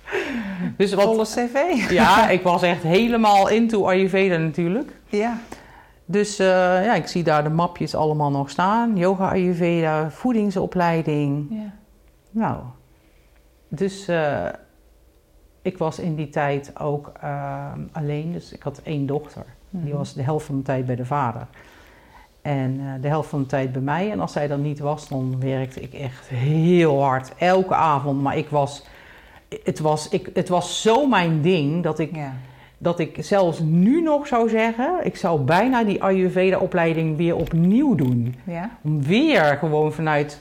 Dus 0.77 0.93
wat, 0.95 1.05
volle 1.05 1.25
cv. 1.25 1.57
ja, 1.91 2.29
ik 2.29 2.43
was 2.43 2.63
echt 2.63 2.83
helemaal 2.83 3.49
into 3.49 3.87
Ayurveda 3.89 4.37
natuurlijk. 4.37 4.93
Ja. 5.09 5.39
Dus 6.05 6.39
eh, 6.39 6.47
ja, 6.85 6.95
ik 6.95 7.07
zie 7.07 7.23
daar 7.23 7.43
de 7.43 7.49
mapjes 7.51 7.95
allemaal 7.95 8.31
nog 8.31 8.51
staan. 8.51 8.97
Yoga 8.97 9.29
Ayurveda, 9.29 10.11
voedingsopleiding. 10.11 11.47
ja. 11.51 11.73
Nou, 12.31 12.57
dus 13.69 14.09
eh, 14.09 14.45
ik 15.63 15.79
was 15.79 15.99
in 15.99 16.15
die 16.15 16.29
tijd 16.29 16.81
ook 16.81 17.13
eh, 17.21 17.65
alleen. 17.93 18.33
Dus 18.33 18.53
ik 18.53 18.63
had 18.63 18.81
één 18.83 19.07
dochter. 19.07 19.45
Die 19.71 19.89
Mhm. 19.89 19.97
was 19.97 20.15
de 20.15 20.23
helft 20.23 20.47
van 20.47 20.57
de 20.57 20.63
tijd 20.63 20.87
bij 20.87 20.97
de 20.97 21.05
vader. 21.07 21.47
En 22.43 22.99
de 23.01 23.09
helft 23.09 23.29
van 23.29 23.41
de 23.41 23.47
tijd 23.47 23.73
bij 23.73 23.83
mij. 23.83 24.11
En 24.11 24.21
als 24.21 24.33
zij 24.33 24.47
dan 24.49 24.63
niet 24.63 24.79
was, 24.79 25.09
dan 25.09 25.41
werkte 25.41 25.81
ik 25.81 25.93
echt 25.93 26.29
heel 26.29 27.03
hard. 27.03 27.33
Elke 27.39 27.75
avond. 27.75 28.23
Maar 28.23 28.37
ik 28.37 28.49
was... 28.49 28.85
Het 29.65 29.79
was, 29.81 30.09
ik, 30.09 30.31
het 30.35 30.49
was 30.49 30.83
zo 30.83 31.07
mijn 31.07 31.41
ding 31.43 31.83
dat 31.83 31.99
ik, 31.99 32.15
Ja. 32.17 32.35
dat 32.79 32.99
ik 32.99 33.17
zelfs 33.21 33.59
nu 33.61 34.03
nog 34.03 34.27
zou 34.27 34.49
zeggen... 34.49 34.99
Ik 35.03 35.17
zou 35.17 35.41
bijna 35.41 35.85
die 35.85 36.03
Ayurveda-opleiding 36.03 37.17
weer 37.17 37.37
opnieuw 37.37 37.95
doen. 37.95 38.35
Ja. 38.47 38.71
Om 38.83 39.03
weer 39.03 39.45
gewoon 39.45 39.93
vanuit 39.93 40.41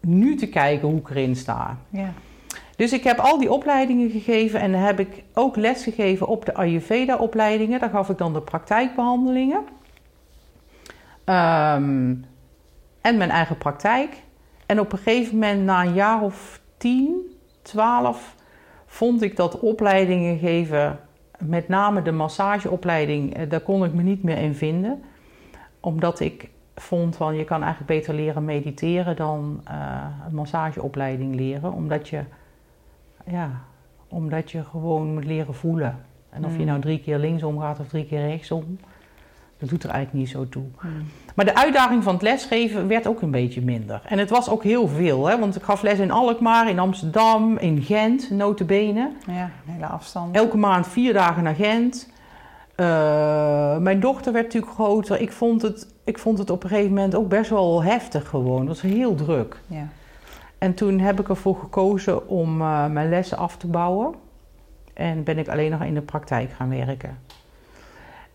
nu 0.00 0.36
te 0.36 0.48
kijken 0.48 0.88
hoe 0.88 0.98
ik 0.98 1.10
erin 1.10 1.36
sta. 1.36 1.78
Ja. 1.90 2.12
Dus 2.76 2.92
ik 2.92 3.04
heb 3.04 3.18
al 3.18 3.38
die 3.38 3.52
opleidingen 3.52 4.10
gegeven 4.10 4.60
en 4.60 4.72
heb 4.72 5.00
ik 5.00 5.22
ook 5.34 5.56
les 5.56 5.82
gegeven 5.82 6.26
op 6.26 6.44
de 6.44 6.54
Ayurveda-opleidingen. 6.54 7.80
Daar 7.80 7.90
gaf 7.90 8.08
ik 8.08 8.18
dan 8.18 8.32
de 8.32 8.40
praktijkbehandelingen. 8.40 9.60
Ehm, 11.24 12.14
en 13.00 13.16
mijn 13.16 13.30
eigen 13.30 13.58
praktijk. 13.58 14.22
En 14.66 14.80
op 14.80 14.92
een 14.92 14.98
gegeven 14.98 15.34
moment, 15.34 15.64
na 15.64 15.84
een 15.84 15.94
jaar 15.94 16.22
of 16.22 16.60
10, 16.76 17.36
12, 17.62 18.34
vond 18.96 19.22
ik 19.22 19.36
dat 19.36 19.60
opleidingen 19.60 20.38
geven, 20.38 20.98
met 21.38 21.68
name 21.68 22.02
de 22.02 22.12
massageopleiding, 22.12 23.34
eh, 23.34 23.50
daar 23.50 23.60
kon 23.60 23.84
ik 23.84 23.92
me 23.92 24.02
niet 24.02 24.22
meer 24.22 24.38
in 24.38 24.54
vinden. 24.54 25.02
Omdat 25.80 26.20
ik 26.20 26.50
vond 26.74 27.16
van 27.16 27.36
je 27.36 27.44
kan 27.44 27.62
eigenlijk 27.62 27.90
beter 27.92 28.14
leren 28.14 28.44
mediteren 28.44 29.16
dan 29.16 29.60
eh, 29.64 30.06
een 30.26 30.34
massageopleiding 30.34 31.34
leren. 31.34 31.72
Omdat 31.72 32.08
je 32.08 32.20
ja, 33.26 33.50
omdat 34.08 34.50
je 34.50 34.64
gewoon 34.64 35.12
moet 35.12 35.24
leren 35.24 35.54
voelen. 35.54 35.96
En 36.30 36.44
of 36.44 36.52
je 36.52 36.58
Mm. 36.58 36.64
nou 36.64 36.80
drie 36.80 37.00
keer 37.00 37.18
linksom 37.18 37.60
gaat 37.60 37.80
of 37.80 37.88
drie 37.88 38.06
keer 38.06 38.26
rechtsom, 38.26 38.78
dat 39.58 39.68
doet 39.68 39.84
er 39.84 39.90
eigenlijk 39.90 40.24
niet 40.24 40.34
zo 40.34 40.48
toe. 40.48 40.64
Hmm. 40.78 41.06
Maar 41.34 41.44
de 41.44 41.54
uitdaging 41.54 42.02
van 42.02 42.12
het 42.12 42.22
lesgeven 42.22 42.88
werd 42.88 43.06
ook 43.06 43.22
een 43.22 43.30
beetje 43.30 43.62
minder. 43.62 44.00
En 44.04 44.18
het 44.18 44.30
was 44.30 44.48
ook 44.48 44.62
heel 44.62 44.88
veel, 44.88 45.26
hè? 45.26 45.38
want 45.38 45.56
ik 45.56 45.62
gaf 45.62 45.82
les 45.82 45.98
in 45.98 46.10
Alkmaar, 46.10 46.68
in 46.68 46.78
Amsterdam, 46.78 47.58
in 47.58 47.82
Gent, 47.82 48.30
notabene. 48.30 49.10
Ja, 49.26 49.42
een 49.66 49.72
hele 49.72 49.86
afstand. 49.86 50.36
Elke 50.36 50.56
maand 50.56 50.88
vier 50.88 51.12
dagen 51.12 51.42
naar 51.42 51.54
Gent. 51.54 52.08
Eh, 52.74 53.76
mijn 53.76 54.00
dochter 54.00 54.32
werd 54.32 54.44
natuurlijk 54.44 54.72
groter. 54.72 55.20
Ik 55.20 55.32
vond, 55.32 55.62
het, 55.62 55.86
ik 56.04 56.18
vond 56.18 56.38
het 56.38 56.50
op 56.50 56.62
een 56.62 56.68
gegeven 56.68 56.92
moment 56.92 57.14
ook 57.14 57.28
best 57.28 57.50
wel 57.50 57.82
heftig 57.82 58.28
gewoon. 58.28 58.58
Het 58.58 58.68
was 58.68 58.80
heel 58.80 59.14
druk. 59.14 59.60
Ja. 59.66 59.88
En 60.58 60.74
toen 60.74 60.98
heb 60.98 61.20
ik 61.20 61.28
ervoor 61.28 61.56
gekozen 61.56 62.28
om 62.28 62.60
eh, 62.60 62.86
mijn 62.86 63.08
lessen 63.08 63.38
af 63.38 63.56
te 63.56 63.66
bouwen. 63.66 64.14
En 64.94 65.24
ben 65.24 65.38
ik 65.38 65.48
alleen 65.48 65.70
nog 65.70 65.82
in 65.82 65.94
de 65.94 66.00
praktijk 66.00 66.50
gaan 66.50 66.68
werken. 66.68 67.18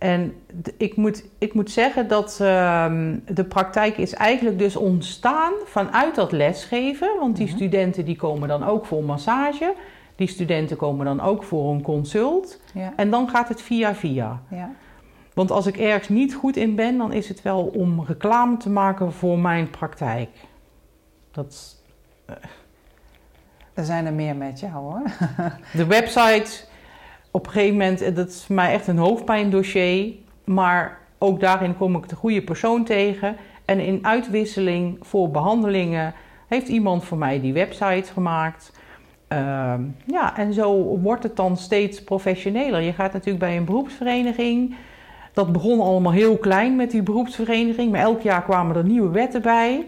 En 0.02 0.34
ik 0.78 0.96
moet, 0.96 1.26
ik 1.38 1.54
moet 1.54 1.72
zeggen 1.72 2.08
dat 2.08 2.38
ehm, 2.42 3.18
de 3.26 3.44
praktijk 3.44 3.98
is 3.98 4.14
eigenlijk 4.14 4.60
dus 4.60 4.76
ontstaan 4.76 5.52
vanuit 5.66 6.16
dat 6.16 6.32
lesgeven. 6.32 7.10
Want 7.20 7.36
die 7.36 7.46
Mhm. 7.48 7.56
studenten 7.56 8.06
die 8.06 8.16
komen 8.16 8.48
dan 8.48 8.64
ook 8.64 8.86
voor 8.86 9.04
massage. 9.04 9.74
Die 10.16 10.28
studenten 10.28 10.78
komen 10.78 11.06
dan 11.06 11.22
ook 11.22 11.44
voor 11.44 11.72
een 11.74 11.82
consult. 11.82 12.60
Ja. 12.74 12.94
En 12.96 13.10
dan 13.10 13.30
gaat 13.30 13.48
het 13.48 13.62
via 13.62 13.96
via. 13.96 14.42
Ja. 14.50 14.70
Want 15.34 15.52
als 15.52 15.66
ik 15.66 15.78
ergens 15.78 16.10
niet 16.10 16.34
goed 16.36 16.56
in 16.58 16.76
ben, 16.76 16.98
dan 16.98 17.12
is 17.14 17.28
het 17.28 17.42
wel 17.42 17.64
om 17.64 18.04
reclame 18.08 18.58
te 18.58 18.70
maken 18.70 19.14
voor 19.14 19.40
mijn 19.40 19.70
praktijk. 19.70 20.30
Dat 21.32 21.82
Er 23.74 23.86
zijn 23.86 24.06
er 24.06 24.14
meer 24.14 24.36
met 24.36 24.60
jou 24.60 24.74
hoor. 24.74 25.02
De 25.74 25.86
website, 25.86 26.66
op 27.32 27.46
een 27.46 27.52
gegeven 27.52 27.78
moment, 27.78 28.02
eh, 28.02 28.16
dat 28.16 28.28
is 28.28 28.48
mij 28.48 28.74
echt 28.74 28.88
een 28.88 28.98
hoofdpijndossier. 28.98 30.14
Maar 30.44 30.98
ook 31.18 31.40
daarin 31.40 31.78
kom 31.78 31.96
ik 31.96 32.10
de 32.10 32.16
goede 32.16 32.42
persoon 32.42 32.84
tegen. 32.84 33.36
En 33.66 33.80
in 33.80 34.00
uitwisseling 34.02 34.98
voor 35.02 35.32
behandelingen 35.32 36.14
heeft 36.48 36.68
iemand 36.68 37.04
voor 37.04 37.18
mij 37.18 37.42
die 37.42 37.54
website 37.54 38.14
gemaakt. 38.14 38.72
Ehm, 39.28 39.82
ja, 40.06 40.38
en 40.38 40.54
zo 40.54 41.00
wordt 41.02 41.24
het 41.24 41.36
dan 41.36 41.58
steeds 41.58 42.04
professioneler. 42.04 42.82
Je 42.82 42.94
gaat 42.94 43.14
natuurlijk 43.14 43.44
bij 43.44 43.58
een 43.58 43.66
beroepsvereniging. 43.66 44.76
Dat 45.34 45.52
begon 45.52 45.80
allemaal 45.80 46.12
heel 46.12 46.38
klein 46.38 46.76
met 46.76 46.92
die 46.92 47.04
beroepsvereniging. 47.04 47.92
Maar 47.92 48.02
elk 48.02 48.22
jaar 48.22 48.44
kwamen 48.44 48.76
er 48.76 48.84
nieuwe 48.84 49.10
wetten 49.10 49.42
bij. 49.42 49.86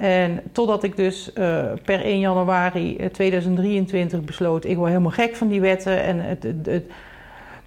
En 0.00 0.42
totdat 0.52 0.82
ik 0.82 0.96
dus 0.96 1.32
eh, 1.32 1.64
per 1.84 2.04
1 2.04 2.18
januari 2.18 2.96
eh, 2.96 3.06
2023 3.06 4.20
besloot... 4.20 4.64
ik 4.64 4.76
word 4.76 4.88
helemaal 4.88 5.10
gek 5.10 5.36
van 5.36 5.48
die 5.48 5.60
wetten. 5.60 6.02
En 6.02 6.20
het, 6.24 6.42
het, 6.42 6.66
het- 6.66 6.90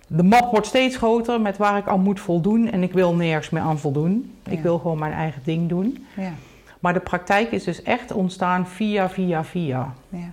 de 0.07 0.23
map 0.23 0.51
wordt 0.51 0.67
steeds 0.67 0.97
groter 0.97 1.41
met 1.41 1.57
waar 1.57 1.77
ik 1.77 1.87
aan 1.87 2.01
moet 2.01 2.19
voldoen. 2.19 2.71
En 2.71 2.83
ik 2.83 2.93
wil 2.93 3.15
nergens 3.15 3.49
meer 3.49 3.61
aan 3.61 3.79
voldoen. 3.79 4.33
Ik 4.49 4.59
wil 4.61 4.77
gewoon 4.79 4.99
mijn 4.99 5.13
eigen 5.13 5.41
ding 5.43 5.69
doen. 5.69 6.05
Ja. 6.15 6.31
Maar 6.79 6.93
de 6.93 6.99
praktijk 6.99 7.51
is 7.51 7.63
dus 7.63 7.83
echt 7.83 8.11
ontstaan 8.11 8.67
via, 8.67 9.09
via, 9.09 9.43
via. 9.43 9.93
Ja. 10.09 10.29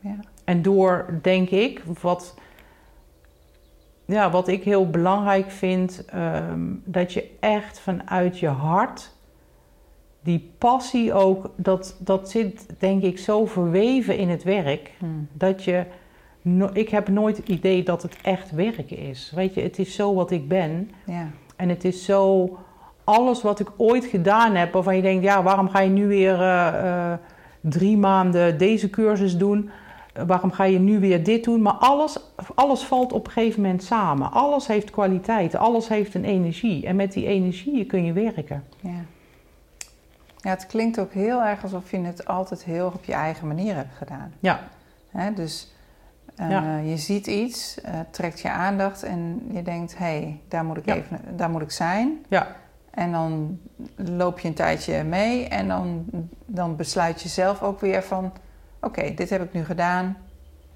Ja. 0.00 0.14
En 0.44 0.62
door, 0.62 1.18
denk 1.22 1.48
ik, 1.50 1.82
wat, 2.00 2.34
ja, 4.04 4.30
wat 4.30 4.48
ik 4.48 4.62
heel 4.64 4.90
belangrijk 4.90 5.50
vind, 5.50 6.04
ehm, 6.04 6.60
dat 6.84 7.12
je 7.12 7.30
echt 7.40 7.78
vanuit 7.80 8.38
je 8.38 8.48
hart 8.48 9.12
die 10.22 10.50
passie 10.58 11.12
ook, 11.12 11.50
dat, 11.56 11.96
dat 11.98 12.30
zit 12.30 12.66
denk 12.78 13.02
ik 13.02 13.18
zo 13.18 13.46
verweven 13.46 14.16
in 14.16 14.28
het 14.28 14.42
werk, 14.42 14.90
Hmm. 14.98 15.28
dat 15.32 15.64
je, 15.64 15.84
no- 16.42 16.70
ik 16.72 16.88
heb 16.88 17.08
nooit 17.08 17.36
het 17.36 17.48
idee 17.48 17.82
dat 17.82 18.02
het 18.02 18.16
echt 18.22 18.50
werken 18.50 18.98
is. 18.98 19.32
Weet 19.34 19.54
je, 19.54 19.60
het 19.60 19.78
is 19.78 19.94
zo 19.94 20.14
wat 20.14 20.30
ik 20.30 20.48
ben 20.48 20.90
Ja. 21.06 21.30
en 21.56 21.68
het 21.68 21.84
is 21.84 22.04
zo 22.04 22.50
alles 23.04 23.42
wat 23.42 23.60
ik 23.60 23.68
ooit 23.76 24.04
gedaan 24.04 24.54
heb, 24.54 24.72
waarvan 24.72 24.96
je 24.96 25.02
denkt, 25.02 25.24
ja, 25.24 25.42
waarom 25.42 25.68
ga 25.68 25.80
je 25.80 25.90
nu 25.90 26.06
weer 26.06 26.40
eh, 26.40 26.68
eh, 27.12 27.18
drie 27.60 27.96
maanden 27.96 28.58
deze 28.58 28.90
cursus 28.90 29.36
doen? 29.36 29.70
Eh, 30.12 30.22
Waarom 30.26 30.50
ga 30.52 30.64
je 30.64 30.78
nu 30.78 30.98
weer 31.00 31.24
dit 31.24 31.44
doen? 31.44 31.62
Maar 31.62 31.72
alles, 31.72 32.18
alles 32.54 32.82
valt 32.84 33.12
op 33.12 33.26
een 33.26 33.32
gegeven 33.32 33.62
moment 33.62 33.82
samen. 33.82 34.32
Alles 34.32 34.66
heeft 34.66 34.90
kwaliteit, 34.90 35.54
alles 35.54 35.88
heeft 35.88 36.14
een 36.14 36.24
energie. 36.24 36.86
En 36.86 36.96
met 36.96 37.12
die 37.12 37.26
energie 37.26 37.84
kun 37.84 38.04
je 38.04 38.12
werken. 38.12 38.64
Ja. 38.80 38.90
Ja, 40.42 40.50
het 40.50 40.66
klinkt 40.66 40.98
ook 40.98 41.12
heel 41.12 41.42
erg 41.42 41.62
alsof 41.62 41.90
je 41.90 41.98
het 42.00 42.26
altijd 42.26 42.64
heel 42.64 42.86
op 42.94 43.04
je 43.04 43.12
eigen 43.12 43.46
manier 43.46 43.74
hebt 43.74 43.94
gedaan. 43.96 44.32
Ja, 44.40 44.60
Hè? 45.10 45.32
Dus 45.32 45.72
eh, 46.36 46.50
Ja. 46.50 46.76
je 46.76 46.96
ziet 46.96 47.26
iets, 47.26 47.80
eh, 47.80 47.94
trekt 48.10 48.40
je 48.40 48.50
aandacht 48.50 49.02
en 49.02 49.48
je 49.52 49.62
denkt, 49.62 49.98
hé, 49.98 50.04
hey, 50.04 50.40
daar, 50.48 50.64
moet 50.64 50.76
ik 50.76 50.84
Ja. 50.86 50.94
even, 50.94 51.20
daar 51.36 51.50
moet 51.50 51.62
ik 51.62 51.70
zijn. 51.70 52.24
ja, 52.28 52.46
En 52.90 53.12
dan 53.12 53.60
loop 53.96 54.38
je 54.38 54.48
een 54.48 54.54
tijdje 54.54 55.04
mee 55.04 55.48
en 55.48 55.68
dan, 55.68 56.04
dan 56.46 56.76
besluit 56.76 57.22
je 57.22 57.28
zelf 57.28 57.62
ook 57.62 57.80
weer 57.80 58.02
van... 58.02 58.32
Oké, 58.80 59.14
dit 59.14 59.30
heb 59.30 59.42
ik 59.42 59.52
nu 59.52 59.64
gedaan, 59.64 60.16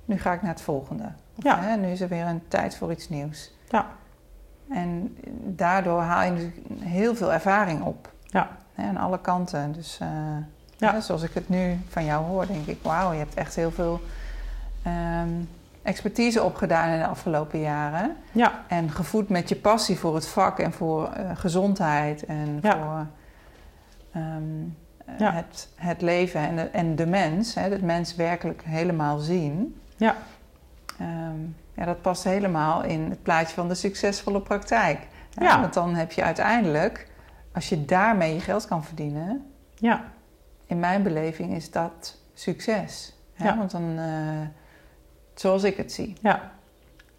nu 0.05 0.19
ga 0.19 0.33
ik 0.33 0.43
naar 0.43 0.51
het 0.51 0.61
volgende. 0.61 1.05
Of, 1.37 1.45
Ja. 1.45 1.61
hè, 1.61 1.77
nu 1.77 1.87
is 1.91 2.01
er 2.01 2.09
weer 2.09 2.27
een 2.27 2.43
tijd 2.49 2.77
voor 2.77 2.91
iets 2.91 3.09
nieuws. 3.09 3.53
Ja. 3.69 3.87
En 4.69 5.17
daardoor 5.45 6.01
haal 6.01 6.23
je 6.25 6.31
natuurlijk 6.31 6.83
heel 6.83 7.15
veel 7.15 7.33
ervaring 7.33 7.83
op. 7.83 8.13
Ja. 8.27 8.49
Hè, 8.77 8.89
aan 8.89 8.97
alle 8.97 9.19
kanten. 9.21 9.73
Dus 9.73 9.99
eh, 10.01 10.09
Ja. 10.77 11.01
zoals 11.01 11.23
ik 11.23 11.35
het 11.35 11.49
nu 11.49 11.79
van 11.89 12.05
jou 12.05 12.25
hoor, 12.25 12.47
denk 12.47 12.67
ik... 12.67 12.79
Wauw, 12.83 13.13
je 13.13 13.19
hebt 13.19 13.35
echt 13.35 13.55
heel 13.57 13.71
veel 13.71 14.01
ehm, 14.83 15.29
expertise 15.83 16.43
opgedaan 16.43 16.89
in 16.91 16.99
de 16.99 17.07
afgelopen 17.07 17.61
jaren. 17.61 18.17
Ja. 18.33 18.53
En 18.69 18.91
gevoed 18.91 19.29
met 19.29 19.49
je 19.49 19.57
passie 19.57 19.99
voor 19.99 20.15
het 20.15 20.29
vak 20.29 20.59
en 20.59 20.73
voor 20.73 21.09
eh, 21.13 21.31
gezondheid 21.35 22.25
en 22.25 22.59
Ja. 22.63 22.77
voor 22.79 23.07
ehm, 24.13 24.43
eh, 25.19 25.35
het, 25.35 25.69
het 25.75 26.03
leven 26.03 26.41
en 26.41 26.57
de, 26.57 26.63
en 26.63 26.97
de 26.97 27.07
mens. 27.07 27.55
Hè, 27.55 27.63
het 27.71 27.83
mens 27.83 28.15
werkelijk 28.15 28.63
helemaal 28.65 29.19
zien. 29.19 29.81
Ja. 29.97 30.15
Ehm, 30.99 31.41
ja, 31.75 31.85
dat 31.85 32.01
past 32.03 32.25
helemaal 32.25 32.83
in 32.83 33.11
het 33.11 33.23
plaatje 33.23 33.55
van 33.55 33.69
de 33.69 33.75
succesvolle 33.75 34.41
praktijk. 34.41 34.99
Ja. 35.31 35.61
Want 35.61 35.75
dan 35.75 35.95
heb 35.95 36.13
je 36.13 36.23
uiteindelijk, 36.23 37.07
als 37.57 37.69
je 37.69 37.85
daarmee 37.85 38.35
je 38.35 38.41
geld 38.41 38.67
kan 38.67 38.85
verdienen... 38.85 39.51
Ja. 39.75 40.05
in 40.67 40.81
mijn 40.81 41.03
beleving 41.03 41.55
is 41.55 41.71
dat 41.71 42.19
succes. 42.35 43.17
Hè? 43.35 43.45
Ja. 43.45 43.57
Want 43.57 43.71
dan, 43.71 43.99
eh, 43.99 44.47
zoals 45.35 45.63
ik 45.63 45.77
het 45.77 45.93
zie. 45.93 46.17
Ja. 46.21 46.53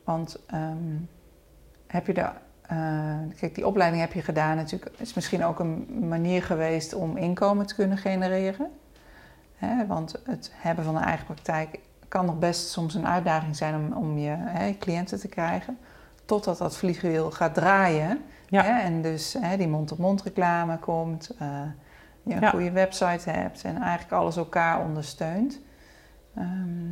Want 0.03 0.39
ehm, 0.47 0.95
heb 1.88 2.07
je 2.07 2.13
de, 2.13 2.29
eh, 2.61 3.17
kijk, 3.39 3.55
die 3.55 3.67
opleiding 3.67 4.01
heb 4.01 4.13
je 4.13 4.21
gedaan 4.21 4.55
natuurlijk. 4.55 4.91
is 4.97 5.13
misschien 5.13 5.43
ook 5.43 5.59
een 5.59 6.07
manier 6.07 6.43
geweest 6.43 6.93
om 6.93 7.17
inkomen 7.17 7.65
te 7.65 7.75
kunnen 7.75 7.97
genereren. 7.97 8.71
Hè? 9.55 9.85
Want 9.85 10.15
het 10.23 10.51
hebben 10.53 10.83
van 10.85 10.95
een 10.95 11.03
eigen 11.03 11.25
praktijk 11.25 11.79
kan 12.07 12.25
nog 12.25 12.39
best 12.39 12.69
soms 12.69 12.93
een 12.93 13.07
uitdaging 13.07 13.55
zijn 13.55 13.75
om, 13.75 13.93
om 13.93 14.17
je 14.17 14.35
hè, 14.38 14.77
cliënten 14.77 15.19
te 15.19 15.27
krijgen. 15.27 15.77
Totdat 16.25 16.57
dat 16.57 16.77
vliegwiel 16.77 17.31
gaat 17.31 17.53
draaien. 17.53 18.21
Ja. 18.47 18.63
Hè? 18.63 18.79
En 18.81 19.01
dus 19.01 19.35
hè, 19.39 19.57
die 19.57 19.67
mond-op-mond 19.67 20.23
reclame 20.23 20.77
komt. 20.77 21.35
eh, 21.39 21.47
je 22.23 22.33
een 22.33 22.41
Ja. 22.41 22.49
goede 22.49 22.71
website 22.71 23.29
hebt 23.29 23.63
en 23.63 23.75
eigenlijk 23.81 24.11
alles 24.11 24.35
elkaar 24.37 24.81
ondersteunt. 24.81 25.59
Ehm, 26.35 26.91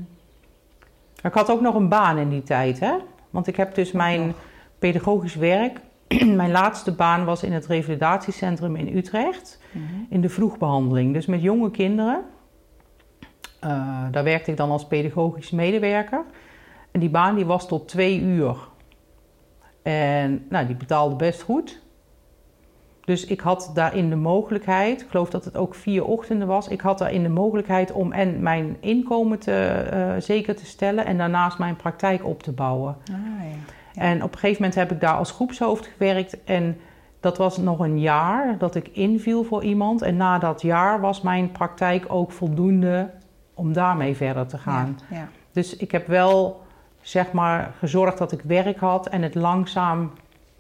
Ik 1.23 1.33
had 1.33 1.49
ook 1.49 1.61
nog 1.61 1.75
een 1.75 1.89
baan 1.89 2.17
in 2.17 2.29
die 2.29 2.43
tijd, 2.43 2.79
hè? 2.79 2.93
Want 3.29 3.47
ik 3.47 3.55
heb 3.55 3.75
dus 3.75 3.91
mijn 3.91 4.25
nog. 4.27 4.35
pedagogisch 4.79 5.35
werk. 5.35 5.79
mijn 6.25 6.51
laatste 6.51 6.91
baan 6.95 7.25
was 7.25 7.43
in 7.43 7.53
het 7.53 7.65
revalidatiecentrum 7.65 8.75
in 8.75 8.97
Utrecht. 8.97 9.59
mhm. 9.71 9.83
In 10.09 10.21
de 10.21 10.29
vroegbehandeling. 10.29 11.13
Dus 11.13 11.25
met 11.25 11.41
jonge 11.41 11.71
kinderen. 11.71 12.21
Eh, 13.59 14.03
daar 14.11 14.23
werkte 14.23 14.51
ik 14.51 14.57
dan 14.57 14.69
als 14.71 14.87
pedagogisch 14.87 15.51
medewerker. 15.51 16.23
En 16.91 16.99
die 16.99 17.09
baan 17.09 17.35
die 17.35 17.45
was 17.45 17.67
tot 17.67 17.87
twee 17.87 18.19
uur. 18.21 18.57
En 19.85 20.45
nou, 20.49 20.65
die 20.65 20.75
betaalde 20.75 21.15
best 21.15 21.41
goed. 21.41 21.83
Dus 23.05 23.25
ik 23.25 23.39
had 23.39 23.71
daarin 23.73 24.09
de 24.09 24.15
mogelijkheid, 24.15 25.01
ik 25.01 25.07
geloof 25.09 25.29
dat 25.29 25.45
het 25.45 25.57
ook 25.57 25.75
vier 25.75 26.05
ochtenden 26.05 26.47
was, 26.47 26.67
ik 26.67 26.81
had 26.81 26.97
daarin 26.97 27.23
de 27.23 27.29
mogelijkheid 27.29 27.91
om 27.91 28.11
en 28.11 28.41
mijn 28.41 28.77
inkomen 28.79 29.39
te, 29.39 29.51
eh, 29.53 30.13
zeker 30.19 30.55
te 30.55 30.65
stellen 30.65 31.05
en 31.05 31.17
daarnaast 31.17 31.57
mijn 31.57 31.75
praktijk 31.75 32.25
op 32.25 32.43
te 32.43 32.51
bouwen. 32.51 32.97
Ah, 33.11 33.17
ja. 33.43 33.55
Ja. 33.93 34.01
En 34.01 34.23
op 34.23 34.31
een 34.31 34.39
gegeven 34.39 34.61
moment 34.61 34.79
heb 34.79 34.91
ik 34.91 35.01
daar 35.01 35.17
als 35.17 35.31
groepshoofd 35.31 35.85
gewerkt 35.85 36.43
en 36.43 36.77
dat 37.19 37.37
was 37.37 37.57
nog 37.57 37.79
een 37.79 37.99
jaar 37.99 38.57
dat 38.57 38.75
ik 38.75 38.87
inviel 38.87 39.43
voor 39.43 39.63
iemand. 39.63 40.01
En 40.01 40.17
na 40.17 40.39
dat 40.39 40.61
jaar 40.61 41.01
was 41.01 41.21
mijn 41.21 41.51
praktijk 41.51 42.05
ook 42.07 42.31
voldoende 42.31 43.09
om 43.53 43.73
daarmee 43.73 44.15
verder 44.15 44.47
te 44.47 44.57
gaan. 44.57 44.99
Ja, 45.09 45.17
ja. 45.17 45.27
Dus 45.51 45.75
ik 45.75 45.91
heb 45.91 46.07
wel 46.07 46.64
zeg 47.05 47.31
maar 47.31 47.71
gezorgd 47.79 48.17
dat 48.17 48.31
ik 48.31 48.41
werk 48.41 48.77
had 48.79 49.07
en 49.07 49.21
het 49.21 49.35
langzaam 49.35 50.11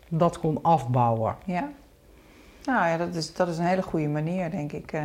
dat 0.07 0.39
kon 0.39 0.59
afbouwen. 0.61 1.35
Ja. 1.45 1.67
Nou 2.65 2.87
ja, 2.87 2.97
dat 2.97 3.15
is, 3.15 3.33
dat 3.33 3.47
is 3.47 3.57
een 3.57 3.65
hele 3.65 3.81
goede 3.81 4.07
manier, 4.07 4.51
denk 4.51 4.71
ik. 4.71 4.91
eh, 4.91 5.01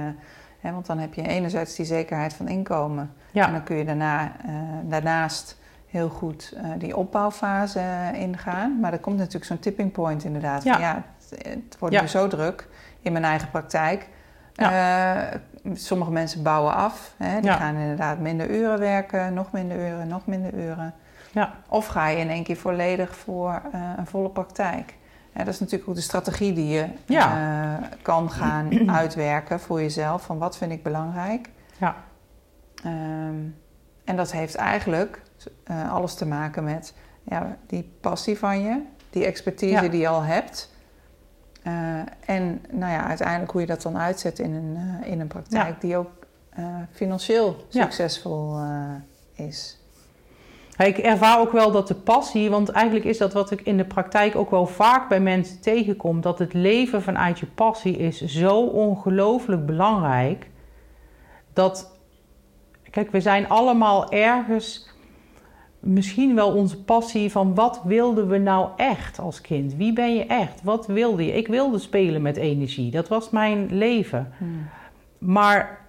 hè, 0.60 0.72
want 0.72 0.86
dan 0.86 0.98
heb 0.98 1.14
je 1.14 1.28
enerzijds 1.28 1.74
die 1.76 1.86
zekerheid 1.86 2.32
van 2.34 2.48
inkomen. 2.48 3.12
En 3.32 3.52
dan 3.52 3.62
kun 3.62 3.76
je 3.76 3.84
daarna, 3.84 4.32
eh, 4.46 4.52
daarnaast 4.82 5.58
heel 5.86 6.08
goed 6.08 6.52
eh, 6.56 6.64
die 6.78 6.96
opbouwfase 6.96 7.82
ingaan. 8.14 8.80
Maar 8.80 8.92
er 8.92 8.98
komt 8.98 9.16
natuurlijk 9.16 9.44
zo'n 9.44 9.58
tipping 9.58 9.92
point 9.92 10.24
inderdaad. 10.24 10.62
Ja. 10.62 10.72
Van, 10.72 10.82
ja 10.82 11.04
het, 11.30 11.46
het 11.46 11.78
wordt 11.78 11.94
Ja. 11.94 12.00
nu 12.00 12.06
zo 12.08 12.28
druk 12.28 12.68
in 13.00 13.12
mijn 13.12 13.24
eigen 13.24 13.50
praktijk. 13.50 14.08
Sommige 15.74 16.10
mensen 16.10 16.42
bouwen 16.42 16.74
af. 16.74 17.14
Hè, 17.16 17.40
die 17.40 17.50
gaan 17.52 17.74
inderdaad 17.74 18.18
minder 18.18 18.50
uren 18.50 18.78
werken, 18.78 19.34
nog 19.34 19.52
minder 19.52 19.76
uren, 19.76 20.08
nog 20.08 20.26
minder 20.26 20.54
uren. 20.54 20.94
Ja. 21.32 21.54
Of 21.68 21.86
ga 21.86 22.08
je 22.08 22.16
in 22.18 22.28
één 22.28 22.44
keer 22.44 22.56
volledig 22.56 23.16
voor 23.16 23.62
eh, 23.72 23.92
een 23.96 24.06
volle 24.06 24.30
praktijk. 24.30 24.94
Ja, 25.34 25.44
dat 25.44 25.54
is 25.54 25.60
natuurlijk 25.60 25.88
ook 25.88 25.94
de 25.94 26.00
strategie 26.00 26.52
die 26.52 26.68
je 26.68 26.86
Ja. 27.06 27.78
eh, 27.80 27.88
kan 28.02 28.30
gaan 28.30 28.90
uitwerken 29.00 29.60
voor 29.60 29.80
jezelf. 29.80 30.22
Van 30.22 30.38
wat 30.38 30.56
vind 30.56 30.72
ik 30.72 30.82
belangrijk. 30.82 31.50
Ja. 31.78 31.96
Ehm, 32.84 33.34
en 34.04 34.16
dat 34.16 34.32
heeft 34.32 34.54
eigenlijk 34.54 35.22
eh, 35.64 35.92
alles 35.92 36.14
te 36.14 36.26
maken 36.26 36.64
met 36.64 36.94
ja, 37.22 37.56
die 37.66 37.92
passie 38.00 38.38
van 38.38 38.60
je. 38.60 38.82
Die 39.10 39.24
expertise 39.24 39.82
Ja. 39.84 39.88
die 39.88 40.00
je 40.00 40.08
al 40.08 40.22
hebt. 40.22 40.70
En 42.26 42.64
nou 42.70 42.92
ja, 42.92 43.06
uiteindelijk 43.06 43.50
hoe 43.52 43.60
je 43.60 43.66
dat 43.66 43.82
dan 43.82 43.98
uitzet 43.98 44.38
in 44.38 44.52
een, 44.54 45.04
in 45.04 45.20
een 45.20 45.26
praktijk 45.26 45.80
die 45.80 45.96
ook 45.96 46.10
financieel 46.92 47.66
succesvol 47.68 48.58
is. 49.32 49.79
Ik 50.86 50.98
ervaar 50.98 51.40
ook 51.40 51.52
wel 51.52 51.70
dat 51.70 51.88
de 51.88 51.94
passie, 51.94 52.50
want 52.50 52.68
eigenlijk 52.68 53.04
is 53.04 53.18
dat 53.18 53.32
wat 53.32 53.50
ik 53.50 53.60
in 53.60 53.76
de 53.76 53.84
praktijk 53.84 54.36
ook 54.36 54.50
wel 54.50 54.66
vaak 54.66 55.08
bij 55.08 55.20
mensen 55.20 55.60
tegenkom, 55.60 56.20
dat 56.20 56.38
het 56.38 56.52
leven 56.52 57.02
vanuit 57.02 57.38
je 57.38 57.46
passie 57.46 57.96
is 57.96 58.24
zo 58.24 58.60
ongelooflijk 58.60 59.66
belangrijk. 59.66 60.50
Dat, 61.52 61.98
kijk, 62.90 63.10
we 63.10 63.20
zijn 63.20 63.48
allemaal 63.48 64.10
ergens 64.10 64.88
misschien 65.80 66.34
wel 66.34 66.52
onze 66.52 66.82
passie 66.82 67.30
van 67.30 67.54
wat 67.54 67.80
wilden 67.84 68.28
we 68.28 68.38
nou 68.38 68.68
echt 68.76 69.18
als 69.18 69.40
kind? 69.40 69.74
Wie 69.74 69.92
ben 69.92 70.14
je 70.14 70.24
echt? 70.24 70.62
Wat 70.62 70.86
wilde 70.86 71.26
je? 71.26 71.32
Ik 71.32 71.46
wilde 71.46 71.78
spelen 71.78 72.22
met 72.22 72.36
energie, 72.36 72.90
dat 72.90 73.08
was 73.08 73.30
mijn 73.30 73.68
leven. 73.70 74.32
Maar 75.18 75.86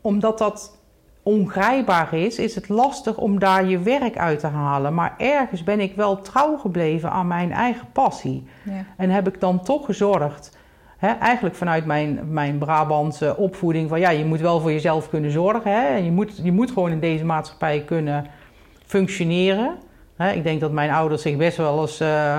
omdat 0.00 0.38
dat 0.38 0.78
ongrijpbaar 1.24 2.14
is, 2.14 2.38
is 2.38 2.54
het 2.54 2.68
lastig 2.68 3.16
om 3.16 3.38
daar 3.38 3.64
je 3.64 3.78
werk 3.78 4.16
uit 4.18 4.40
te 4.40 4.46
halen. 4.46 4.94
Maar 4.94 5.14
ergens 5.18 5.64
ben 5.64 5.80
ik 5.80 5.96
wel 5.96 6.20
trouw 6.20 6.56
gebleven 6.56 7.10
aan 7.10 7.26
mijn 7.26 7.52
eigen 7.52 7.86
passie. 7.92 8.46
Ja. 8.62 8.84
En 8.96 9.10
heb 9.10 9.28
ik 9.28 9.40
dan 9.40 9.62
toch 9.62 9.84
gezorgd, 9.84 10.56
hè, 10.96 11.08
eigenlijk 11.08 11.54
vanuit 11.54 11.86
mijn, 11.86 12.20
mijn 12.32 12.58
Brabantse 12.58 13.36
opvoeding, 13.36 13.88
van 13.88 14.00
ja, 14.00 14.10
je 14.10 14.24
moet 14.24 14.40
wel 14.40 14.60
voor 14.60 14.72
jezelf 14.72 15.08
kunnen 15.08 15.30
zorgen. 15.30 15.70
Hè, 15.72 15.86
en 15.86 16.04
je 16.04 16.12
moet, 16.12 16.40
je 16.42 16.52
moet 16.52 16.70
gewoon 16.70 16.90
in 16.90 17.00
deze 17.00 17.24
maatschappij 17.24 17.80
kunnen 17.80 18.26
functioneren. 18.86 19.76
Hè, 20.16 20.30
ik 20.30 20.42
denk 20.42 20.60
dat 20.60 20.72
mijn 20.72 20.90
ouders 20.90 21.22
zich 21.22 21.36
best 21.36 21.56
wel 21.56 21.80
eens 21.80 22.00
eh, 22.00 22.38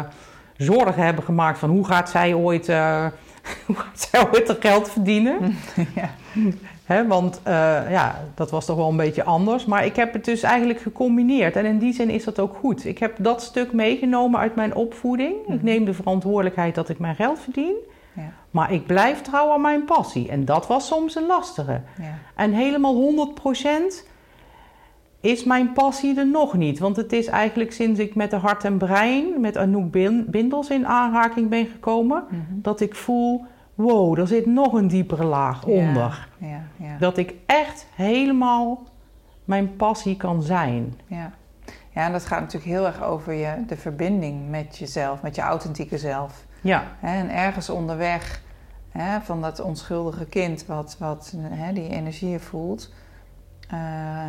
zorgen 0.57 1.03
hebben 1.03 1.23
gemaakt 1.23 1.59
van 1.59 1.69
hoe 1.69 1.85
gaat 1.85 2.09
zij 2.09 2.33
ooit, 2.33 2.69
eh, 2.69 3.05
hoe 3.65 3.75
gaat 3.75 4.09
zij 4.11 4.27
ooit 4.33 4.49
er 4.49 4.57
geld 4.59 4.89
verdienen. 4.89 5.55
ja. 5.95 6.09
Want 7.07 7.39
eh, 7.43 7.53
ja, 7.91 8.15
dat 8.35 8.51
was 8.51 8.65
toch 8.65 8.75
wel 8.75 8.89
een 8.89 8.97
beetje 8.97 9.23
anders. 9.23 9.65
Maar 9.65 9.85
ik 9.85 9.95
heb 9.95 10.13
het 10.13 10.25
dus 10.25 10.43
eigenlijk 10.43 10.79
gecombineerd. 10.79 11.55
En 11.55 11.65
in 11.65 11.77
die 11.77 11.93
zin 11.93 12.09
is 12.09 12.23
dat 12.23 12.39
ook 12.39 12.55
goed. 12.55 12.85
Ik 12.85 12.97
heb 12.97 13.15
dat 13.19 13.41
stuk 13.43 13.73
meegenomen 13.73 14.39
uit 14.39 14.55
mijn 14.55 14.75
opvoeding. 14.75 15.33
Ik 15.41 15.47
Mhm. 15.55 15.65
neem 15.65 15.85
de 15.85 15.93
verantwoordelijkheid 15.93 16.75
dat 16.75 16.89
ik 16.89 16.99
mijn 16.99 17.15
geld 17.15 17.39
verdien. 17.39 17.75
Ja. 18.13 18.31
Maar 18.51 18.71
ik 18.71 18.85
blijf 18.85 19.21
trouw 19.21 19.49
aan 19.51 19.61
mijn 19.61 19.85
passie. 19.85 20.29
En 20.29 20.45
dat 20.45 20.67
was 20.67 20.87
soms 20.87 21.15
een 21.15 21.25
lastige. 21.25 21.81
Ja. 22.01 22.13
En 22.35 22.51
helemaal 22.53 22.93
100% 22.95 24.07
is 25.21 25.43
mijn 25.43 25.73
passie 25.73 26.17
er 26.19 26.27
nog 26.27 26.53
niet. 26.53 26.79
Want 26.79 26.95
het 26.95 27.13
is 27.13 27.27
eigenlijk 27.27 27.71
sinds 27.71 27.99
ik 27.99 28.15
met 28.15 28.29
de 28.29 28.35
hart 28.35 28.63
en 28.63 28.77
brein, 28.77 29.25
met 29.41 29.57
Anouk 29.57 29.91
Bin- 29.91 30.25
Bindels 30.27 30.69
in 30.69 30.87
aanraking 30.87 31.49
ben 31.49 31.65
gekomen, 31.65 32.23
Mhm. 32.29 32.41
dat 32.53 32.81
ik 32.81 32.95
voel, 32.95 33.45
wow, 33.75 34.19
er 34.19 34.27
zit 34.27 34.45
nog 34.45 34.73
een 34.73 34.87
diepere 34.87 35.23
laag 35.23 35.65
onder. 35.65 36.27
Ja, 36.37 36.61
ja, 36.77 36.97
Dat 36.99 37.17
ik 37.17 37.33
echt 37.45 37.87
helemaal 37.95 38.83
mijn 39.45 39.75
passie 39.75 40.17
kan 40.17 40.41
zijn. 40.43 40.99
ja. 41.07 41.31
Ja, 41.89 42.05
en 42.05 42.11
dat 42.11 42.25
gaat 42.25 42.39
natuurlijk 42.39 42.71
heel 42.71 42.85
erg 42.85 43.03
over 43.03 43.33
je, 43.33 43.63
de 43.67 43.77
verbinding 43.77 44.49
met 44.49 44.77
jezelf, 44.77 45.21
met 45.21 45.35
je 45.35 45.41
authentieke 45.41 45.97
zelf. 45.97 46.45
Ja, 46.61 46.83
en 47.01 47.29
ergens 47.29 47.69
onderweg 47.69 48.41
hè, 48.89 49.21
van 49.21 49.41
dat 49.41 49.59
onschuldige 49.59 50.25
kind 50.25 50.65
wat, 50.65 50.95
wat 50.99 51.33
hè, 51.37 51.73
die 51.73 51.89
energieën 51.89 52.39
voelt, 52.39 52.93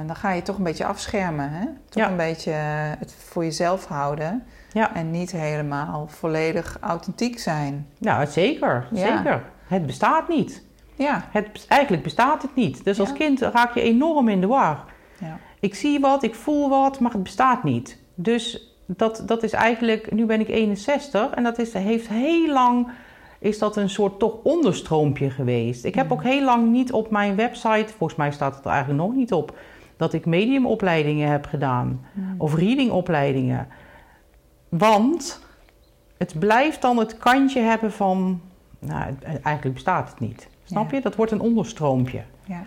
dan 0.06 0.16
ga 0.16 0.30
je 0.32 0.42
toch 0.42 0.56
een 0.58 0.64
beetje 0.64 0.84
afschermen. 0.86 1.50
Hè? 1.50 1.64
Toch 1.88 2.02
Ja. 2.02 2.10
een 2.10 2.16
beetje 2.16 2.50
het 2.98 3.12
voor 3.12 3.44
jezelf 3.44 3.86
houden. 3.86 4.42
Ja. 4.76 4.94
En 4.94 5.10
niet 5.10 5.32
helemaal 5.32 6.06
volledig 6.08 6.78
authentiek 6.80 7.38
zijn. 7.38 7.86
Nou, 7.98 8.26
zeker. 8.26 8.88
Ja. 8.92 9.16
Zeker. 9.16 9.44
Het 9.66 9.86
bestaat 9.86 10.28
niet. 10.28 10.64
Ja. 10.94 11.28
Het, 11.30 11.64
eigenlijk 11.68 12.02
bestaat 12.02 12.42
het 12.42 12.54
niet. 12.54 12.84
Dus 12.84 13.00
als 13.00 13.12
kind 13.12 13.40
raak 13.40 13.74
je 13.74 13.80
enorm 13.80 14.28
in 14.28 14.40
de 14.40 14.46
war. 14.46 14.84
Ja. 15.18 15.38
Ik 15.60 15.74
zie 15.74 16.00
wat, 16.00 16.22
ik 16.22 16.34
voel 16.34 16.68
wat, 16.68 17.00
maar 17.00 17.12
het 17.12 17.22
bestaat 17.22 17.64
niet. 17.64 17.98
Dus 18.14 18.74
dat, 18.86 19.22
dat 19.26 19.42
is 19.42 19.52
eigenlijk, 19.52 20.12
nu 20.12 20.26
ben 20.26 20.40
ik 20.40 20.48
61 20.48 21.30
en 21.30 21.42
dat 21.42 21.58
is, 21.58 21.72
heeft 21.72 22.08
heel 22.08 22.52
lang, 22.52 22.88
is 23.38 23.58
dat 23.58 23.76
een 23.76 23.90
soort 23.90 24.18
toch 24.18 24.34
onderstroompje 24.42 25.30
geweest. 25.30 25.84
Ik 25.84 25.94
heb 25.94 26.12
ook 26.12 26.22
heel 26.22 26.44
lang 26.44 26.70
niet 26.70 26.92
op 26.92 27.10
mijn 27.10 27.36
website, 27.36 27.92
volgens 27.96 28.18
mij 28.18 28.32
staat 28.32 28.56
het 28.56 28.64
er 28.64 28.70
eigenlijk 28.70 29.00
nog 29.00 29.14
niet 29.14 29.32
op, 29.32 29.58
dat 29.96 30.12
ik 30.12 30.26
mediumopleidingen 30.26 31.30
heb 31.30 31.46
gedaan 31.46 32.00
Mm. 32.12 32.34
of 32.38 32.54
readingopleidingen. 32.54 33.68
Want 34.78 35.40
het 36.16 36.38
blijft 36.38 36.82
dan 36.82 36.96
het 36.96 37.18
kantje 37.18 37.60
hebben 37.60 37.92
van, 37.92 38.40
nou, 38.78 39.14
eigenlijk 39.22 39.72
bestaat 39.74 40.08
het 40.08 40.20
niet. 40.20 40.48
Snap 40.64 40.90
Ja. 40.90 40.96
je? 40.96 41.02
Dat 41.02 41.16
wordt 41.16 41.32
een 41.32 41.40
onderstroompje. 41.40 42.22
Ja. 42.44 42.62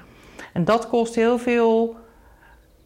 En 0.54 0.66
dat 0.66 0.88
kost 0.88 1.16
heel 1.16 1.38
veel 1.38 1.96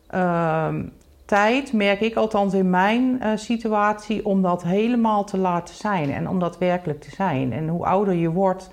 ehm, 0.08 0.84
tijd, 1.26 1.74
merk 1.74 2.02
ik 2.02 2.16
althans 2.16 2.54
in 2.54 2.70
mijn 2.70 3.22
eh, 3.22 3.32
situatie, 3.36 4.26
om 4.26 4.42
dat 4.42 4.64
helemaal 4.64 5.24
te 5.24 5.38
laten 5.38 5.76
zijn 5.76 6.12
en 6.12 6.30
om 6.30 6.40
dat 6.40 6.58
werkelijk 6.58 7.02
te 7.02 7.10
zijn. 7.10 7.54
En 7.54 7.68
hoe 7.68 7.86
ouder 7.86 8.14
je 8.14 8.30
wordt, 8.32 8.70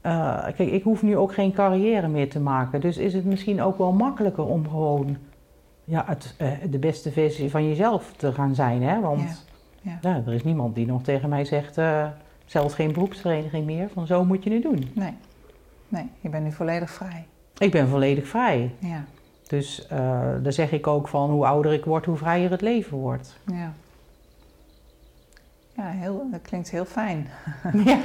eh, 0.00 0.42
kijk, 0.44 0.58
ik 0.58 0.82
hoef 0.82 1.02
nu 1.02 1.16
ook 1.16 1.34
geen 1.34 1.52
carrière 1.52 2.08
meer 2.08 2.30
te 2.30 2.40
maken, 2.40 2.80
dus 2.80 2.96
is 2.96 3.14
het 3.14 3.24
misschien 3.24 3.62
ook 3.62 3.78
wel 3.78 3.92
makkelijker 3.92 4.44
om 4.44 4.68
gewoon 4.68 5.16
ja, 5.88 6.04
het, 6.06 6.34
eh, 6.36 6.50
de 6.70 6.78
beste 6.78 7.12
versie 7.12 7.50
van 7.50 7.68
jezelf 7.68 8.12
te 8.16 8.32
gaan 8.32 8.54
zijn. 8.54 8.82
Hè? 8.82 9.00
Want 9.00 9.46
Ja. 9.80 9.98
ja, 10.00 10.22
er 10.26 10.32
is 10.32 10.44
niemand 10.44 10.74
die 10.74 10.86
nog 10.86 11.02
tegen 11.02 11.28
mij 11.28 11.44
zegt, 11.44 11.78
eh, 11.78 12.06
zelfs 12.44 12.74
geen 12.74 12.92
beroepsvereniging 12.92 13.66
meer, 13.66 13.88
van 13.92 14.06
zo 14.06 14.24
moet 14.24 14.44
je 14.44 14.52
het 14.52 14.62
doen. 14.62 14.90
Nee. 14.94 15.14
Nee, 15.88 16.08
je 16.20 16.28
bent 16.28 16.44
nu 16.44 16.52
volledig 16.52 16.90
vrij. 16.90 17.26
Ik 17.58 17.70
ben 17.70 17.88
volledig 17.88 18.28
vrij. 18.28 18.74
Ja. 18.78 19.04
Dus 19.46 19.86
eh 19.86 19.98
daar 20.42 20.52
zeg 20.52 20.72
ik 20.72 20.86
ook 20.86 21.08
van 21.08 21.30
hoe 21.30 21.46
ouder 21.46 21.72
ik 21.72 21.84
word, 21.84 22.04
hoe 22.04 22.16
vrijer 22.16 22.50
het 22.50 22.60
leven 22.60 22.96
wordt. 22.96 23.38
Ja. 23.46 23.72
Ja, 25.76 25.88
heel, 25.88 26.28
dat 26.30 26.42
klinkt 26.42 26.70
heel 26.70 26.84
fijn. 26.84 27.28
ja. 27.84 27.98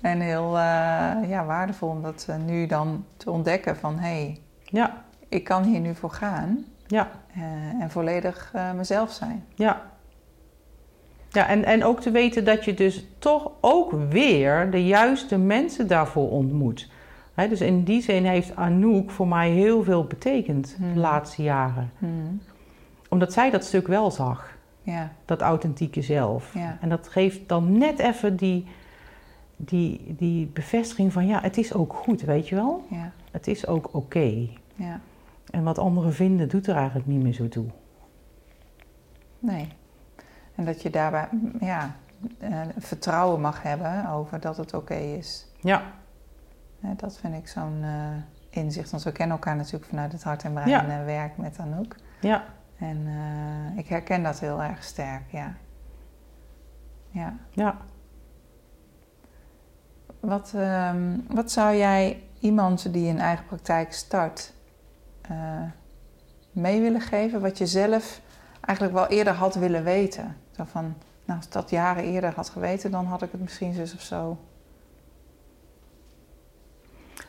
En 0.00 0.20
heel 0.20 0.58
ja, 1.28 1.44
waardevol 1.46 1.88
om 1.88 2.02
dat 2.02 2.28
nu 2.46 2.66
dan 2.66 3.04
te 3.16 3.30
ontdekken 3.30 3.76
van... 3.76 3.98
hé, 3.98 4.08
hey, 4.08 4.40
ja, 4.64 5.04
ik 5.32 5.44
kan 5.44 5.62
hier 5.62 5.80
nu 5.80 5.94
voor 5.94 6.10
gaan 6.10 6.64
ja, 6.86 7.10
eh, 7.34 7.42
en 7.82 7.90
volledig 7.90 8.50
eh, 8.54 8.72
mezelf 8.72 9.10
zijn. 9.12 9.44
ja. 9.54 9.90
Ja, 11.28 11.46
en, 11.48 11.64
en 11.64 11.84
ook 11.84 12.00
te 12.00 12.10
weten 12.10 12.44
dat 12.44 12.64
je 12.64 12.74
dus 12.74 13.06
toch 13.18 13.50
ook 13.60 13.92
weer 13.92 14.70
de 14.70 14.86
juiste 14.86 15.38
mensen 15.38 15.86
daarvoor 15.86 16.30
ontmoet. 16.30 16.90
Dus 17.34 17.60
in 17.60 17.84
die 17.84 18.02
zin 18.02 18.24
heeft 18.24 18.56
Anouk 18.56 19.10
voor 19.10 19.28
mij 19.28 19.50
heel 19.50 19.82
veel 19.82 20.04
betekend 20.04 20.74
Hmm. 20.78 20.94
de 20.94 21.00
laatste 21.00 21.42
jaren. 21.42 21.90
Hmm. 21.98 22.40
Omdat 23.08 23.32
zij 23.32 23.50
dat 23.50 23.64
stuk 23.64 23.86
wel 23.86 24.10
zag, 24.10 24.56
Ja, 24.82 25.12
dat 25.24 25.40
authentieke 25.40 26.02
zelf. 26.02 26.54
Ja. 26.54 26.78
En 26.80 26.88
dat 26.88 27.08
geeft 27.08 27.48
dan 27.48 27.78
net 27.78 27.98
even 27.98 28.36
die, 28.36 28.66
die, 29.56 30.14
die 30.18 30.46
bevestiging 30.46 31.12
van 31.12 31.26
ja, 31.26 31.40
het 31.40 31.58
is 31.58 31.74
ook 31.74 31.92
goed, 31.94 32.20
weet 32.20 32.48
je 32.48 32.54
wel? 32.54 32.84
ja, 32.90 33.12
Het 33.30 33.46
is 33.46 33.66
ook 33.66 33.88
oké. 33.94 34.48
ja. 34.74 35.00
En 35.52 35.62
wat 35.64 35.78
anderen 35.78 36.12
vinden, 36.12 36.48
doet 36.48 36.66
er 36.66 36.76
eigenlijk 36.76 37.06
niet 37.06 37.22
meer 37.22 37.32
zo 37.32 37.48
toe. 37.48 37.66
Nee. 39.38 39.68
En 40.54 40.64
dat 40.64 40.82
je 40.82 40.90
daarbij 40.90 41.28
ja, 41.60 41.94
eh, 42.38 42.60
vertrouwen 42.78 43.40
mag 43.40 43.62
hebben 43.62 44.08
over 44.08 44.40
dat 44.40 44.56
het 44.56 44.74
oké 44.74 44.94
is. 44.94 45.46
Ja, 45.60 45.82
dat 46.80 47.18
vind 47.18 47.34
ik 47.34 47.48
zo'n 47.48 47.78
eh, 47.82 48.60
inzicht. 48.60 48.90
Want 48.90 49.02
we 49.02 49.12
kennen 49.12 49.36
elkaar 49.36 49.56
natuurlijk 49.56 49.84
vanuit 49.84 50.12
het 50.12 50.22
hart 50.22 50.42
en 50.44 50.52
brein 50.52 50.68
Ja. 50.68 50.98
eh, 50.98 51.04
werk 51.04 51.36
met 51.36 51.58
Anouk. 51.58 51.96
ja, 52.20 52.44
En 52.78 53.06
ik 53.76 53.86
herken 53.88 54.22
dat 54.22 54.40
heel 54.40 54.62
erg 54.62 54.84
sterk, 54.84 55.22
ja. 55.30 55.54
Ja. 57.10 57.36
ja. 57.50 57.76
Wat, 60.20 60.52
ehm, 60.56 61.18
wat 61.28 61.50
zou 61.50 61.76
jij 61.76 62.22
iemand 62.40 62.92
die 62.92 63.08
een 63.10 63.18
eigen 63.18 63.46
praktijk 63.46 63.92
start 63.92 64.51
mee 66.52 66.80
willen 66.80 67.00
geven? 67.00 67.40
Wat 67.40 67.58
je 67.58 67.66
zelf 67.66 68.20
eigenlijk 68.60 68.96
wel 68.96 69.06
eerder 69.06 69.32
had 69.32 69.54
willen 69.54 69.84
weten? 69.84 70.36
Zo 70.56 70.64
van, 70.66 70.94
nou, 71.24 71.38
als 71.38 71.46
ik 71.46 71.52
dat 71.52 71.70
jaren 71.70 72.04
eerder 72.04 72.32
had 72.34 72.48
geweten, 72.48 72.90
dan 72.90 73.04
had 73.04 73.22
ik 73.22 73.28
het 73.32 73.40
misschien 73.40 73.72
zus 73.72 73.94
of 73.94 74.00
zo. 74.00 74.36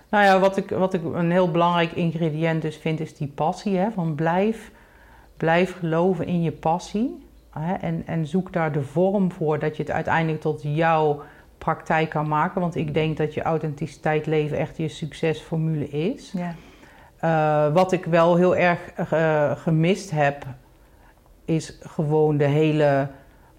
Nou 0.09 0.25
ja, 0.25 0.39
wat 0.39 0.57
ik, 0.57 0.69
wat 0.69 0.93
ik 0.93 1.03
een 1.03 1.31
heel 1.31 1.51
belangrijk 1.51 1.91
ingrediënt 1.91 2.61
dus 2.61 2.77
vind, 2.77 2.99
is 2.99 3.15
die 3.15 3.27
passie. 3.27 3.77
Hè? 3.77 3.91
Van 3.91 4.15
blijf, 4.15 4.71
blijf 5.37 5.77
geloven 5.77 6.25
in 6.27 6.41
je 6.41 6.51
passie. 6.51 7.27
Hè? 7.49 7.73
En, 7.73 8.03
en 8.05 8.27
zoek 8.27 8.53
daar 8.53 8.71
de 8.71 8.83
vorm 8.83 9.31
voor 9.31 9.59
dat 9.59 9.77
je 9.77 9.83
het 9.83 9.91
uiteindelijk 9.91 10.41
tot 10.41 10.61
jouw 10.63 11.21
praktijk 11.57 12.09
kan 12.09 12.27
maken. 12.27 12.61
Want 12.61 12.75
ik 12.75 12.93
denk 12.93 13.17
dat 13.17 13.33
je 13.33 13.41
authenticiteit 13.41 14.25
leven 14.25 14.57
echt 14.57 14.77
je 14.77 14.87
succesformule 14.87 15.89
is. 15.89 16.31
Ja. 16.31 16.55
Eh, 17.23 17.73
wat 17.73 17.91
ik 17.91 18.05
wel 18.05 18.35
heel 18.35 18.55
erg 18.55 18.79
eh, 18.95 19.51
gemist 19.55 20.11
heb, 20.11 20.45
is 21.45 21.79
gewoon 21.81 22.37
de 22.37 22.45
hele 22.45 23.07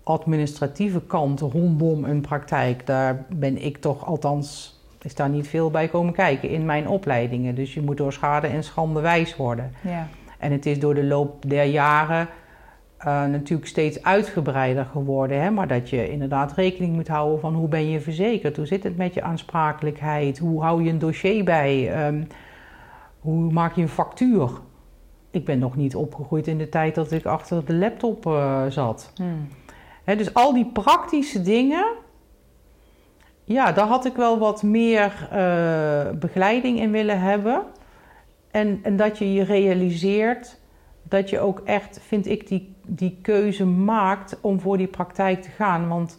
administratieve 0.02 1.00
kant 1.00 1.40
rondom 1.40 2.04
een 2.04 2.20
praktijk. 2.20 2.86
Daar 2.86 3.24
ben 3.28 3.64
ik 3.64 3.76
toch, 3.76 4.06
althans, 4.06 4.80
is 5.02 5.14
daar 5.14 5.28
niet 5.28 5.48
veel 5.48 5.70
bij 5.70 5.88
komen 5.88 6.12
kijken 6.12 6.48
in 6.48 6.64
mijn 6.64 6.88
opleidingen. 6.88 7.54
Dus 7.54 7.74
je 7.74 7.82
moet 7.82 7.96
door 7.96 8.12
schade 8.12 8.46
en 8.46 8.64
schande 8.64 9.00
wijs 9.00 9.36
worden. 9.36 9.72
Ja. 9.80 10.06
En 10.38 10.52
het 10.52 10.66
is 10.66 10.80
door 10.80 10.94
de 10.94 11.04
loop 11.04 11.48
der 11.48 11.64
jaren 11.64 12.28
eh, 12.98 13.24
natuurlijk 13.24 13.68
steeds 13.68 14.02
uitgebreider 14.02 14.84
geworden. 14.84 15.42
Hè? 15.42 15.50
Maar 15.50 15.68
dat 15.68 15.90
je 15.90 16.10
inderdaad 16.10 16.52
rekening 16.52 16.94
moet 16.94 17.08
houden 17.08 17.40
van 17.40 17.54
hoe 17.54 17.68
ben 17.68 17.90
je 17.90 18.00
verzekerd? 18.00 18.56
Hoe 18.56 18.66
zit 18.66 18.82
het 18.82 18.96
met 18.96 19.14
je 19.14 19.22
aansprakelijkheid? 19.22 20.38
Hoe 20.38 20.62
hou 20.62 20.84
je 20.84 20.90
een 20.90 20.98
dossier 20.98 21.44
bij? 21.44 21.92
Ehm, 21.92 22.22
hoe 23.24 23.52
maak 23.52 23.74
je 23.74 23.82
een 23.82 23.88
factuur? 23.88 24.50
Ik 25.30 25.44
ben 25.44 25.58
nog 25.58 25.76
niet 25.76 25.96
opgegroeid 25.96 26.46
in 26.46 26.58
de 26.58 26.68
tijd 26.68 26.94
dat 26.94 27.10
ik 27.10 27.24
achter 27.24 27.64
de 27.64 27.74
laptop 27.74 28.26
eh, 28.26 28.64
zat. 28.68 29.12
Hmm. 29.16 29.48
Dus 30.04 30.34
al 30.34 30.52
die 30.52 30.66
praktische 30.66 31.42
dingen, 31.42 31.84
ja, 33.44 33.72
daar 33.72 33.86
had 33.86 34.04
ik 34.04 34.16
wel 34.16 34.38
wat 34.38 34.62
meer 34.62 35.28
eh, 35.30 36.10
begeleiding 36.18 36.80
in 36.80 36.90
willen 36.90 37.20
hebben. 37.20 37.62
En, 38.50 38.80
en 38.82 38.96
dat 38.96 39.18
je 39.18 39.32
je 39.32 39.44
realiseert 39.44 40.60
dat 41.02 41.30
je 41.30 41.40
ook 41.40 41.60
echt, 41.64 42.00
vind 42.02 42.26
ik, 42.26 42.48
die, 42.48 42.74
die 42.86 43.18
keuze 43.22 43.66
maakt 43.66 44.40
om 44.40 44.60
voor 44.60 44.76
die 44.76 44.86
praktijk 44.86 45.42
te 45.42 45.50
gaan. 45.50 45.88
Want 45.88 46.18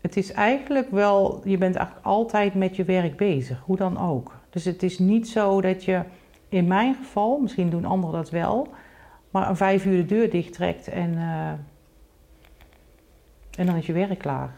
het 0.00 0.16
is 0.16 0.32
eigenlijk 0.32 0.90
wel, 0.90 1.40
je 1.44 1.58
bent 1.58 1.76
eigenlijk 1.76 2.06
altijd 2.06 2.54
met 2.54 2.76
je 2.76 2.84
werk 2.84 3.16
bezig, 3.16 3.62
hoe 3.64 3.76
dan 3.76 4.00
ook. 4.00 4.34
Dus 4.56 4.64
het 4.64 4.82
is 4.82 4.98
niet 4.98 5.28
zo 5.28 5.60
dat 5.60 5.84
je, 5.84 6.02
in 6.48 6.66
mijn 6.66 6.94
geval, 6.94 7.38
misschien 7.38 7.70
doen 7.70 7.84
anderen 7.84 8.20
dat 8.20 8.30
wel, 8.30 8.68
maar 9.30 9.48
een 9.48 9.56
vijf 9.56 9.84
uur 9.84 9.96
de 9.96 10.14
deur 10.14 10.30
dichttrekt 10.30 10.88
en, 10.88 11.14
eh, 11.18 11.50
en 13.58 13.66
dan 13.66 13.76
is 13.76 13.86
je 13.86 13.92
werk 13.92 14.18
klaar. 14.18 14.50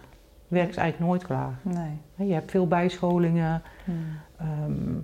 Werk 0.49 0.69
is 0.69 0.77
eigenlijk 0.77 1.11
nooit 1.11 1.25
klaar. 1.25 1.59
Nee. 1.63 2.29
Je 2.29 2.35
hebt 2.35 2.51
veel 2.51 2.67
bijscholingen. 2.67 3.63
Hmm. 3.85 3.95
ehm, 4.39 5.01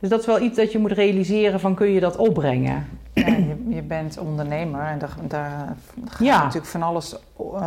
dus 0.00 0.08
dat 0.08 0.20
is 0.20 0.26
wel 0.26 0.40
iets 0.40 0.56
dat 0.56 0.72
je 0.72 0.78
moet 0.78 0.92
realiseren 0.92 1.60
van 1.60 1.74
kun 1.74 1.90
je 1.90 2.00
dat 2.00 2.16
opbrengen. 2.16 2.86
Ja, 3.12 3.26
je, 3.26 3.64
je 3.68 3.82
bent 3.82 4.18
ondernemer 4.18 4.80
en 4.80 4.98
daar, 4.98 5.16
daar 5.22 5.76
gaat 6.04 6.18
Ja. 6.26 6.38
natuurlijk 6.38 6.66
van 6.66 6.82
alles 6.82 7.16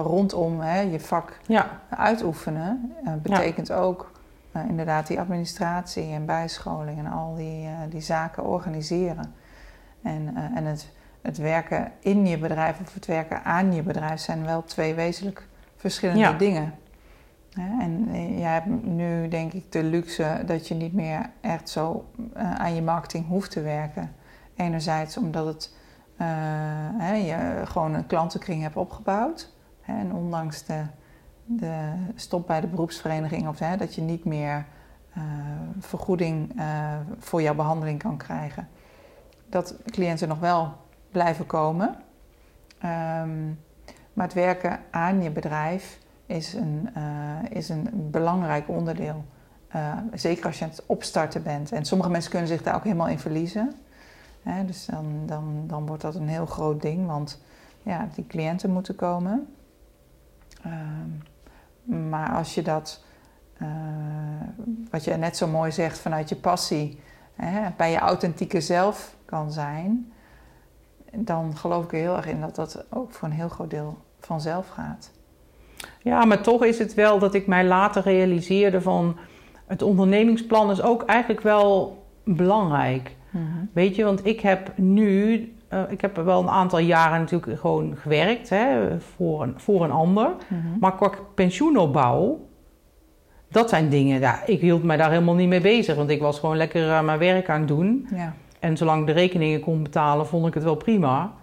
rondom 0.04 0.60
hè, 0.60 0.82
je 0.82 1.00
vak 1.00 1.40
Ja, 1.48 1.82
uitoefenen. 1.90 2.94
Eh, 3.06 3.14
betekent 3.22 3.72
ook 3.72 4.12
eh, 4.52 4.62
inderdaad 4.68 5.08
die 5.08 5.20
administratie 5.20 6.12
en 6.14 6.26
bijscholing 6.26 6.98
en 7.00 7.06
al 7.12 7.36
die, 7.36 7.66
eh, 7.66 7.74
die 7.90 8.02
zaken 8.02 8.46
organiseren. 8.46 9.34
En, 10.02 10.36
eh, 10.36 10.58
en 10.58 10.66
het, 10.66 10.92
het 11.22 11.38
werken 11.38 11.92
in 12.00 12.26
je 12.28 12.38
bedrijf 12.38 12.80
of 12.82 12.94
het 12.94 13.06
werken 13.06 13.44
aan 13.44 13.74
je 13.74 13.84
bedrijf 13.84 14.20
zijn 14.20 14.46
wel 14.46 14.64
twee 14.64 14.94
wezenlijk 14.94 15.48
verschillende 15.76 16.20
Ja. 16.22 16.34
dingen. 16.34 16.74
En 17.80 18.08
eh, 18.12 18.40
jij 18.40 18.54
hebt 18.54 18.84
nu 18.84 19.28
denk 19.28 19.54
ik 19.54 19.72
de 19.72 19.84
luxe 19.84 20.44
dat 20.46 20.68
je 20.68 20.76
niet 20.76 20.94
meer 20.94 21.30
echt 21.42 21.70
zo 21.70 22.06
aan 22.34 22.76
je 22.76 22.82
marketing 22.82 23.28
hoeft 23.28 23.52
te 23.52 23.62
werken. 23.62 24.12
Enerzijds 24.56 25.18
omdat 25.18 25.46
het, 25.46 25.76
hè, 26.98 27.14
je 27.14 27.62
gewoon 27.66 27.94
een 27.94 28.08
klantenkring 28.08 28.62
hebt 28.62 28.76
opgebouwd. 28.76 29.54
Hè, 29.82 30.00
en 30.00 30.14
ondanks 30.14 30.66
de, 30.66 30.82
de 31.58 31.94
stop 32.16 32.48
bij 32.48 32.62
de 32.62 32.68
beroepsvereniging, 32.68 33.48
of 33.48 33.60
hè, 33.60 33.78
dat 33.78 33.96
je 33.96 34.02
niet 34.02 34.26
meer 34.26 34.66
vergoeding 35.80 36.62
voor 37.20 37.42
jouw 37.42 37.56
behandeling 37.56 38.00
kan 38.00 38.18
krijgen. 38.18 38.68
Dat 39.50 39.76
cliënten 39.86 40.28
nog 40.28 40.40
wel 40.40 40.74
blijven 41.12 41.46
komen. 41.46 41.96
Ehm, 42.80 43.46
maar 44.14 44.26
het 44.26 44.34
werken 44.34 44.80
aan 44.92 45.22
je 45.24 45.30
bedrijf 45.30 46.00
is 46.26 46.54
een, 46.54 46.90
is 47.50 47.70
een 47.70 47.90
belangrijk 48.12 48.70
onderdeel. 48.70 49.26
zeker 50.14 50.46
als 50.46 50.60
je 50.60 50.64
aan 50.64 50.70
het 50.70 50.86
opstarten 50.86 51.44
bent. 51.44 51.72
En 51.72 51.86
sommige 51.86 52.10
mensen 52.10 52.32
kunnen 52.32 52.48
zich 52.48 52.64
daar 52.64 52.76
ook 52.76 52.84
helemaal 52.84 53.08
in 53.08 53.20
verliezen. 53.20 53.74
Hè, 54.44 54.66
dus 54.66 54.86
dan, 54.86 55.24
dan, 55.26 55.64
dan 55.68 55.86
wordt 55.86 56.02
dat 56.02 56.16
een 56.16 56.28
heel 56.28 56.46
groot 56.46 56.82
ding, 56.82 57.08
want 57.08 57.42
ja, 57.84 58.08
die 58.16 58.28
cliënten 58.28 58.72
moeten 58.72 58.96
komen. 58.96 59.48
Ehm, 60.64 61.10
maar 61.84 62.36
als 62.36 62.56
je 62.56 62.62
dat, 62.62 63.04
uh, 63.62 63.68
wat 64.90 65.04
je 65.04 65.14
net 65.14 65.38
zo 65.38 65.48
mooi 65.48 65.72
zegt, 65.72 66.00
vanuit 66.00 66.30
je 66.30 66.36
passie, 66.36 67.00
hè, 67.36 67.70
bij 67.78 67.92
je 67.92 67.98
authentieke 67.98 68.62
zelf 68.62 69.16
kan 69.26 69.52
zijn, 69.52 70.12
dan 71.12 71.58
geloof 71.58 71.84
ik 71.84 71.92
er 71.92 71.98
heel 71.98 72.16
erg 72.16 72.28
in 72.28 72.42
dat 72.42 72.56
dat 72.56 72.86
ook 72.90 73.12
voor 73.12 73.28
een 73.28 73.34
heel 73.34 73.50
groot 73.50 73.70
deel 73.70 73.98
vanzelf 74.20 74.70
gaat. 74.70 75.12
Ja, 76.04 76.26
maar 76.26 76.42
toch 76.42 76.66
is 76.66 76.80
het 76.80 76.94
wel 76.94 77.20
dat 77.20 77.34
ik 77.34 77.48
mij 77.48 77.66
later 77.66 78.04
realiseerde 78.04 78.82
van 78.82 79.18
het 79.66 79.82
ondernemingsplan 79.82 80.72
is 80.72 80.82
ook 80.82 81.04
eigenlijk 81.04 81.42
wel 81.42 82.04
belangrijk. 82.24 83.16
Mhm. 83.30 83.44
Weet 83.74 83.96
je, 83.96 84.04
want 84.04 84.26
ik 84.26 84.40
heb 84.40 84.78
nu, 84.78 85.54
uh, 85.74 85.82
ik 85.88 86.02
heb 86.02 86.16
wel 86.16 86.42
een 86.42 86.50
aantal 86.50 86.80
jaren 86.80 87.20
natuurlijk 87.20 87.60
gewoon 87.60 87.98
gewerkt 87.98 88.50
hè, 88.50 89.00
voor, 89.00 89.44
een, 89.44 89.54
voor 89.58 89.84
een 89.84 89.92
ander. 89.92 90.32
Mhm. 90.48 90.80
Maar 90.80 90.96
qua 90.96 91.12
pensioenopbouw, 91.36 92.40
dat 93.48 93.70
zijn 93.70 93.90
dingen, 93.90 94.20
ja, 94.20 94.46
ik 94.46 94.62
hield 94.62 94.84
mij 94.84 94.98
daar 94.98 95.10
helemaal 95.10 95.36
niet 95.36 95.48
mee 95.48 95.62
bezig. 95.62 95.96
Want 95.96 96.10
ik 96.10 96.22
was 96.22 96.40
gewoon 96.40 96.58
lekker 96.58 96.88
uh, 96.88 97.02
mijn 97.02 97.20
werk 97.20 97.50
aan 97.50 97.60
het 97.60 97.68
doen. 97.68 98.08
Ja. 98.16 98.34
En 98.60 98.78
zolang 98.78 99.02
ik 99.02 99.08
de 99.08 99.22
rekeningen 99.22 99.60
kon 99.60 99.84
betalen, 99.84 100.28
vond 100.28 100.48
ik 100.48 100.54
het 100.54 100.64
wel 100.64 100.76
prima. 100.76 101.34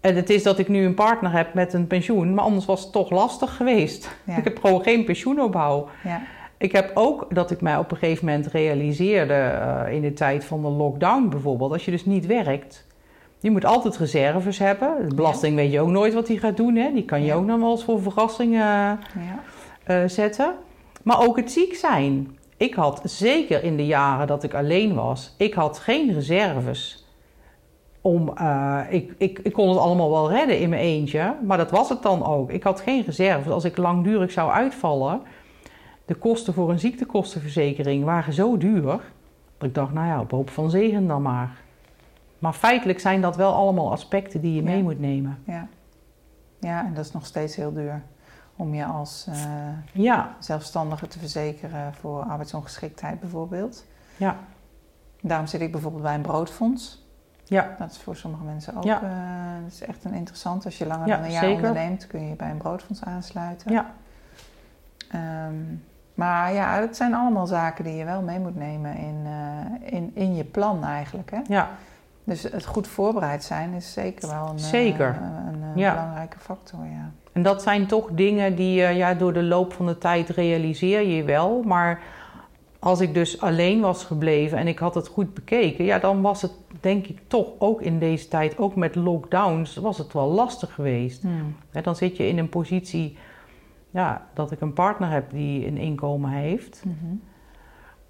En 0.00 0.16
het 0.16 0.30
is 0.30 0.42
dat 0.42 0.58
ik 0.58 0.68
nu 0.68 0.84
een 0.84 0.94
partner 0.94 1.32
heb 1.32 1.54
met 1.54 1.72
een 1.72 1.86
pensioen, 1.86 2.34
maar 2.34 2.44
anders 2.44 2.64
was 2.64 2.82
het 2.82 2.92
toch 2.92 3.10
lastig 3.10 3.56
geweest. 3.56 4.16
Ik 4.38 4.44
heb 4.44 4.58
gewoon 4.58 4.82
geen 4.82 5.04
pensioenopbouw. 5.04 5.88
Ja. 6.04 6.22
Ik 6.58 6.72
heb 6.72 6.90
ook 6.94 7.34
dat 7.34 7.50
ik 7.50 7.60
mij 7.60 7.76
op 7.76 7.90
een 7.90 7.96
gegeven 7.96 8.26
moment 8.26 8.46
realiseerde 8.46 9.34
uh, 9.34 9.94
in 9.94 10.00
de 10.02 10.12
tijd 10.12 10.44
van 10.44 10.62
de 10.62 10.68
lockdown 10.68 11.28
bijvoorbeeld, 11.28 11.72
als 11.72 11.84
je 11.84 11.90
dus 11.90 12.04
niet 12.04 12.26
werkt, 12.26 12.86
je 13.46 13.52
moet 13.52 13.64
altijd 13.64 13.96
reserves 13.96 14.58
hebben. 14.58 15.08
De 15.08 15.14
belasting 15.14 15.56
weet 15.56 15.72
je 15.72 15.80
ook 15.80 15.88
nooit 15.88 16.14
wat 16.14 16.26
die 16.26 16.38
gaat 16.38 16.56
doen, 16.56 16.76
hè? 16.76 16.92
die 16.92 17.04
kan 17.04 17.24
je 17.24 17.34
ook 17.34 17.44
nog 17.44 17.60
wel 17.60 17.70
eens 17.70 17.84
voor 17.84 18.02
verrassingen 18.02 18.58
ja. 18.58 18.98
uh, 19.86 20.08
zetten. 20.08 20.54
Maar 21.02 21.26
ook 21.26 21.36
het 21.36 21.52
ziek 21.52 21.74
zijn. 21.74 22.38
Ik 22.56 22.74
had 22.74 23.00
zeker 23.04 23.64
in 23.64 23.76
de 23.76 23.86
jaren 23.86 24.26
dat 24.26 24.42
ik 24.42 24.54
alleen 24.54 24.94
was, 24.94 25.34
ik 25.38 25.54
had 25.54 25.78
geen 25.78 26.12
reserves. 26.12 27.06
Om, 28.00 28.32
uh, 28.40 28.80
ik, 28.90 29.14
ik, 29.18 29.38
ik 29.38 29.52
kon 29.52 29.68
het 29.68 29.78
allemaal 29.78 30.10
wel 30.10 30.30
redden 30.30 30.58
in 30.58 30.68
mijn 30.68 30.82
eentje, 30.82 31.34
maar 31.44 31.58
dat 31.58 31.70
was 31.70 31.88
het 31.88 32.02
dan 32.02 32.26
ook. 32.26 32.50
Ik 32.50 32.62
had 32.62 32.80
geen 32.80 33.04
reserves. 33.04 33.52
Als 33.52 33.64
ik 33.64 33.76
langdurig 33.76 34.30
zou 34.30 34.50
uitvallen, 34.50 35.22
de 36.04 36.14
kosten 36.14 36.54
voor 36.54 36.70
een 36.70 36.78
ziektekostenverzekering 36.78 38.04
waren 38.04 38.32
zo 38.32 38.56
duur. 38.56 39.00
Dat 39.58 39.68
ik 39.68 39.74
dacht, 39.74 39.92
nou 39.92 40.06
ja, 40.06 40.20
op 40.20 40.30
hoop 40.30 40.50
van 40.50 40.70
zegen 40.70 41.06
dan 41.06 41.22
maar. 41.22 41.64
Maar 42.38 42.52
feitelijk 42.52 43.00
zijn 43.00 43.20
dat 43.20 43.36
wel 43.36 43.54
allemaal 43.54 43.92
aspecten 43.92 44.40
die 44.40 44.54
je 44.54 44.62
mee 44.62 44.82
moet 44.82 45.00
nemen. 45.00 45.38
Ja. 45.44 45.66
ja, 46.60 46.84
en 46.84 46.94
dat 46.94 47.04
is 47.04 47.12
nog 47.12 47.26
steeds 47.26 47.56
heel 47.56 47.72
duur. 47.72 48.02
Om 48.56 48.74
je 48.74 48.84
als 48.84 49.26
uh, 49.28 49.36
ja. 49.92 50.36
zelfstandige 50.38 51.06
te 51.06 51.18
verzekeren 51.18 51.94
voor 51.94 52.22
arbeidsongeschiktheid 52.22 53.20
bijvoorbeeld. 53.20 53.84
Ja. 54.16 54.36
Daarom 55.20 55.46
zit 55.46 55.60
ik 55.60 55.72
bijvoorbeeld 55.72 56.02
bij 56.02 56.14
een 56.14 56.20
broodfonds. 56.20 57.04
Ja. 57.44 57.74
Dat 57.78 57.90
is 57.90 57.98
voor 57.98 58.16
sommige 58.16 58.44
mensen 58.44 58.76
ook 58.76 58.84
ja. 58.84 59.02
uh, 59.02 59.62
dat 59.62 59.72
is 59.72 59.82
echt 59.82 60.04
een 60.04 60.12
interessant. 60.12 60.64
Als 60.64 60.78
je 60.78 60.86
langer 60.86 61.06
dan 61.06 61.22
een 61.22 61.30
jaar 61.30 61.44
zeker. 61.44 61.56
onderneemt, 61.56 62.06
kun 62.06 62.28
je 62.28 62.34
bij 62.34 62.50
een 62.50 62.56
broodfonds 62.56 63.04
aansluiten. 63.04 63.72
Ja. 63.72 63.94
Um, 65.46 65.84
maar 66.14 66.52
ja, 66.52 66.80
het 66.80 66.96
zijn 66.96 67.14
allemaal 67.14 67.46
zaken 67.46 67.84
die 67.84 67.94
je 67.94 68.04
wel 68.04 68.22
mee 68.22 68.38
moet 68.38 68.56
nemen 68.56 68.96
in, 68.96 69.24
uh, 69.24 69.92
in, 69.92 70.10
in 70.14 70.34
je 70.34 70.44
plan 70.44 70.84
eigenlijk. 70.84 71.30
Hè? 71.30 71.40
Ja. 71.48 71.68
Dus 72.26 72.42
het 72.42 72.66
goed 72.66 72.88
voorbereid 72.88 73.44
zijn 73.44 73.72
is 73.72 73.92
zeker 73.92 74.28
wel 74.28 74.48
een, 74.48 74.58
zeker. 74.58 75.18
Uh, 75.20 75.28
een, 75.52 75.62
een 75.62 75.78
ja. 75.78 75.94
belangrijke 75.94 76.38
factor. 76.38 76.84
Ja. 76.84 77.10
En 77.32 77.42
dat 77.42 77.62
zijn 77.62 77.86
toch 77.86 78.10
dingen 78.10 78.54
die 78.54 78.74
je 78.74 78.88
ja, 78.88 79.14
door 79.14 79.32
de 79.32 79.42
loop 79.42 79.72
van 79.72 79.86
de 79.86 79.98
tijd 79.98 80.28
realiseer 80.28 81.06
je 81.06 81.24
wel. 81.24 81.62
Maar 81.62 82.02
als 82.78 83.00
ik 83.00 83.14
dus 83.14 83.40
alleen 83.40 83.80
was 83.80 84.04
gebleven 84.04 84.58
en 84.58 84.66
ik 84.66 84.78
had 84.78 84.94
het 84.94 85.08
goed 85.08 85.34
bekeken, 85.34 85.84
ja, 85.84 85.98
dan 85.98 86.20
was 86.20 86.42
het 86.42 86.52
denk 86.80 87.06
ik 87.06 87.20
toch 87.26 87.48
ook 87.58 87.82
in 87.82 87.98
deze 87.98 88.28
tijd, 88.28 88.58
ook 88.58 88.76
met 88.76 88.94
lockdowns, 88.94 89.76
was 89.76 89.98
het 89.98 90.12
wel 90.12 90.28
lastig 90.28 90.74
geweest. 90.74 91.22
Hmm. 91.22 91.56
Ja, 91.72 91.80
dan 91.80 91.96
zit 91.96 92.16
je 92.16 92.28
in 92.28 92.38
een 92.38 92.48
positie 92.48 93.16
ja, 93.90 94.26
dat 94.34 94.50
ik 94.50 94.60
een 94.60 94.72
partner 94.72 95.10
heb 95.10 95.30
die 95.30 95.66
een 95.66 95.78
inkomen 95.78 96.30
heeft. 96.30 96.84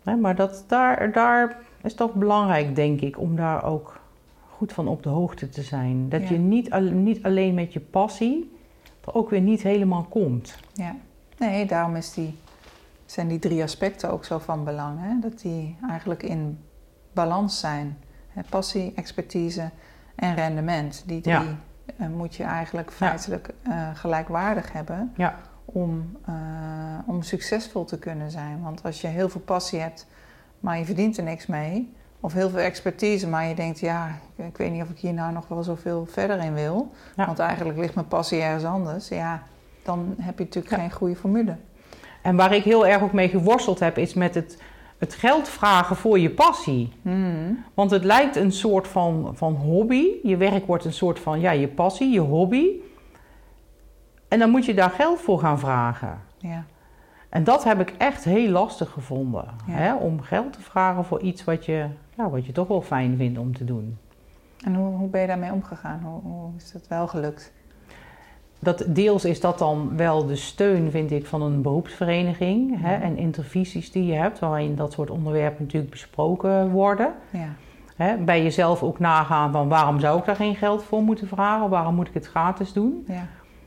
Mhm. 0.02 0.20
maar 0.20 0.36
dat, 0.36 0.64
daar, 0.68 1.12
daar 1.12 1.58
is 1.82 1.94
toch 1.94 2.14
belangrijk, 2.14 2.74
denk 2.74 3.00
ik, 3.00 3.18
om 3.18 3.36
daar 3.36 3.64
ook 3.64 4.00
goed 4.56 4.72
van 4.72 4.88
op 4.88 5.02
de 5.02 5.08
hoogte 5.08 5.48
te 5.48 5.62
zijn. 5.62 6.08
Dat 6.08 6.28
je 6.28 6.38
niet, 6.38 6.80
niet 6.92 7.22
alleen 7.22 7.54
met 7.54 7.72
je 7.72 7.80
passie 7.80 8.56
er 9.06 9.14
ook 9.14 9.30
weer 9.30 9.40
niet 9.40 9.62
helemaal 9.62 10.02
komt. 10.04 10.58
Ja, 10.72 10.96
nee, 11.38 11.66
daarom 11.66 11.96
is 11.96 12.12
die, 12.14 12.38
zijn 13.04 13.28
die 13.28 13.38
drie 13.38 13.62
aspecten 13.62 14.10
ook 14.10 14.24
zo 14.24 14.38
van 14.38 14.64
belang. 14.64 14.98
Hè? 15.00 15.18
Dat 15.20 15.40
die 15.40 15.76
eigenlijk 15.88 16.22
in 16.22 16.58
balans 17.12 17.60
zijn. 17.60 17.98
Hè? 18.28 18.42
Passie, 18.48 18.92
expertise 18.94 19.70
en 20.14 20.34
rendement. 20.34 21.02
Die 21.06 21.20
drie 21.20 21.56
uh, 22.00 22.08
moet 22.08 22.34
je 22.34 22.44
eigenlijk 22.44 22.92
feitelijk 22.92 23.54
uh, 23.68 23.90
gelijkwaardig 23.94 24.72
hebben. 24.72 25.12
Ja 25.16 25.38
om, 25.66 26.16
uh, 26.28 26.34
om 27.06 27.22
succesvol 27.22 27.84
te 27.84 27.98
kunnen 27.98 28.30
zijn. 28.30 28.62
Want 28.62 28.84
als 28.84 29.00
je 29.00 29.06
heel 29.06 29.28
veel 29.28 29.40
passie 29.40 29.78
hebt, 29.78 30.06
maar 30.60 30.78
je 30.78 30.84
verdient 30.84 31.16
er 31.16 31.24
niks 31.24 31.46
mee, 31.46 31.94
of 32.26 32.32
heel 32.32 32.50
veel 32.50 32.60
expertise, 32.60 33.28
maar 33.28 33.46
je 33.46 33.54
denkt, 33.54 33.78
ja, 33.78 34.18
ik 34.36 34.56
weet 34.56 34.72
niet 34.72 34.82
of 34.82 34.90
ik 34.90 34.98
hier 34.98 35.12
nou 35.12 35.32
nog 35.32 35.48
wel 35.48 35.62
zoveel 35.62 36.06
verder 36.10 36.38
in 36.42 36.54
wil, 36.54 36.92
want 37.16 37.38
eigenlijk 37.38 37.78
ligt 37.78 37.94
mijn 37.94 38.08
passie 38.08 38.40
ergens 38.40 38.64
anders, 38.64 39.08
ja, 39.08 39.42
dan 39.82 40.14
heb 40.20 40.38
je 40.38 40.44
natuurlijk 40.44 40.74
geen 40.74 40.92
goede 40.92 41.16
formule. 41.16 41.56
En 42.22 42.36
waar 42.36 42.54
ik 42.54 42.62
heel 42.62 42.86
erg 42.86 43.02
ook 43.02 43.12
mee 43.12 43.28
geworsteld 43.28 43.78
heb, 43.78 43.98
is 43.98 44.14
met 44.14 44.34
het, 44.34 44.62
het 44.98 45.14
geld 45.14 45.48
vragen 45.48 45.96
voor 45.96 46.18
je 46.18 46.30
passie. 46.30 46.92
Hmm. 47.02 47.64
Want 47.74 47.90
het 47.90 48.04
lijkt 48.04 48.36
een 48.36 48.52
soort 48.52 48.88
van, 48.88 49.32
van 49.34 49.54
hobby. 49.54 50.06
Je 50.22 50.36
werk 50.36 50.66
wordt 50.66 50.84
een 50.84 50.92
soort 50.92 51.18
van, 51.18 51.40
ja, 51.40 51.50
je 51.50 51.68
passie, 51.68 52.10
je 52.10 52.20
hobby. 52.20 52.68
En 54.28 54.38
dan 54.38 54.50
moet 54.50 54.64
je 54.64 54.74
daar 54.74 54.90
geld 54.90 55.20
voor 55.20 55.38
gaan 55.38 55.58
vragen. 55.58 56.20
Ja. 56.38 56.64
En 57.28 57.44
dat 57.44 57.64
heb 57.64 57.80
ik 57.80 57.94
echt 57.98 58.24
heel 58.24 58.48
lastig 58.48 58.90
gevonden. 58.90 59.44
Hè? 59.64 59.94
Om 59.94 60.22
geld 60.22 60.52
te 60.52 60.60
vragen 60.60 61.04
voor 61.04 61.20
iets 61.20 61.44
wat 61.44 61.64
je, 61.64 61.86
ja, 62.16 62.30
wat 62.30 62.46
je 62.46 62.52
toch 62.52 62.68
wel 62.68 62.82
fijn 62.82 63.16
vindt 63.16 63.38
om 63.38 63.54
te 63.54 63.64
doen. 63.64 63.98
En 64.64 64.74
hoe, 64.74 64.96
hoe 64.96 65.08
ben 65.08 65.20
je 65.20 65.26
daarmee 65.26 65.52
omgegaan? 65.52 66.00
Hoe, 66.02 66.20
hoe 66.32 66.50
is 66.56 66.72
dat 66.72 66.88
wel 66.88 67.06
gelukt? 67.06 67.52
Dat, 68.58 68.84
deels 68.88 69.24
is 69.24 69.40
dat 69.40 69.58
dan 69.58 69.96
wel 69.96 70.26
de 70.26 70.36
steun, 70.36 70.90
vind 70.90 71.10
ik, 71.10 71.26
van 71.26 71.42
een 71.42 71.62
beroepsvereniging. 71.62 72.80
Hè, 72.80 72.94
en 72.94 73.16
intervisies 73.16 73.92
die 73.92 74.06
je 74.06 74.14
hebt, 74.14 74.38
waarin 74.38 74.76
dat 74.76 74.92
soort 74.92 75.10
onderwerpen 75.10 75.62
natuurlijk 75.62 75.90
besproken 75.90 76.70
worden. 76.70 77.12
Ja. 77.30 77.48
Hè, 77.96 78.16
bij 78.16 78.42
jezelf 78.42 78.82
ook 78.82 78.98
nagaan 78.98 79.52
van 79.52 79.68
waarom 79.68 80.00
zou 80.00 80.18
ik 80.18 80.24
daar 80.24 80.36
geen 80.36 80.56
geld 80.56 80.82
voor 80.82 81.02
moeten 81.02 81.28
vragen? 81.28 81.68
Waarom 81.68 81.94
moet 81.94 82.08
ik 82.08 82.14
het 82.14 82.26
gratis 82.26 82.72
doen? 82.72 83.04
Ja 83.08 83.26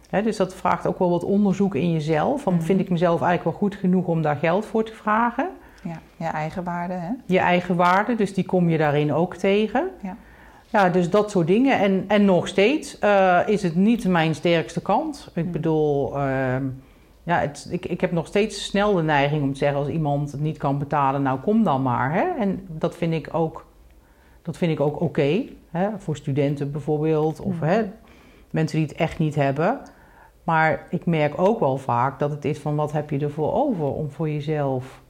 dus 0.10 0.38
dat 0.38 0.56
vraagt 0.56 0.88
ook 0.88 1.00
wel 1.00 1.10
wat 1.10 1.24
onderzoek 1.24 1.76
in 1.76 1.92
jezelf. 1.92 2.42
Van, 2.42 2.54
mhm. 2.54 2.64
Vind 2.64 2.80
ik 2.80 2.90
mezelf 2.90 3.22
eigenlijk 3.22 3.44
wel 3.44 3.70
goed 3.70 3.80
genoeg 3.80 4.06
om 4.06 4.22
daar 4.22 4.36
geld 4.36 4.66
voor 4.66 4.84
te 4.84 4.94
vragen? 4.94 5.50
Ja, 5.84 6.00
je 6.18 6.26
eigen 6.26 6.64
waarde. 6.64 6.94
Hè? 6.94 7.12
Je 7.26 7.40
eigen 7.40 7.76
waarde, 7.76 8.16
dus 8.16 8.34
die 8.34 8.46
kom 8.46 8.70
je 8.70 8.78
daarin 8.78 9.14
ook 9.14 9.36
tegen. 9.36 9.90
Ja, 10.02 10.18
ja 10.70 10.90
dus 10.90 11.10
dat 11.10 11.32
soort 11.32 11.48
dingen. 11.48 11.80
En, 11.80 12.06
en 12.08 12.26
nog 12.26 12.48
steeds 12.48 12.98
uh, 13.04 13.40
is 13.46 13.64
het 13.64 13.76
niet 13.76 14.08
mijn 14.08 14.36
sterkste 14.36 14.82
kant. 14.82 15.32
Ik 15.34 15.44
mhm. 15.44 15.52
bedoel, 15.52 16.18
uh, 16.18 16.56
ja, 17.24 17.40
het, 17.40 17.68
ik, 17.72 17.86
ik 17.86 18.02
heb 18.02 18.12
nog 18.12 18.28
steeds 18.28 18.66
snel 18.66 18.94
de 18.94 19.04
neiging 19.04 19.44
om 19.44 19.52
te 19.52 19.58
zeggen... 19.58 19.80
als 19.80 19.88
iemand 19.88 20.32
het 20.32 20.42
niet 20.42 20.58
kan 20.58 20.78
betalen, 20.78 21.22
nou 21.22 21.40
kom 21.40 21.64
dan 21.64 21.82
maar. 21.82 22.14
Hè? 22.14 22.28
En 22.40 22.66
dat 22.68 22.96
vind 22.96 23.14
ik 23.14 23.30
ook, 23.32 23.66
dat 24.42 24.58
vind 24.58 24.72
ik 24.72 24.80
ook 24.80 25.02
oké. 25.02 25.04
Okay, 25.04 25.56
voor 25.98 26.16
studenten 26.16 26.72
bijvoorbeeld, 26.72 27.40
of 27.40 27.56
mhm. 27.56 27.66
hè, 27.66 27.84
mensen 28.50 28.78
die 28.78 28.88
het 28.88 28.98
echt 28.98 29.20
niet 29.20 29.36
hebben... 29.36 29.82
Maar 30.44 30.86
ik 30.90 31.06
merk 31.06 31.42
ook 31.42 31.60
wel 31.60 31.78
vaak 31.78 32.20
dat 32.20 32.32
het 32.32 32.46
is 32.46 32.60
van 32.60 32.76
wat 32.76 32.92
heb 32.92 33.10
je 33.10 33.20
ervoor 33.20 33.54
over 33.54 33.86
om 33.86 34.12
voor 34.12 34.30
jezelf 34.30 35.02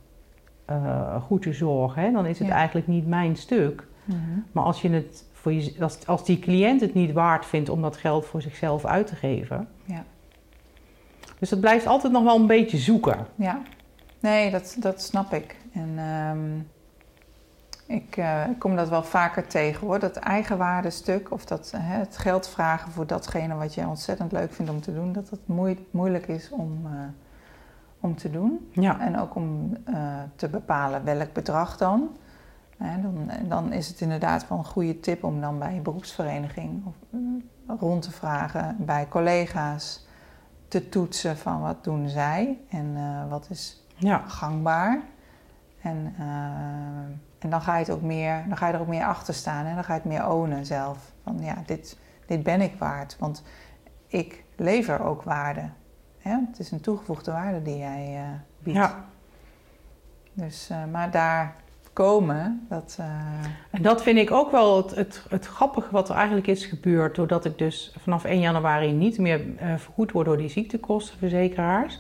uh, 0.72 1.22
goed 1.22 1.42
te 1.42 1.54
zorgen. 1.54 2.02
Hè? 2.02 2.12
Dan 2.12 2.26
is 2.26 2.40
het 2.40 2.50
eigenlijk 2.50 2.88
niet 2.88 3.08
mijn 3.08 3.36
stuk. 3.36 3.88
Mhm. 4.06 4.18
Maar 4.52 4.64
als, 4.64 4.82
je 4.82 4.90
het 4.90 5.26
voor 5.34 5.54
je, 5.54 5.76
als, 5.80 6.08
als 6.08 6.26
die 6.26 6.40
cliënt 6.40 6.82
het 6.82 6.94
niet 6.94 7.12
waard 7.12 7.46
vindt 7.46 7.70
om 7.70 7.82
dat 7.82 7.98
geld 7.98 8.26
voor 8.26 8.42
zichzelf 8.42 8.86
uit 8.86 9.08
te 9.08 9.16
geven. 9.16 9.68
Ja. 9.86 10.04
Dus 11.40 11.50
het 11.50 11.60
blijft 11.60 11.88
altijd 11.88 12.14
nog 12.14 12.24
wel 12.24 12.36
een 12.36 12.48
beetje 12.48 12.78
zoeken. 12.78 13.28
Ja. 13.36 13.62
Nee, 14.20 14.52
dat, 14.52 14.76
dat 14.80 15.02
snap 15.02 15.34
ik. 15.34 15.56
En 15.74 15.94
ehm, 15.98 16.60
ik, 17.98 18.18
uh, 18.18 18.48
ik 18.50 18.60
kom 18.60 18.76
dat 18.76 18.90
wel 18.90 19.04
vaker 19.04 19.48
tegen 19.48 19.88
hoor. 19.88 20.00
Dat 20.00 20.16
eigenwaardestuk 20.16 21.32
of 21.32 21.46
dat, 21.46 21.74
hè, 21.78 21.98
het 21.98 22.18
geld 22.18 22.48
vragen 22.48 22.92
voor 22.92 23.08
datgene 23.08 23.56
wat 23.56 23.74
je 23.74 23.88
ontzettend 23.88 24.32
leuk 24.32 24.54
vindt 24.54 24.72
om 24.72 24.82
te 24.82 24.94
doen, 24.94 25.14
dat 25.14 25.30
het 25.30 25.48
moeilijk 25.92 26.28
is 26.28 26.50
om, 26.50 26.82
uh, 26.86 26.92
om 28.00 28.16
te 28.16 28.30
doen. 28.30 28.70
Ja. 28.72 29.00
En 29.00 29.20
ook 29.20 29.36
om 29.36 29.78
uh, 29.90 30.18
te 30.36 30.50
bepalen 30.50 31.04
welk 31.04 31.34
bedrag 31.34 31.78
dan. 31.78 32.10
dan. 32.78 33.32
Dan 33.48 33.72
is 33.74 33.88
het 33.88 34.02
inderdaad 34.02 34.48
wel 34.48 34.58
een 34.58 34.66
goede 34.66 35.00
tip 35.00 35.24
om 35.24 35.42
dan 35.42 35.60
bij 35.60 35.74
je 35.74 35.82
beroepsvereniging 35.82 36.86
of, 36.86 36.96
rond 37.80 38.02
te 38.02 38.12
vragen, 38.12 38.76
bij 38.80 39.08
collega's 39.08 40.08
te 40.68 40.90
toetsen 40.90 41.38
van 41.38 41.62
wat 41.62 41.84
doen 41.84 42.10
zij 42.10 42.58
en 42.70 42.98
wat 43.30 43.48
is 43.50 43.86
ja. 43.96 44.18
gangbaar. 44.28 45.02
En 45.82 46.16
en 47.40 47.50
dan 47.50 47.62
ga 47.62 47.74
je, 47.74 47.80
het 47.80 47.90
ook 47.94 48.02
meer, 48.02 48.44
dan 48.48 48.58
ga 48.58 48.68
je 48.68 48.74
er 48.74 48.80
ook 48.80 48.88
meer 48.88 49.06
achter 49.06 49.34
staan 49.34 49.66
en 49.66 49.76
dan 49.76 49.84
ga 49.84 49.94
je 49.94 50.00
het 50.00 50.10
meer 50.10 50.30
ownen 50.30 50.66
zelf. 50.66 51.12
Van 51.24 51.40
ja, 51.40 51.64
dit, 51.66 51.98
dit 52.26 52.44
ben 52.44 52.62
ik 52.62 52.76
waard, 52.78 53.16
want 53.20 53.44
ik 54.08 54.44
lever 54.56 55.04
ook 55.04 55.24
waarde. 55.24 55.70
Het 56.20 56.60
is 56.60 56.72
een 56.72 56.82
toegevoegde 56.82 57.32
waarde 57.32 57.62
die 57.62 57.78
jij 57.78 58.16
uh, 58.16 58.40
biedt. 58.60 58.78
Ja. 58.78 59.06
Dus, 60.34 60.70
uh, 60.72 60.78
maar 60.92 61.12
daar 61.12 61.56
komen, 61.94 62.66
dat... 62.70 62.98
Uh... 63.00 63.06
En 63.72 63.82
dat 63.82 64.02
vind 64.02 64.18
ik 64.18 64.32
ook 64.32 64.52
wel 64.52 64.78
het, 64.78 64.96
het, 64.96 65.26
het, 65.30 65.46
grappige 65.46 65.92
wat 65.92 66.10
er 66.10 66.16
eigenlijk 66.16 66.48
is 66.48 66.66
gebeurd... 66.66 67.16
doordat 67.16 67.46
ik 67.46 67.58
dus 67.58 67.96
vanaf 68.00 68.24
1 68.24 68.40
januari 68.40 68.92
niet 68.92 69.18
meer 69.18 69.42
vergoed 69.78 70.12
word 70.12 70.26
door 70.26 70.38
die 70.38 70.50
ziektekostenverzekeraars. 70.50 72.00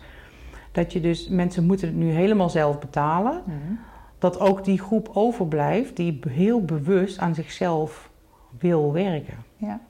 Dat 0.72 0.94
je 0.94 1.02
dus, 1.02 1.28
mensen 1.28 1.66
moeten 1.66 1.88
het 1.88 1.98
nu 1.98 2.12
helemaal 2.12 2.50
zelf 2.50 2.80
betalen... 2.80 3.44
Mm 3.46 3.80
dat 4.20 4.40
ook 4.40 4.64
die 4.64 4.80
groep 4.80 5.10
overblijft 5.14 5.96
die 5.96 6.20
heel 6.30 6.66
bewust 6.66 7.20
aan 7.20 7.36
zichzelf 7.36 8.12
wil 8.60 8.94
werken. 8.94 9.38
Ja. 9.56 9.82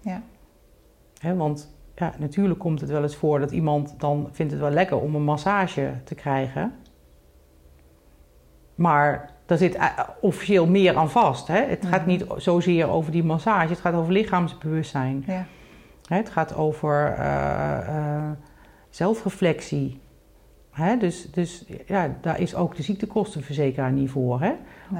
ja. 0.00 0.22
want 1.34 1.74
ja, 2.00 2.12
natuurlijk 2.18 2.58
komt 2.58 2.80
het 2.80 2.90
wel 2.90 3.02
eens 3.02 3.16
voor 3.16 3.38
dat 3.38 3.50
iemand 3.50 3.94
dan 3.98 4.28
vindt 4.32 4.52
het 4.52 4.60
wel 4.60 4.70
lekker 4.70 5.00
om 5.00 5.14
een 5.14 5.24
massage 5.24 5.92
te 6.04 6.14
krijgen. 6.14 6.74
Maar 8.74 9.30
daar 9.46 9.58
zit 9.58 9.74
eh, 9.74 9.98
officieel 10.20 10.66
meer 10.66 10.96
aan 10.96 11.10
vast. 11.10 11.46
Hè? 11.46 11.64
Het 11.64 11.86
gaat 11.86 12.06
niet 12.06 12.24
zozeer 12.36 12.88
over 12.88 13.12
die 13.12 13.24
massage, 13.24 13.68
het 13.68 13.80
gaat 13.80 13.94
over 13.94 14.12
lichaamsbewustzijn. 14.12 15.24
Ja. 15.26 15.46
Het 16.08 16.30
gaat 16.30 16.54
over 16.54 17.16
uh, 17.18 17.78
uh, 17.88 18.30
zelfreflectie. 18.90 20.00
Hè? 20.70 20.96
Dus, 20.96 21.30
dus 21.30 21.64
ja, 21.86 22.16
daar 22.20 22.40
is 22.40 22.54
ook 22.54 22.76
de 22.76 22.82
ziektekostenverzekeraar 22.82 23.92
niet 23.92 24.10
voor. 24.10 24.40
Hè? 24.40 24.52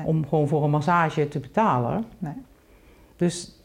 Om 0.05 0.29
gewoon 0.29 0.49
voor 0.49 0.65
een 0.65 0.71
massage 0.71 1.29
te 1.29 1.39
betalen. 1.39 2.05
Nee. 2.19 2.43
Dus 3.17 3.60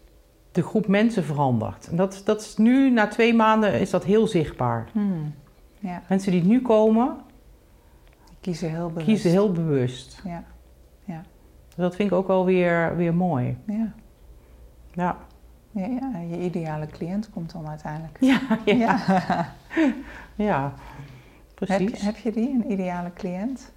de 0.55 0.63
groep 0.63 0.87
mensen 0.87 1.23
verandert. 1.23 1.87
En 1.87 1.95
dat, 1.95 2.21
dat 2.25 2.41
is 2.41 2.57
nu, 2.57 2.91
na 2.91 3.07
twee 3.07 3.33
maanden, 3.33 3.79
is 3.79 3.89
dat 3.89 4.03
heel 4.03 4.27
zichtbaar. 4.27 4.89
Hmm. 4.91 5.33
Ja. 5.79 6.01
Mensen 6.09 6.31
die 6.31 6.43
nu 6.43 6.61
komen... 6.61 7.17
Kiezen 8.41 8.69
heel 8.69 8.87
bewust. 8.87 9.05
Kiezen 9.05 9.31
heel 9.31 9.51
bewust. 9.51 10.21
Ja. 10.23 10.43
ja. 11.03 11.23
Dat 11.75 11.95
vind 11.95 12.11
ik 12.11 12.17
ook 12.17 12.27
wel 12.27 12.45
weer, 12.45 12.95
weer 12.95 13.13
mooi. 13.13 13.57
Ja. 13.65 13.93
Ja. 14.93 15.17
Ja, 15.71 15.85
ja, 15.85 16.19
je 16.29 16.39
ideale 16.39 16.87
cliënt 16.87 17.29
komt 17.29 17.51
dan 17.51 17.67
uiteindelijk. 17.67 18.17
Ja, 18.19 18.41
ja. 18.65 18.75
ja. 18.75 19.53
ja. 20.49 20.73
Precies. 21.53 22.01
Heb, 22.01 22.13
heb 22.13 22.23
je 22.23 22.31
die, 22.31 22.49
een 22.49 22.71
ideale 22.71 23.13
cliënt? 23.13 23.71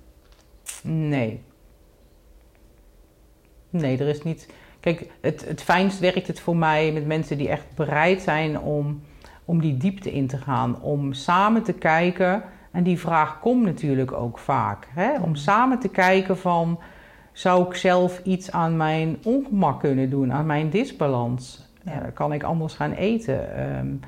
Nee. 0.82 1.42
Nee, 3.70 3.98
er 3.98 4.08
is 4.08 4.22
niet. 4.22 4.48
Kijk, 4.94 5.10
het, 5.20 5.44
het 5.48 5.62
fijnst 5.62 5.98
werkt 5.98 6.26
het 6.26 6.40
voor 6.40 6.56
mij 6.56 6.92
met 6.92 7.06
mensen 7.06 7.38
die 7.38 7.48
echt 7.48 7.66
bereid 7.74 8.22
zijn 8.22 8.60
om, 8.60 9.02
om 9.44 9.60
die 9.60 9.76
diepte 9.76 10.12
in 10.12 10.26
te 10.26 10.36
gaan. 10.38 10.82
Om 10.82 11.12
samen 11.12 11.62
te 11.62 11.72
kijken. 11.72 12.42
En 12.70 12.82
die 12.82 12.98
vraag 12.98 13.40
komt 13.40 13.64
natuurlijk 13.64 14.12
ook 14.12 14.38
vaak. 14.38 14.88
Hè? 14.94 15.14
Om 15.14 15.28
mm. 15.28 15.34
samen 15.34 15.78
te 15.78 15.88
kijken 15.88 16.38
van... 16.38 16.78
Zou 17.32 17.66
ik 17.68 17.74
zelf 17.74 18.20
iets 18.24 18.52
aan 18.52 18.76
mijn 18.76 19.18
ongemak 19.24 19.80
kunnen 19.80 20.10
doen? 20.10 20.32
Aan 20.32 20.46
mijn 20.46 20.70
disbalans? 20.70 21.66
Ja. 21.82 21.92
Uh, 21.92 21.98
kan 22.14 22.32
ik 22.32 22.42
anders 22.42 22.74
gaan 22.74 22.92
eten? 22.92 23.68
Um, 23.78 24.00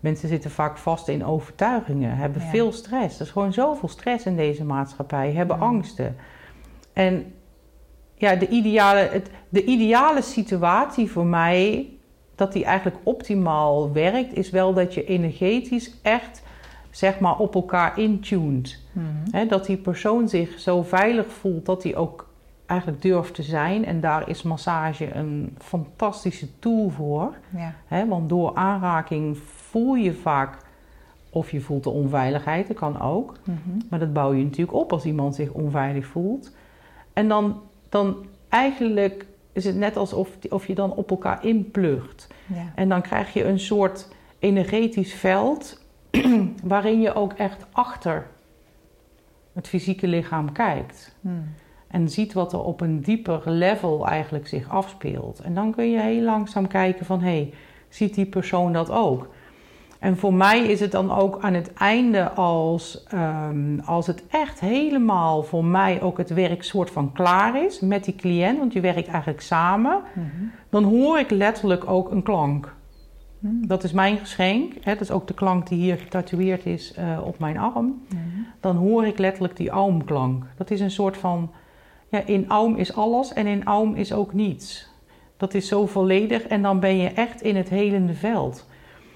Mensen 0.00 0.28
zitten 0.28 0.50
vaak 0.50 0.78
vast 0.78 1.08
in 1.08 1.24
overtuigingen, 1.24 2.16
hebben 2.16 2.42
veel 2.42 2.72
stress. 2.72 3.14
Er 3.16 3.26
is 3.26 3.30
gewoon 3.30 3.52
zoveel 3.52 3.88
stress 3.88 4.26
in 4.26 4.36
deze 4.36 4.64
maatschappij, 4.64 5.32
hebben 5.32 5.60
angsten. 5.60 6.16
En 6.92 7.32
ja, 8.22 8.36
de 8.36 8.48
ideale, 8.48 9.00
het, 9.00 9.30
de 9.48 9.64
ideale 9.64 10.22
situatie 10.22 11.10
voor 11.10 11.26
mij, 11.26 11.88
dat 12.34 12.52
die 12.52 12.64
eigenlijk 12.64 12.96
optimaal 13.02 13.92
werkt, 13.92 14.36
is 14.36 14.50
wel 14.50 14.74
dat 14.74 14.94
je 14.94 15.04
energetisch 15.04 15.94
echt 16.02 16.42
zeg 16.90 17.20
maar 17.20 17.38
op 17.38 17.54
elkaar 17.54 17.98
intuned. 17.98 18.80
Mm 18.92 19.48
dat 19.48 19.66
die 19.66 19.76
persoon 19.76 20.28
zich 20.28 20.58
zo 20.58 20.82
veilig 20.82 21.26
voelt 21.32 21.66
dat 21.66 21.82
hij 21.82 21.96
ook 21.96 22.28
eigenlijk 22.66 23.02
durft 23.02 23.34
te 23.34 23.42
zijn. 23.42 23.84
En 23.84 24.00
daar 24.00 24.28
is 24.28 24.42
massage 24.42 25.14
een 25.14 25.56
fantastische 25.58 26.58
tool 26.58 26.88
voor. 26.90 27.34
Ja. 27.88 28.06
want 28.06 28.28
door 28.28 28.54
aanraking 28.54 29.38
voel 29.38 29.94
je 29.94 30.12
vaak 30.12 30.56
of 31.30 31.50
je 31.50 31.60
voelt 31.60 31.84
de 31.84 31.90
onveiligheid, 31.90 32.68
dat 32.68 32.76
kan 32.76 33.00
ook. 33.00 33.36
Mhm. 33.44 33.58
Maar 33.90 33.98
dat 33.98 34.12
bouw 34.12 34.32
je 34.32 34.44
natuurlijk 34.44 34.76
op 34.76 34.92
als 34.92 35.04
iemand 35.04 35.34
zich 35.34 35.50
onveilig 35.50 36.06
voelt. 36.06 36.56
En 37.12 37.28
dan, 37.28 37.60
dan 37.92 38.26
eigenlijk 38.48 39.26
is 39.52 39.64
het 39.64 39.76
net 39.76 39.96
alsof 39.96 40.28
of 40.48 40.66
je 40.66 40.74
dan 40.74 40.94
op 40.94 41.10
elkaar 41.10 41.44
inplugt. 41.44 42.28
Ja. 42.46 42.72
En 42.74 42.88
dan 42.88 43.02
krijg 43.02 43.32
je 43.32 43.44
een 43.44 43.60
soort 43.60 44.08
energetisch 44.38 45.14
veld 45.14 45.84
waarin 46.72 47.00
je 47.00 47.14
ook 47.14 47.32
echt 47.32 47.66
achter 47.72 48.26
het 49.52 49.68
fysieke 49.68 50.06
lichaam 50.06 50.52
kijkt. 50.52 51.16
Hmm. 51.20 51.54
En 51.88 52.08
ziet 52.08 52.32
wat 52.32 52.52
er 52.52 52.62
op 52.62 52.80
een 52.80 53.00
dieper 53.00 53.42
level 53.44 54.06
eigenlijk 54.06 54.46
zich 54.46 54.68
afspeelt. 54.68 55.38
En 55.38 55.54
dan 55.54 55.72
kun 55.72 55.90
je 55.90 56.00
heel 56.00 56.22
langzaam 56.22 56.66
kijken 56.66 57.06
van... 57.06 57.20
hé, 57.20 57.26
hey, 57.26 57.54
ziet 57.88 58.14
die 58.14 58.26
persoon 58.26 58.72
dat 58.72 58.90
ook? 58.90 59.28
En 60.02 60.16
voor 60.16 60.34
mij 60.34 60.60
is 60.60 60.80
het 60.80 60.92
dan 60.92 61.12
ook 61.12 61.38
aan 61.40 61.54
het 61.54 61.72
einde 61.72 62.30
als, 62.30 63.06
um, 63.14 63.80
als 63.84 64.06
het 64.06 64.22
echt 64.28 64.60
helemaal 64.60 65.42
voor 65.42 65.64
mij 65.64 66.02
ook 66.02 66.18
het 66.18 66.30
werk 66.30 66.62
soort 66.62 66.90
van 66.90 67.12
klaar 67.12 67.64
is 67.64 67.80
met 67.80 68.04
die 68.04 68.14
cliënt, 68.14 68.58
want 68.58 68.72
je 68.72 68.80
werkt 68.80 69.08
eigenlijk 69.08 69.40
samen, 69.40 70.00
mhm. 70.14 70.26
dan 70.70 70.84
hoor 70.84 71.18
ik 71.18 71.30
letterlijk 71.30 71.90
ook 71.90 72.10
een 72.10 72.22
klank. 72.22 72.74
Mhm. 73.38 73.66
Dat 73.66 73.84
is 73.84 73.92
mijn 73.92 74.18
geschenk. 74.18 74.72
Hè? 74.80 74.92
Dat 74.92 75.00
is 75.00 75.10
ook 75.10 75.26
de 75.26 75.34
klank 75.34 75.68
die 75.68 75.78
hier 75.78 75.96
getatoeëerd 75.96 76.66
is 76.66 76.94
uh, 76.98 77.26
op 77.26 77.38
mijn 77.38 77.58
arm. 77.58 78.02
Mhm. 78.08 78.20
Dan 78.60 78.76
hoor 78.76 79.06
ik 79.06 79.18
letterlijk 79.18 79.56
die 79.56 79.70
aumklank. 79.70 80.44
Dat 80.56 80.70
is 80.70 80.80
een 80.80 80.90
soort 80.90 81.16
van, 81.16 81.50
ja, 82.08 82.26
in 82.26 82.48
aum 82.48 82.76
is 82.76 82.94
alles 82.94 83.32
en 83.32 83.46
in 83.46 83.64
aum 83.64 83.94
is 83.94 84.12
ook 84.12 84.32
niets. 84.32 84.88
Dat 85.36 85.54
is 85.54 85.68
zo 85.68 85.86
volledig 85.86 86.42
en 86.42 86.62
dan 86.62 86.80
ben 86.80 86.96
je 86.96 87.08
echt 87.08 87.42
in 87.42 87.56
het 87.56 87.68
helende 87.68 88.14
veld. 88.14 88.70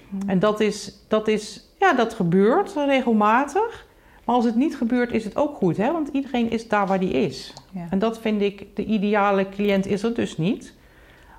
Hmm. 0.09 0.29
En 0.29 0.39
dat 0.39 0.59
is, 0.59 0.93
dat 1.07 1.27
is, 1.27 1.69
ja, 1.79 1.93
dat 1.93 2.13
gebeurt 2.13 2.73
regelmatig. 2.73 3.85
Maar 4.25 4.35
als 4.35 4.45
het 4.45 4.55
niet 4.55 4.77
gebeurt, 4.77 5.11
is 5.11 5.23
het 5.23 5.35
ook 5.35 5.55
goed, 5.55 5.77
hè? 5.77 5.91
want 5.91 6.09
iedereen 6.11 6.51
is 6.51 6.67
daar 6.67 6.87
waar 6.87 6.99
die 6.99 7.11
is. 7.11 7.53
Ja. 7.71 7.87
En 7.89 7.99
dat 7.99 8.19
vind 8.19 8.41
ik, 8.41 8.65
de 8.75 8.85
ideale 8.85 9.49
cliënt 9.49 9.85
is 9.85 10.03
er 10.03 10.13
dus 10.13 10.37
niet. 10.37 10.73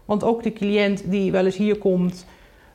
Want 0.05 0.25
ook 0.25 0.43
de 0.43 0.53
cliënt 0.53 1.11
die 1.11 1.33
wel 1.33 1.45
eens 1.45 1.57
hier 1.57 1.79
komt, 1.79 2.27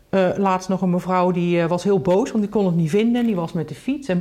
uh, 0.10 0.30
laatst 0.38 0.70
nog 0.70 0.82
een 0.82 0.90
mevrouw 0.90 1.32
die 1.32 1.58
uh, 1.58 1.66
was 1.66 1.84
heel 1.84 2.00
boos, 2.00 2.32
want 2.32 2.44
die 2.44 2.54
kon 2.54 2.66
het 2.66 2.76
niet 2.76 2.90
vinden. 2.90 3.26
Die 3.26 3.36
was 3.36 3.54
met 3.54 3.68
de 3.68 3.76
fiets 3.76 4.08
en. 4.08 4.20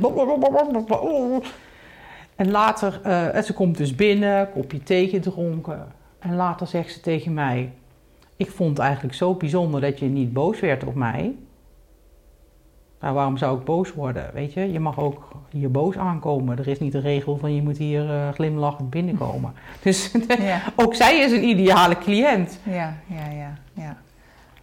En 2.35 2.51
later, 2.51 3.01
uh, 3.05 3.41
ze 3.41 3.53
komt 3.53 3.77
dus 3.77 3.95
binnen, 3.95 4.49
kopje 4.51 4.83
thee 4.83 5.07
gedronken. 5.07 5.87
En 6.19 6.35
later 6.35 6.67
zegt 6.67 6.93
ze 6.93 6.99
tegen 6.99 7.33
mij: 7.33 7.71
Ik 8.37 8.51
vond 8.51 8.69
het 8.69 8.79
eigenlijk 8.79 9.15
zo 9.15 9.33
bijzonder 9.33 9.81
dat 9.81 9.99
je 9.99 10.05
niet 10.05 10.33
boos 10.33 10.59
werd 10.59 10.83
op 10.83 10.95
mij. 10.95 11.35
Nou, 13.03 13.15
waarom 13.15 13.37
zou 13.37 13.59
ik 13.59 13.65
boos 13.65 13.93
worden? 13.93 14.29
Weet 14.33 14.53
je, 14.53 14.71
je 14.71 14.79
mag 14.79 14.99
ook 14.99 15.31
hier 15.49 15.71
boos 15.71 15.97
aankomen. 15.97 16.57
Er 16.57 16.67
is 16.67 16.79
niet 16.79 16.91
de 16.91 16.99
regel 16.99 17.37
van 17.37 17.55
je 17.55 17.61
moet 17.61 17.77
hier 17.77 18.09
uh, 18.09 18.29
glimlachend 18.29 18.89
binnenkomen. 18.89 19.53
Dus 19.81 20.11
ja. 20.39 20.61
ook 20.75 20.95
zij 20.95 21.19
is 21.19 21.31
een 21.31 21.43
ideale 21.43 21.97
cliënt. 21.97 22.59
Ja, 22.63 22.93
ja, 23.05 23.29
ja, 23.29 23.53
ja. 23.73 23.97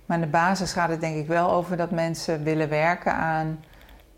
Maar 0.07 0.16
in 0.16 0.24
de 0.24 0.30
basis 0.30 0.72
gaat 0.72 0.88
het 0.88 1.01
denk 1.01 1.16
ik 1.16 1.26
wel 1.26 1.51
over 1.51 1.76
dat 1.76 1.91
mensen 1.91 2.43
willen 2.43 2.68
werken 2.68 3.14
aan 3.14 3.59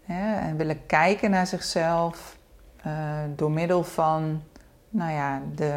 hè, 0.05 0.35
en 0.35 0.57
willen 0.57 0.87
kijken 0.87 1.31
naar 1.31 1.47
zichzelf 1.47 2.37
uh, 2.87 2.93
door 3.37 3.51
middel 3.51 3.85
van, 3.85 4.43
nou 4.89 5.13
ja, 5.13 5.43
de, 5.55 5.73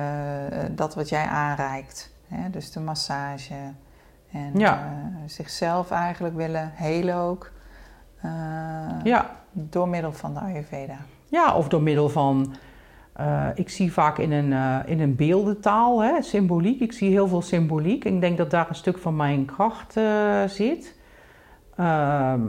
uh, 0.54 0.60
dat 0.72 0.96
wat 0.96 1.10
jij 1.10 1.26
aanreikt. 1.26 2.12
Hè, 2.28 2.50
dus 2.50 2.72
de 2.72 2.80
massage. 2.80 3.74
En 4.32 4.52
ja. 4.54 4.92
zichzelf 5.26 5.92
eigenlijk 5.92 6.36
willen 6.36 6.72
helen 6.74 7.16
ook. 7.16 7.54
Uh, 8.26 9.04
ja. 9.04 9.30
Door 9.52 9.88
middel 9.90 10.12
van 10.14 10.34
de 10.34 10.40
Ayurveda. 10.40 10.98
Ja, 11.30 11.56
of 11.56 11.68
door 11.68 11.82
middel 11.82 12.10
van. 12.10 12.54
eh, 13.14 13.48
ik 13.54 13.70
zie 13.70 13.94
vaak 13.94 14.18
in 14.18 14.32
een, 14.32 14.54
eh, 14.54 14.80
in 14.86 15.00
een 15.02 15.16
beeldentaal, 15.16 16.04
hè, 16.04 16.22
symboliek. 16.22 16.80
Ik 16.80 16.94
zie 16.94 17.10
heel 17.10 17.28
veel 17.28 17.42
symboliek. 17.42 18.06
Ik 18.06 18.22
denk 18.22 18.38
dat 18.38 18.52
daar 18.52 18.70
een 18.70 18.76
stuk 18.76 18.98
van 18.98 19.16
mijn 19.16 19.46
kracht 19.46 19.98
eh, 19.98 20.44
zit. 20.48 21.00
Ehm, 21.76 22.42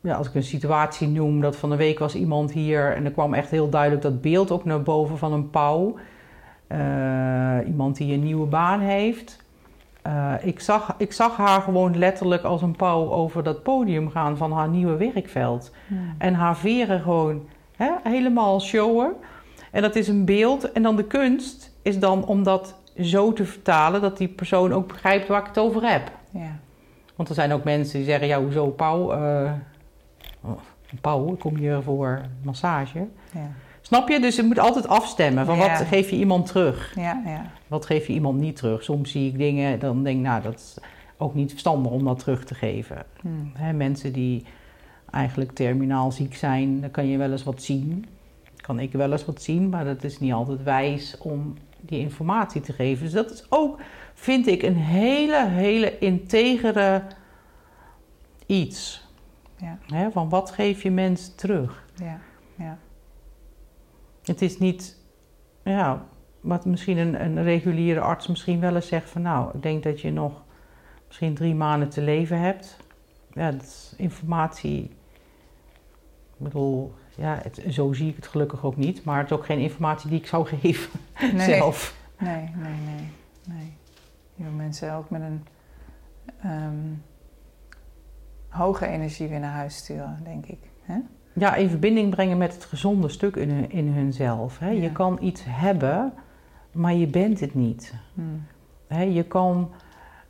ja, 0.00 0.14
als 0.14 0.28
ik 0.28 0.34
een 0.34 0.42
situatie 0.42 1.08
noem, 1.08 1.40
dat 1.40 1.56
van 1.56 1.70
de 1.70 1.76
week 1.76 1.98
was 1.98 2.14
iemand 2.14 2.52
hier 2.52 2.94
en 2.96 3.04
er 3.04 3.10
kwam 3.10 3.34
echt 3.34 3.50
heel 3.50 3.68
duidelijk 3.68 4.02
dat 4.02 4.20
beeld 4.20 4.50
ook 4.50 4.64
naar 4.64 4.82
boven 4.82 5.18
van 5.18 5.32
een 5.32 5.50
pauw. 5.50 5.94
Eh, 6.66 7.58
iemand 7.66 7.96
die 7.96 8.14
een 8.14 8.22
nieuwe 8.22 8.46
baan 8.46 8.80
heeft. 8.80 9.39
Eh, 10.02 10.34
ik, 10.40 10.60
zag, 10.60 10.94
ik 10.98 11.12
zag 11.12 11.36
haar 11.36 11.60
gewoon 11.60 11.98
letterlijk 11.98 12.42
als 12.42 12.62
een 12.62 12.76
pauw 12.76 13.10
over 13.10 13.42
dat 13.42 13.62
podium 13.62 14.10
gaan 14.10 14.36
van 14.36 14.52
haar 14.52 14.68
nieuwe 14.68 14.96
werkveld. 14.96 15.72
En 16.18 16.34
haar 16.34 16.56
veren 16.56 17.00
gewoon 17.00 17.48
hè, 17.76 17.90
helemaal 18.02 18.60
showen. 18.60 19.12
En 19.70 19.82
dat 19.82 19.96
is 19.96 20.08
een 20.08 20.24
beeld. 20.24 20.72
En 20.72 20.82
dan 20.82 20.96
de 20.96 21.04
kunst 21.04 21.72
is 21.82 21.98
dan 21.98 22.24
om 22.24 22.42
dat 22.42 22.74
zo 23.00 23.32
te 23.32 23.44
vertalen 23.44 24.00
dat 24.00 24.16
die 24.16 24.28
persoon 24.28 24.72
ook 24.72 24.88
begrijpt 24.88 25.28
waar 25.28 25.40
ik 25.40 25.46
het 25.46 25.58
over 25.58 25.90
heb. 25.90 26.10
Ja. 26.30 26.58
Want 27.16 27.28
er 27.28 27.34
zijn 27.34 27.52
ook 27.52 27.64
mensen 27.64 27.98
die 27.98 28.08
zeggen, 28.08 28.26
ja, 28.26 28.40
hoezo 28.40 28.66
pauw? 28.66 29.12
Oh, 30.40 30.58
een 30.90 31.00
pauw, 31.00 31.32
ik 31.32 31.38
kom 31.38 31.56
hier 31.56 31.82
voor 31.82 32.20
massage. 32.42 33.06
Ja. 33.32 33.50
Snap 33.80 34.08
je? 34.08 34.20
Dus 34.20 34.36
je 34.36 34.42
moet 34.42 34.58
altijd 34.58 34.88
afstemmen. 34.88 35.46
Van 35.46 35.58
wat 35.58 35.70
geef 35.70 36.10
je 36.10 36.16
iemand 36.16 36.46
terug? 36.46 36.92
Ja, 36.96 37.22
ja. 37.24 37.42
Wat 37.70 37.86
geef 37.86 38.06
je 38.06 38.12
iemand 38.12 38.40
niet 38.40 38.56
terug? 38.56 38.82
Soms 38.82 39.10
zie 39.10 39.28
ik 39.28 39.38
dingen, 39.38 39.78
dan 39.78 40.02
denk 40.02 40.16
ik, 40.16 40.22
nou, 40.22 40.42
dat 40.42 40.54
is 40.54 40.78
ook 41.16 41.34
niet 41.34 41.50
verstandig 41.50 41.92
om 41.92 42.04
dat 42.04 42.18
terug 42.18 42.44
te 42.44 42.54
geven. 42.54 43.04
Hmm. 43.20 43.50
Hè, 43.54 43.72
mensen 43.72 44.12
die 44.12 44.44
eigenlijk 45.10 45.52
terminaal 45.52 46.12
ziek 46.12 46.34
zijn, 46.34 46.80
dan 46.80 46.90
kan 46.90 47.06
je 47.06 47.18
wel 47.18 47.30
eens 47.30 47.44
wat 47.44 47.62
zien. 47.62 48.06
Kan 48.56 48.78
ik 48.78 48.92
wel 48.92 49.12
eens 49.12 49.24
wat 49.24 49.42
zien, 49.42 49.68
maar 49.68 49.84
dat 49.84 50.04
is 50.04 50.18
niet 50.18 50.32
altijd 50.32 50.62
wijs 50.62 51.18
om 51.18 51.54
die 51.80 51.98
informatie 51.98 52.60
te 52.60 52.72
geven. 52.72 53.04
Dus 53.04 53.12
dat 53.12 53.30
is 53.30 53.46
ook, 53.48 53.80
vind 54.14 54.46
ik, 54.46 54.62
een 54.62 54.76
hele, 54.76 55.46
hele 55.46 55.98
integere 55.98 57.02
iets. 58.46 59.08
Ja. 59.56 59.78
Hè, 59.86 60.10
van 60.10 60.28
wat 60.28 60.50
geef 60.50 60.82
je 60.82 60.90
mensen 60.90 61.36
terug? 61.36 61.84
Ja. 61.94 62.20
Ja. 62.56 62.78
Het 64.22 64.42
is 64.42 64.58
niet, 64.58 64.96
ja, 65.64 66.06
wat 66.40 66.64
misschien 66.64 66.98
een, 66.98 67.24
een 67.24 67.42
reguliere 67.42 68.00
arts 68.00 68.26
misschien 68.26 68.60
wel 68.60 68.74
eens 68.74 68.88
zegt 68.88 69.10
van 69.10 69.22
nou, 69.22 69.50
ik 69.54 69.62
denk 69.62 69.82
dat 69.82 70.00
je 70.00 70.12
nog 70.12 70.42
misschien 71.06 71.34
drie 71.34 71.54
maanden 71.54 71.88
te 71.88 72.00
leven 72.00 72.40
hebt. 72.40 72.76
Ja, 73.32 73.50
dat 73.50 73.62
is 73.62 73.94
informatie. 73.96 74.82
Ik 76.36 76.46
bedoel, 76.46 76.94
ja, 77.16 77.38
het, 77.42 77.64
zo 77.68 77.92
zie 77.92 78.08
ik 78.08 78.16
het 78.16 78.26
gelukkig 78.26 78.64
ook 78.64 78.76
niet, 78.76 79.04
maar 79.04 79.18
het 79.18 79.30
is 79.30 79.36
ook 79.36 79.44
geen 79.44 79.58
informatie 79.58 80.10
die 80.10 80.18
ik 80.18 80.26
zou 80.26 80.46
geven 80.60 81.00
Nee. 81.32 81.54
zelf. 81.54 81.96
Nee, 82.18 82.50
nee, 82.56 82.72
nee. 82.84 83.08
nee. 83.48 83.72
Je 84.34 84.42
wil 84.42 84.52
mensen 84.52 84.94
ook 84.94 85.10
met 85.10 85.20
een 85.20 85.46
ehm, 86.42 86.94
hoge 88.48 88.86
energie 88.86 89.28
weer 89.28 89.40
naar 89.40 89.52
huis 89.52 89.76
sturen, 89.76 90.20
denk 90.24 90.46
ik. 90.46 90.58
Hè? 90.82 90.98
Ja, 91.32 91.54
in 91.54 91.68
verbinding 91.68 92.10
brengen 92.10 92.38
met 92.38 92.54
het 92.54 92.64
gezonde 92.64 93.08
stuk 93.08 93.36
in, 93.36 93.50
hun, 93.50 93.70
in 93.70 93.88
hunzelf. 93.88 94.58
Hè. 94.58 94.70
Ja. 94.70 94.82
Je 94.82 94.92
kan 94.92 95.18
iets 95.20 95.42
hebben, 95.46 96.12
maar 96.72 96.94
je 96.94 97.06
bent 97.06 97.40
het 97.40 97.54
niet. 97.54 97.94
Hmm. 98.14 98.42
Je 99.12 99.22
kan 99.22 99.70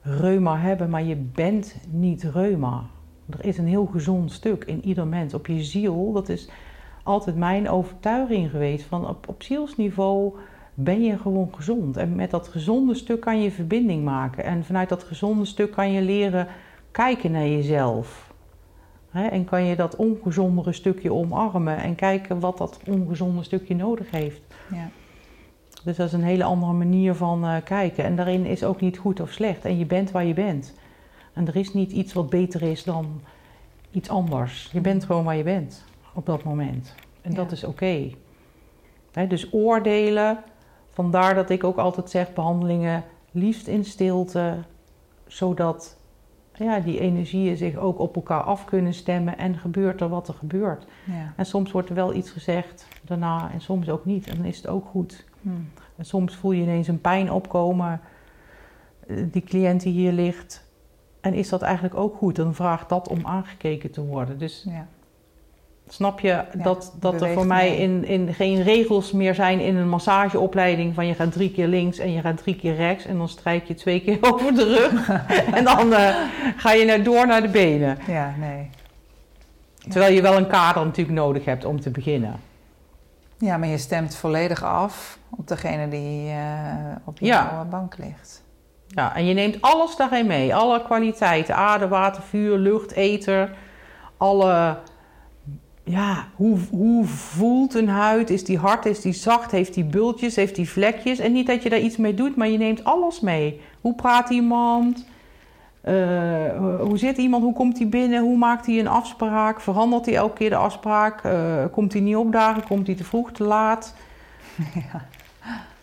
reuma 0.02 0.58
hebben, 0.58 0.90
maar 0.90 1.02
je 1.02 1.16
bent 1.16 1.76
niet 1.90 2.22
reuma. 2.22 2.84
Er 3.30 3.44
is 3.44 3.58
een 3.58 3.66
heel 3.66 3.86
gezond 3.86 4.32
stuk 4.32 4.64
in 4.64 4.84
ieder 4.84 5.06
mens. 5.06 5.34
Op 5.34 5.46
je 5.46 5.62
ziel, 5.62 6.12
dat 6.12 6.28
is 6.28 6.50
altijd 7.02 7.36
mijn 7.36 7.68
overtuiging 7.68 8.50
geweest. 8.50 8.84
Van 8.84 9.08
op, 9.08 9.28
op 9.28 9.42
zielsniveau 9.42 10.34
ben 10.74 11.02
je 11.02 11.18
gewoon 11.18 11.48
gezond. 11.54 11.96
En 11.96 12.14
met 12.14 12.30
dat 12.30 12.48
gezonde 12.48 12.94
stuk 12.94 13.20
kan 13.20 13.42
je 13.42 13.50
verbinding 13.50 14.04
maken. 14.04 14.44
En 14.44 14.64
vanuit 14.64 14.88
dat 14.88 15.02
gezonde 15.02 15.44
stuk 15.44 15.70
kan 15.70 15.92
je 15.92 16.02
leren 16.02 16.46
kijken 16.90 17.30
naar 17.30 17.46
jezelf. 17.46 18.32
En 19.12 19.44
kan 19.44 19.64
je 19.64 19.76
dat 19.76 19.96
ongezondere 19.96 20.72
stukje 20.72 21.12
omarmen 21.12 21.76
en 21.76 21.94
kijken 21.94 22.40
wat 22.40 22.58
dat 22.58 22.80
ongezonde 22.86 23.42
stukje 23.42 23.74
nodig 23.74 24.10
heeft. 24.10 24.42
Ja. 24.70 24.88
Dus 25.84 25.96
dat 25.96 26.06
is 26.06 26.12
een 26.12 26.22
hele 26.22 26.44
andere 26.44 26.72
manier 26.72 27.14
van 27.14 27.44
eh, 27.44 27.56
kijken. 27.64 28.04
En 28.04 28.16
daarin 28.16 28.46
is 28.46 28.64
ook 28.64 28.80
niet 28.80 28.98
goed 28.98 29.20
of 29.20 29.30
slecht. 29.30 29.64
En 29.64 29.78
je 29.78 29.86
bent 29.86 30.10
waar 30.10 30.24
je 30.24 30.34
bent. 30.34 30.74
En 31.32 31.46
er 31.46 31.56
is 31.56 31.72
niet 31.72 31.92
iets 31.92 32.12
wat 32.12 32.30
beter 32.30 32.62
is 32.62 32.84
dan 32.84 33.20
iets 33.90 34.08
anders. 34.08 34.68
Je 34.72 34.80
bent 34.80 35.04
gewoon 35.04 35.24
waar 35.24 35.36
je 35.36 35.42
bent 35.42 35.84
op 36.14 36.26
dat 36.26 36.44
moment. 36.44 36.94
En 37.22 37.34
dat 37.34 37.52
is 37.52 37.64
oké. 37.64 38.10
Dus 39.28 39.52
oordelen, 39.52 40.38
vandaar 40.90 41.34
dat 41.34 41.50
ik 41.50 41.64
ook 41.64 41.76
altijd 41.76 42.10
zeg 42.10 42.32
behandelingen 42.32 43.04
liefst 43.30 43.66
in 43.66 43.84
stilte, 43.84 44.56
zodat 45.26 45.98
ja, 46.54 46.80
die 46.80 47.00
energieën 47.00 47.56
zich 47.56 47.76
ook 47.76 47.98
op 47.98 48.14
elkaar 48.14 48.42
af 48.42 48.64
kunnen 48.64 48.94
stemmen 48.94 49.38
en 49.38 49.56
gebeurt 49.56 50.00
er 50.00 50.08
wat 50.08 50.28
er 50.28 50.34
gebeurt. 50.34 50.86
Ja. 51.04 51.32
En 51.36 51.46
soms 51.46 51.72
wordt 51.72 51.88
er 51.88 51.94
wel 51.94 52.14
iets 52.14 52.30
gezegd 52.30 52.86
daarna 53.02 53.50
en 53.52 53.60
soms 53.60 53.88
ook 53.88 54.04
niet. 54.04 54.28
En 54.28 54.36
dan 54.36 54.44
is 54.44 54.56
het 54.56 54.66
ook 54.66 54.86
goed. 54.86 55.24
Hmm. 55.42 55.68
Soms 56.00 56.34
voel 56.36 56.52
je 56.52 56.62
ineens 56.62 56.88
een 56.88 57.00
pijn 57.00 57.32
opkomen. 57.32 58.00
eh, 59.06 59.16
Die 59.32 59.42
cliënt 59.42 59.82
die 59.82 59.92
hier 59.92 60.12
ligt. 60.12 60.64
En 61.20 61.34
is 61.34 61.48
dat 61.48 61.62
eigenlijk 61.62 61.94
ook 61.94 62.16
goed? 62.16 62.36
Dan 62.36 62.54
vraagt 62.54 62.88
dat 62.88 63.08
om 63.08 63.18
aangekeken 63.26 63.90
te 63.90 64.00
worden. 64.04 64.38
Dus 64.38 64.64
Ja. 64.68 64.86
snap 65.88 66.20
je 66.20 66.44
dat, 66.62 66.94
dat 67.00 67.22
er 67.22 67.28
voor 67.32 67.46
mij 67.46 67.76
in, 67.76 68.04
in 68.04 68.34
geen 68.34 68.62
regels 68.62 69.12
meer 69.12 69.34
zijn 69.34 69.60
in 69.60 69.76
een 69.76 69.88
massageopleiding 69.88 70.94
van 70.94 71.06
je 71.06 71.14
gaat 71.14 71.32
drie 71.32 71.50
keer 71.50 71.66
links 71.66 71.98
en 71.98 72.12
je 72.12 72.20
gaat 72.20 72.36
drie 72.36 72.56
keer 72.56 72.74
rechts 72.74 73.04
en 73.04 73.18
dan 73.18 73.28
strijk 73.28 73.64
je 73.66 73.74
twee 73.74 74.00
keer 74.00 74.18
over 74.32 74.54
de 74.54 74.64
rug 74.64 75.08
en 75.58 75.64
dan 75.64 75.92
eh, 75.92 76.16
ga 76.56 76.72
je 76.72 76.84
naar, 76.84 77.02
door 77.02 77.26
naar 77.26 77.42
de 77.42 77.48
benen. 77.48 77.98
ja, 78.06 78.34
nee. 78.38 78.70
Terwijl 79.88 80.14
je 80.14 80.22
wel 80.22 80.36
een 80.36 80.46
kader 80.46 80.84
natuurlijk 80.84 81.18
nodig 81.18 81.44
hebt 81.44 81.64
om 81.64 81.80
te 81.80 81.90
beginnen. 81.90 82.40
Ja, 83.40 83.56
maar 83.56 83.68
je 83.68 83.78
stemt 83.78 84.14
volledig 84.16 84.64
af 84.64 85.18
op 85.30 85.48
degene 85.48 85.88
die 85.88 86.30
eh, 86.30 86.96
op 87.04 87.18
je 87.18 87.26
Ja. 87.26 87.66
bank 87.70 87.98
ligt. 87.98 88.42
Ja, 88.86 89.14
en 89.16 89.26
je 89.26 89.34
neemt 89.34 89.60
alles 89.60 89.96
daarin 89.96 90.26
mee. 90.26 90.54
Alle 90.54 90.82
kwaliteiten. 90.82 91.56
Aarde, 91.56 91.88
water, 91.88 92.22
vuur, 92.22 92.58
lucht, 92.58 92.92
ether. 92.92 93.56
Alle... 94.16 94.78
Ja, 95.84 96.26
hoe, 96.34 96.58
hoe 96.70 97.04
voelt 97.06 97.74
een 97.74 97.88
huid? 97.88 98.30
Is 98.30 98.44
die 98.44 98.58
hard? 98.58 98.86
Is 98.86 99.00
die 99.00 99.12
zacht? 99.12 99.50
Heeft 99.50 99.74
die 99.74 99.84
bultjes? 99.84 100.36
Heeft 100.36 100.54
die 100.54 100.70
vlekjes? 100.70 101.18
En 101.18 101.32
niet 101.32 101.46
dat 101.46 101.62
je 101.62 101.68
daar 101.70 101.78
iets 101.78 101.96
mee 101.96 102.14
doet, 102.14 102.36
maar 102.36 102.48
je 102.48 102.58
neemt 102.58 102.84
alles 102.84 103.20
mee. 103.20 103.60
Hoe 103.80 103.94
praat 103.94 104.30
iemand? 104.30 105.04
Eh, 105.80 105.94
hoe 106.80 106.98
zit 106.98 107.16
iemand? 107.16 107.42
Hoe 107.42 107.52
komt 107.52 107.78
hij 107.78 107.88
binnen? 107.88 108.22
Hoe 108.22 108.36
maakt 108.36 108.66
hij 108.66 108.78
een 108.78 108.88
afspraak? 108.88 109.60
Verandert 109.60 110.06
hij 110.06 110.14
elke 110.14 110.34
keer 110.34 110.50
de 110.50 110.56
afspraak? 110.56 111.24
Eh, 111.24 111.64
komt 111.72 111.92
hij 111.92 112.02
niet 112.02 112.16
opdagen? 112.16 112.64
Komt 112.64 112.86
hij 112.86 112.96
te 112.96 113.04
vroeg, 113.04 113.32
te 113.32 113.44
laat? 113.44 113.94
Ja. 114.74 115.06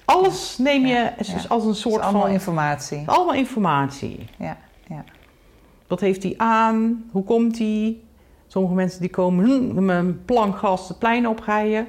Alles 0.06 0.58
neem 0.58 0.86
je 0.86 0.94
Ja, 0.94 1.14
ja. 1.18 1.40
als 1.48 1.66
een 1.66 1.76
soort 1.76 2.02
allemaal 2.02 2.22
van... 2.22 2.32
informatie. 2.32 3.04
Allemaal 3.06 3.34
informatie. 3.34 4.26
Ja, 4.38 4.58
ja. 4.88 5.04
Wat 5.88 6.00
heeft 6.00 6.24
hij 6.24 6.34
aan? 6.38 7.04
Hoe 7.12 7.24
komt 7.24 7.58
hij? 7.58 7.98
Sommige 8.48 8.74
mensen 8.76 9.02
die 9.02 9.10
komen 9.10 9.46
hm, 9.46 9.86
met 9.86 9.98
een 9.98 10.26
plank 10.26 10.58
gas 10.58 10.88
het 10.88 11.00
plein 11.00 11.28
oprijden. 11.28 11.88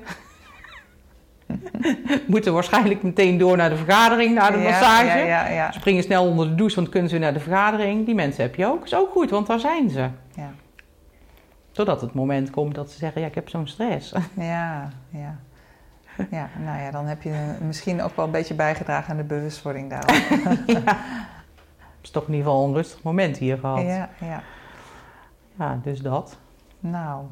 Moeten 2.26 2.53
waarschijnlijk 2.53 3.03
meteen 3.03 3.38
door 3.38 3.57
naar 3.57 3.70
de 3.70 3.76
vergadering, 3.76 4.34
naar 4.34 4.53
de 4.53 4.59
Ja, 4.59 4.64
massage. 4.70 5.07
Ja, 5.07 5.16
ja, 5.16 5.49
ja. 5.49 5.72
Springen 5.72 6.03
snel 6.03 6.26
onder 6.26 6.49
de 6.49 6.55
douche, 6.55 6.76
want 6.76 6.88
kunnen 6.88 7.11
ze 7.11 7.18
naar 7.18 7.32
de 7.32 7.40
vergadering. 7.40 8.07
Die 8.07 8.14
mensen 8.14 8.42
heb 8.42 8.55
je 8.55 8.66
ook. 8.66 8.84
Is 8.84 8.94
ook 8.94 9.11
goed, 9.11 9.30
want 9.30 9.46
daar 9.46 9.61
zijn 9.61 9.90
ze. 9.90 10.09
Ja. 10.34 10.51
Totdat 11.72 12.01
het 12.01 12.14
moment 12.14 12.51
komt 12.51 12.74
dat 12.74 12.90
ze 12.90 12.99
zeggen, 12.99 13.20
ja, 13.20 13.26
ik 13.26 13.34
heb 13.34 13.49
zo'n 13.49 13.66
stress. 13.66 14.12
Ja, 14.34 14.88
ja. 15.11 15.36
Ja, 16.30 16.49
nou 16.64 16.80
ja, 16.82 16.90
dan 16.90 17.07
heb 17.07 17.22
je 17.22 17.57
misschien 17.61 18.03
ook 18.03 18.16
wel 18.16 18.24
een 18.24 18.30
beetje 18.30 18.55
bijgedragen 18.55 19.11
aan 19.11 19.16
de 19.16 19.22
bewustwording 19.24 19.90
daarover. 19.90 20.59
ja. 20.66 20.96
Het 21.78 22.07
is 22.07 22.11
toch 22.11 22.26
in 22.26 22.32
ieder 22.34 22.46
geval 22.46 22.66
een 22.66 22.74
rustig 22.74 23.03
moment 23.03 23.36
hier 23.36 23.59
gehad. 23.59 23.80
Ja, 23.80 24.09
Ja, 24.20 24.42
ja. 25.59 25.78
dus 25.82 26.01
dat. 26.01 26.38
Nou, 26.80 27.24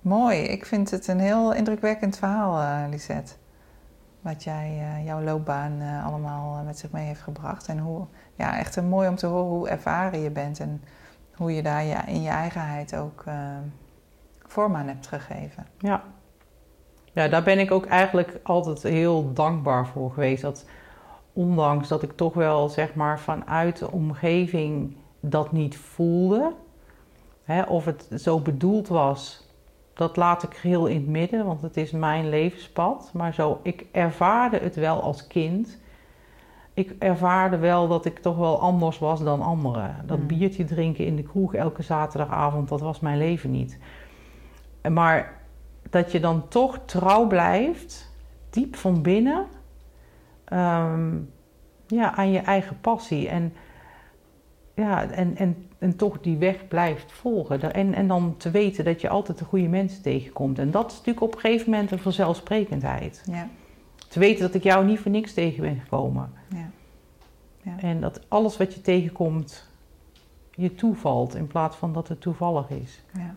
mooi. 0.00 0.38
Ik 0.38 0.66
vind 0.66 0.90
het 0.90 1.08
een 1.08 1.20
heel 1.20 1.52
indrukwekkend 1.52 2.18
verhaal, 2.18 2.60
eh 2.60 2.90
Lisette. 2.90 3.32
Wat 4.22 4.44
jij, 4.44 4.78
eh, 4.80 5.04
jouw 5.04 5.22
loopbaan 5.22 5.80
eh, 5.80 6.06
allemaal 6.06 6.58
eh, 6.58 6.64
met 6.64 6.78
zich 6.78 6.90
mee 6.90 7.06
heeft 7.06 7.20
gebracht. 7.20 7.68
En 7.68 7.78
hoe, 7.78 8.06
ja, 8.34 8.58
echt 8.58 8.76
een 8.76 8.88
mooi 8.88 9.08
om 9.08 9.16
te 9.16 9.26
horen 9.26 9.50
hoe 9.50 9.68
ervaren 9.68 10.20
je 10.20 10.30
bent. 10.30 10.60
En 10.60 10.82
hoe 11.34 11.54
je 11.54 11.62
daar 11.62 11.84
je, 11.84 11.96
in 12.06 12.22
je 12.22 12.28
eigenheid 12.28 12.96
ook 12.96 13.24
vorm 14.46 14.76
aan 14.76 14.86
hebt 14.86 15.06
gegeven. 15.06 15.66
Ja. 15.78 16.02
ja, 17.12 17.28
daar 17.28 17.42
ben 17.42 17.58
ik 17.58 17.70
ook 17.70 17.86
eigenlijk 17.86 18.40
altijd 18.42 18.82
heel 18.82 19.32
dankbaar 19.32 19.86
voor 19.86 20.10
geweest. 20.10 20.42
Dat 20.42 20.66
ondanks 21.32 21.88
dat 21.88 22.02
ik 22.02 22.12
toch 22.12 22.34
wel 22.34 22.68
zeg 22.68 22.94
maar 22.94 23.20
vanuit 23.20 23.78
de 23.78 23.90
omgeving 23.90 24.96
dat 25.20 25.52
niet 25.52 25.76
voelde, 25.76 26.52
hè, 27.44 27.62
of 27.62 27.84
het 27.84 28.08
zo 28.16 28.40
bedoeld 28.40 28.88
was 28.88 29.41
dat 30.02 30.16
laat 30.16 30.42
ik 30.42 30.54
geheel 30.54 30.86
in 30.86 30.96
het 30.96 31.06
midden, 31.06 31.46
want 31.46 31.62
het 31.62 31.76
is 31.76 31.90
mijn 31.90 32.28
levenspad. 32.28 33.10
Maar 33.12 33.34
zo, 33.34 33.60
ik 33.62 33.86
ervaarde 33.92 34.58
het 34.58 34.74
wel 34.74 35.02
als 35.02 35.26
kind. 35.26 35.78
Ik 36.74 36.94
ervaarde 36.98 37.56
wel 37.56 37.88
dat 37.88 38.04
ik 38.04 38.18
toch 38.18 38.36
wel 38.36 38.60
anders 38.60 38.98
was 38.98 39.22
dan 39.24 39.42
anderen. 39.42 39.96
Dat 40.06 40.18
Mm. 40.18 40.26
biertje 40.26 40.64
drinken 40.64 41.06
in 41.06 41.16
de 41.16 41.22
kroeg 41.22 41.54
elke 41.54 41.82
zaterdagavond, 41.82 42.68
dat 42.68 42.80
was 42.80 43.00
mijn 43.00 43.18
leven 43.18 43.50
niet. 43.50 43.78
Maar 44.90 45.40
dat 45.90 46.12
je 46.12 46.20
dan 46.20 46.48
toch 46.48 46.78
trouw 46.84 47.26
blijft, 47.26 48.12
diep 48.50 48.76
van 48.76 49.02
binnen, 49.02 49.46
ehm, 50.44 51.16
ja, 51.86 52.14
aan 52.14 52.30
je 52.30 52.38
eigen 52.40 52.80
passie. 52.80 53.28
En, 53.28 53.52
ja, 54.74 55.10
en, 55.10 55.36
en, 55.36 55.66
en 55.78 55.96
toch 55.96 56.20
die 56.20 56.36
weg 56.36 56.68
blijft 56.68 57.12
volgen. 57.12 57.72
En, 57.72 57.94
en 57.94 58.08
dan 58.08 58.34
te 58.36 58.50
weten 58.50 58.84
dat 58.84 59.00
je 59.00 59.08
altijd 59.08 59.38
de 59.38 59.44
goede 59.44 59.68
mensen 59.68 60.02
tegenkomt. 60.02 60.58
En 60.58 60.70
dat 60.70 60.86
is 60.90 60.96
natuurlijk 60.96 61.26
op 61.26 61.34
een 61.34 61.40
gegeven 61.40 61.70
moment 61.70 61.90
een 61.90 61.98
vanzelfsprekendheid. 61.98 63.22
Ja, 63.26 63.48
Te 64.08 64.18
weten 64.18 64.40
dat 64.42 64.54
ik 64.54 64.62
jou 64.62 64.84
niet 64.84 64.98
voor 64.98 65.10
niks 65.10 65.34
tegen 65.34 65.62
ben 65.62 65.80
gekomen. 65.80 66.32
ja. 66.48 66.70
Ja. 67.64 67.78
En 67.78 68.00
dat 68.00 68.20
alles 68.28 68.56
wat 68.56 68.74
je 68.74 68.80
tegenkomt 68.80 69.68
je 70.50 70.74
toevalt 70.74 71.34
in 71.34 71.46
plaats 71.46 71.76
van 71.76 71.92
dat 71.92 72.08
het 72.08 72.20
toevallig 72.20 72.70
is. 72.70 73.02
Ja, 73.12 73.34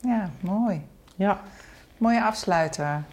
ja 0.00 0.30
mooi. 0.40 0.82
Ja, 1.16 1.40
Mooie 1.98 2.22
afsluiter. 2.22 3.04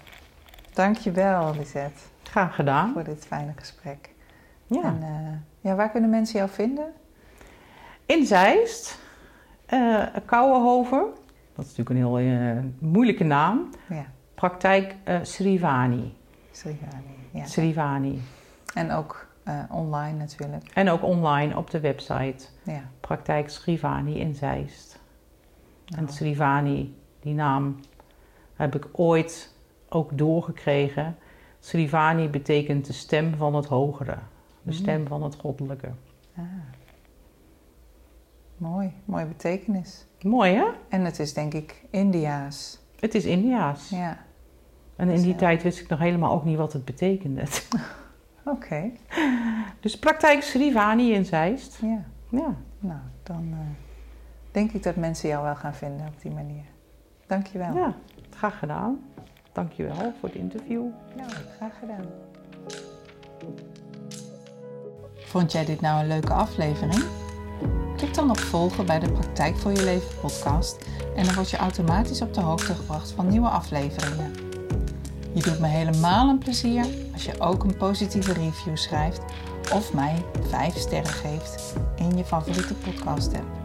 Dankjewel, 0.74 1.56
Lisette, 1.56 2.02
graag 2.24 2.56
gedaan. 2.56 2.94
voor 2.94 3.04
dit 3.04 3.26
fijne 3.26 3.54
gesprek. 3.56 4.10
Ja. 4.68 4.84
En 4.84 5.04
eh, 5.04 5.57
ja, 5.68 5.76
waar 5.76 5.91
kunnen 5.91 6.09
mensen 6.09 6.38
jou 6.38 6.49
vinden? 6.49 6.93
In 8.05 8.26
Zeist, 8.26 8.99
eh 9.65 10.03
Kouwenhoven, 10.26 11.05
dat 11.55 11.65
is 11.65 11.76
natuurlijk 11.76 11.89
een 11.89 11.95
heel 11.95 12.18
eh, 12.20 12.63
moeilijke 12.80 13.24
naam. 13.24 13.70
Ja, 13.89 14.05
Praktijk 14.36 14.95
eh 15.03 15.20
Srivani. 15.22 16.18
Srivani. 16.51 17.15
Ja. 17.32 17.45
Srivani. 17.45 18.22
En 18.74 18.91
ook 18.91 19.26
online 19.70 20.18
natuurlijk. 20.18 20.63
En 20.74 20.89
ook 20.89 21.03
online 21.03 21.57
op 21.57 21.70
de 21.70 21.80
website 21.80 22.45
Ja. 22.63 22.82
Praktijk 22.99 23.49
Srivani 23.49 24.20
in 24.20 24.36
Zeist. 24.36 24.99
En 25.95 26.03
Nou, 26.03 26.15
Srivani, 26.15 26.95
die 27.20 27.34
naam 27.34 27.80
heb 28.55 28.76
ik 28.76 28.88
ooit 28.91 29.53
ook 29.89 30.18
doorgekregen. 30.18 31.15
Srivani 31.59 32.30
betekent 32.30 32.86
de 32.86 32.93
stem 32.93 33.36
van 33.36 33.55
het 33.55 33.65
hogere, 33.65 34.18
de 34.68 34.74
Mm. 34.74 34.78
stem 34.80 35.07
van 35.07 35.24
het 35.24 35.36
goddelijke. 35.36 35.88
ah. 36.38 36.43
Mooi, 38.57 38.91
mooie 39.05 39.26
betekenis. 39.26 40.05
Mooi 40.22 40.53
hè? 40.55 40.65
En 40.89 41.05
het 41.05 41.20
is 41.20 41.34
denk 41.34 41.53
ik 41.53 41.84
Indiaas. 41.89 42.80
Het 42.99 43.15
is 43.15 43.26
Indiaas. 43.26 43.89
Ja, 43.89 44.18
En 44.95 45.09
in 45.09 45.22
die 45.22 45.32
ja. 45.32 45.38
tijd 45.38 45.63
wist 45.63 45.80
ik 45.80 45.88
nog 45.88 45.99
helemaal 45.99 46.32
ook 46.32 46.43
niet 46.45 46.57
wat 46.57 46.74
het 46.74 46.86
betekende. 46.86 47.43
oké. 48.55 48.91
Dus 49.80 49.99
praktijk 49.99 50.41
Srivani 50.41 51.13
in 51.13 51.26
Zeist. 51.26 51.78
Ja, 51.82 52.03
Ja, 52.30 52.55
nou, 52.80 52.99
dan 53.24 53.47
eh, 53.51 53.57
denk 54.51 54.72
ik 54.72 54.84
dat 54.84 54.95
mensen 54.95 55.30
jou 55.30 55.43
wel 55.43 55.55
gaan 55.55 55.76
vinden 55.76 56.07
op 56.07 56.22
die 56.22 56.32
manier. 56.32 56.63
Dankjewel. 57.28 57.76
ja, 57.76 57.95
graag 58.30 58.59
gedaan. 58.59 58.99
Dankjewel 59.51 59.95
voor 60.20 60.30
het 60.30 60.38
interview. 60.38 60.84
Nou, 61.18 61.30
graag 61.57 61.80
gedaan. 61.80 62.05
Vond 65.28 65.52
jij 65.52 65.66
dit 65.66 65.82
nou 65.82 66.02
een 66.02 66.08
leuke 66.08 66.34
aflevering? 66.34 67.04
Klik 67.98 68.14
dan 68.14 68.30
op 68.30 68.40
volgen 68.40 68.86
bij 68.86 69.00
de 69.00 69.12
Praktijk 69.12 69.58
voor 69.58 69.72
je 69.72 69.84
leven 69.84 70.20
podcast 70.22 70.78
en 71.16 71.26
dan 71.26 71.34
word 71.34 71.50
je 71.50 71.58
automatisch 71.58 72.22
op 72.22 72.34
de 72.34 72.42
hoogte 72.42 72.76
gebracht 72.76 73.12
van 73.12 73.28
nieuwe 73.28 73.50
afleveringen. 73.50 74.34
Je 75.34 75.42
doet 75.42 75.60
me 75.60 75.68
helemaal 75.68 76.30
een 76.30 76.38
plezier 76.38 76.86
als 77.14 77.26
je 77.26 77.40
ook 77.40 77.64
een 77.64 77.78
positieve 77.78 78.34
review 78.34 78.78
schrijft 78.78 79.22
of 79.74 79.94
mij 79.94 80.26
5 80.50 80.78
sterren 80.78 81.14
geeft 81.14 81.74
in 81.96 82.18
je 82.18 82.26
favoriete 82.26 82.74
podcast 82.74 83.34
app. 83.34 83.57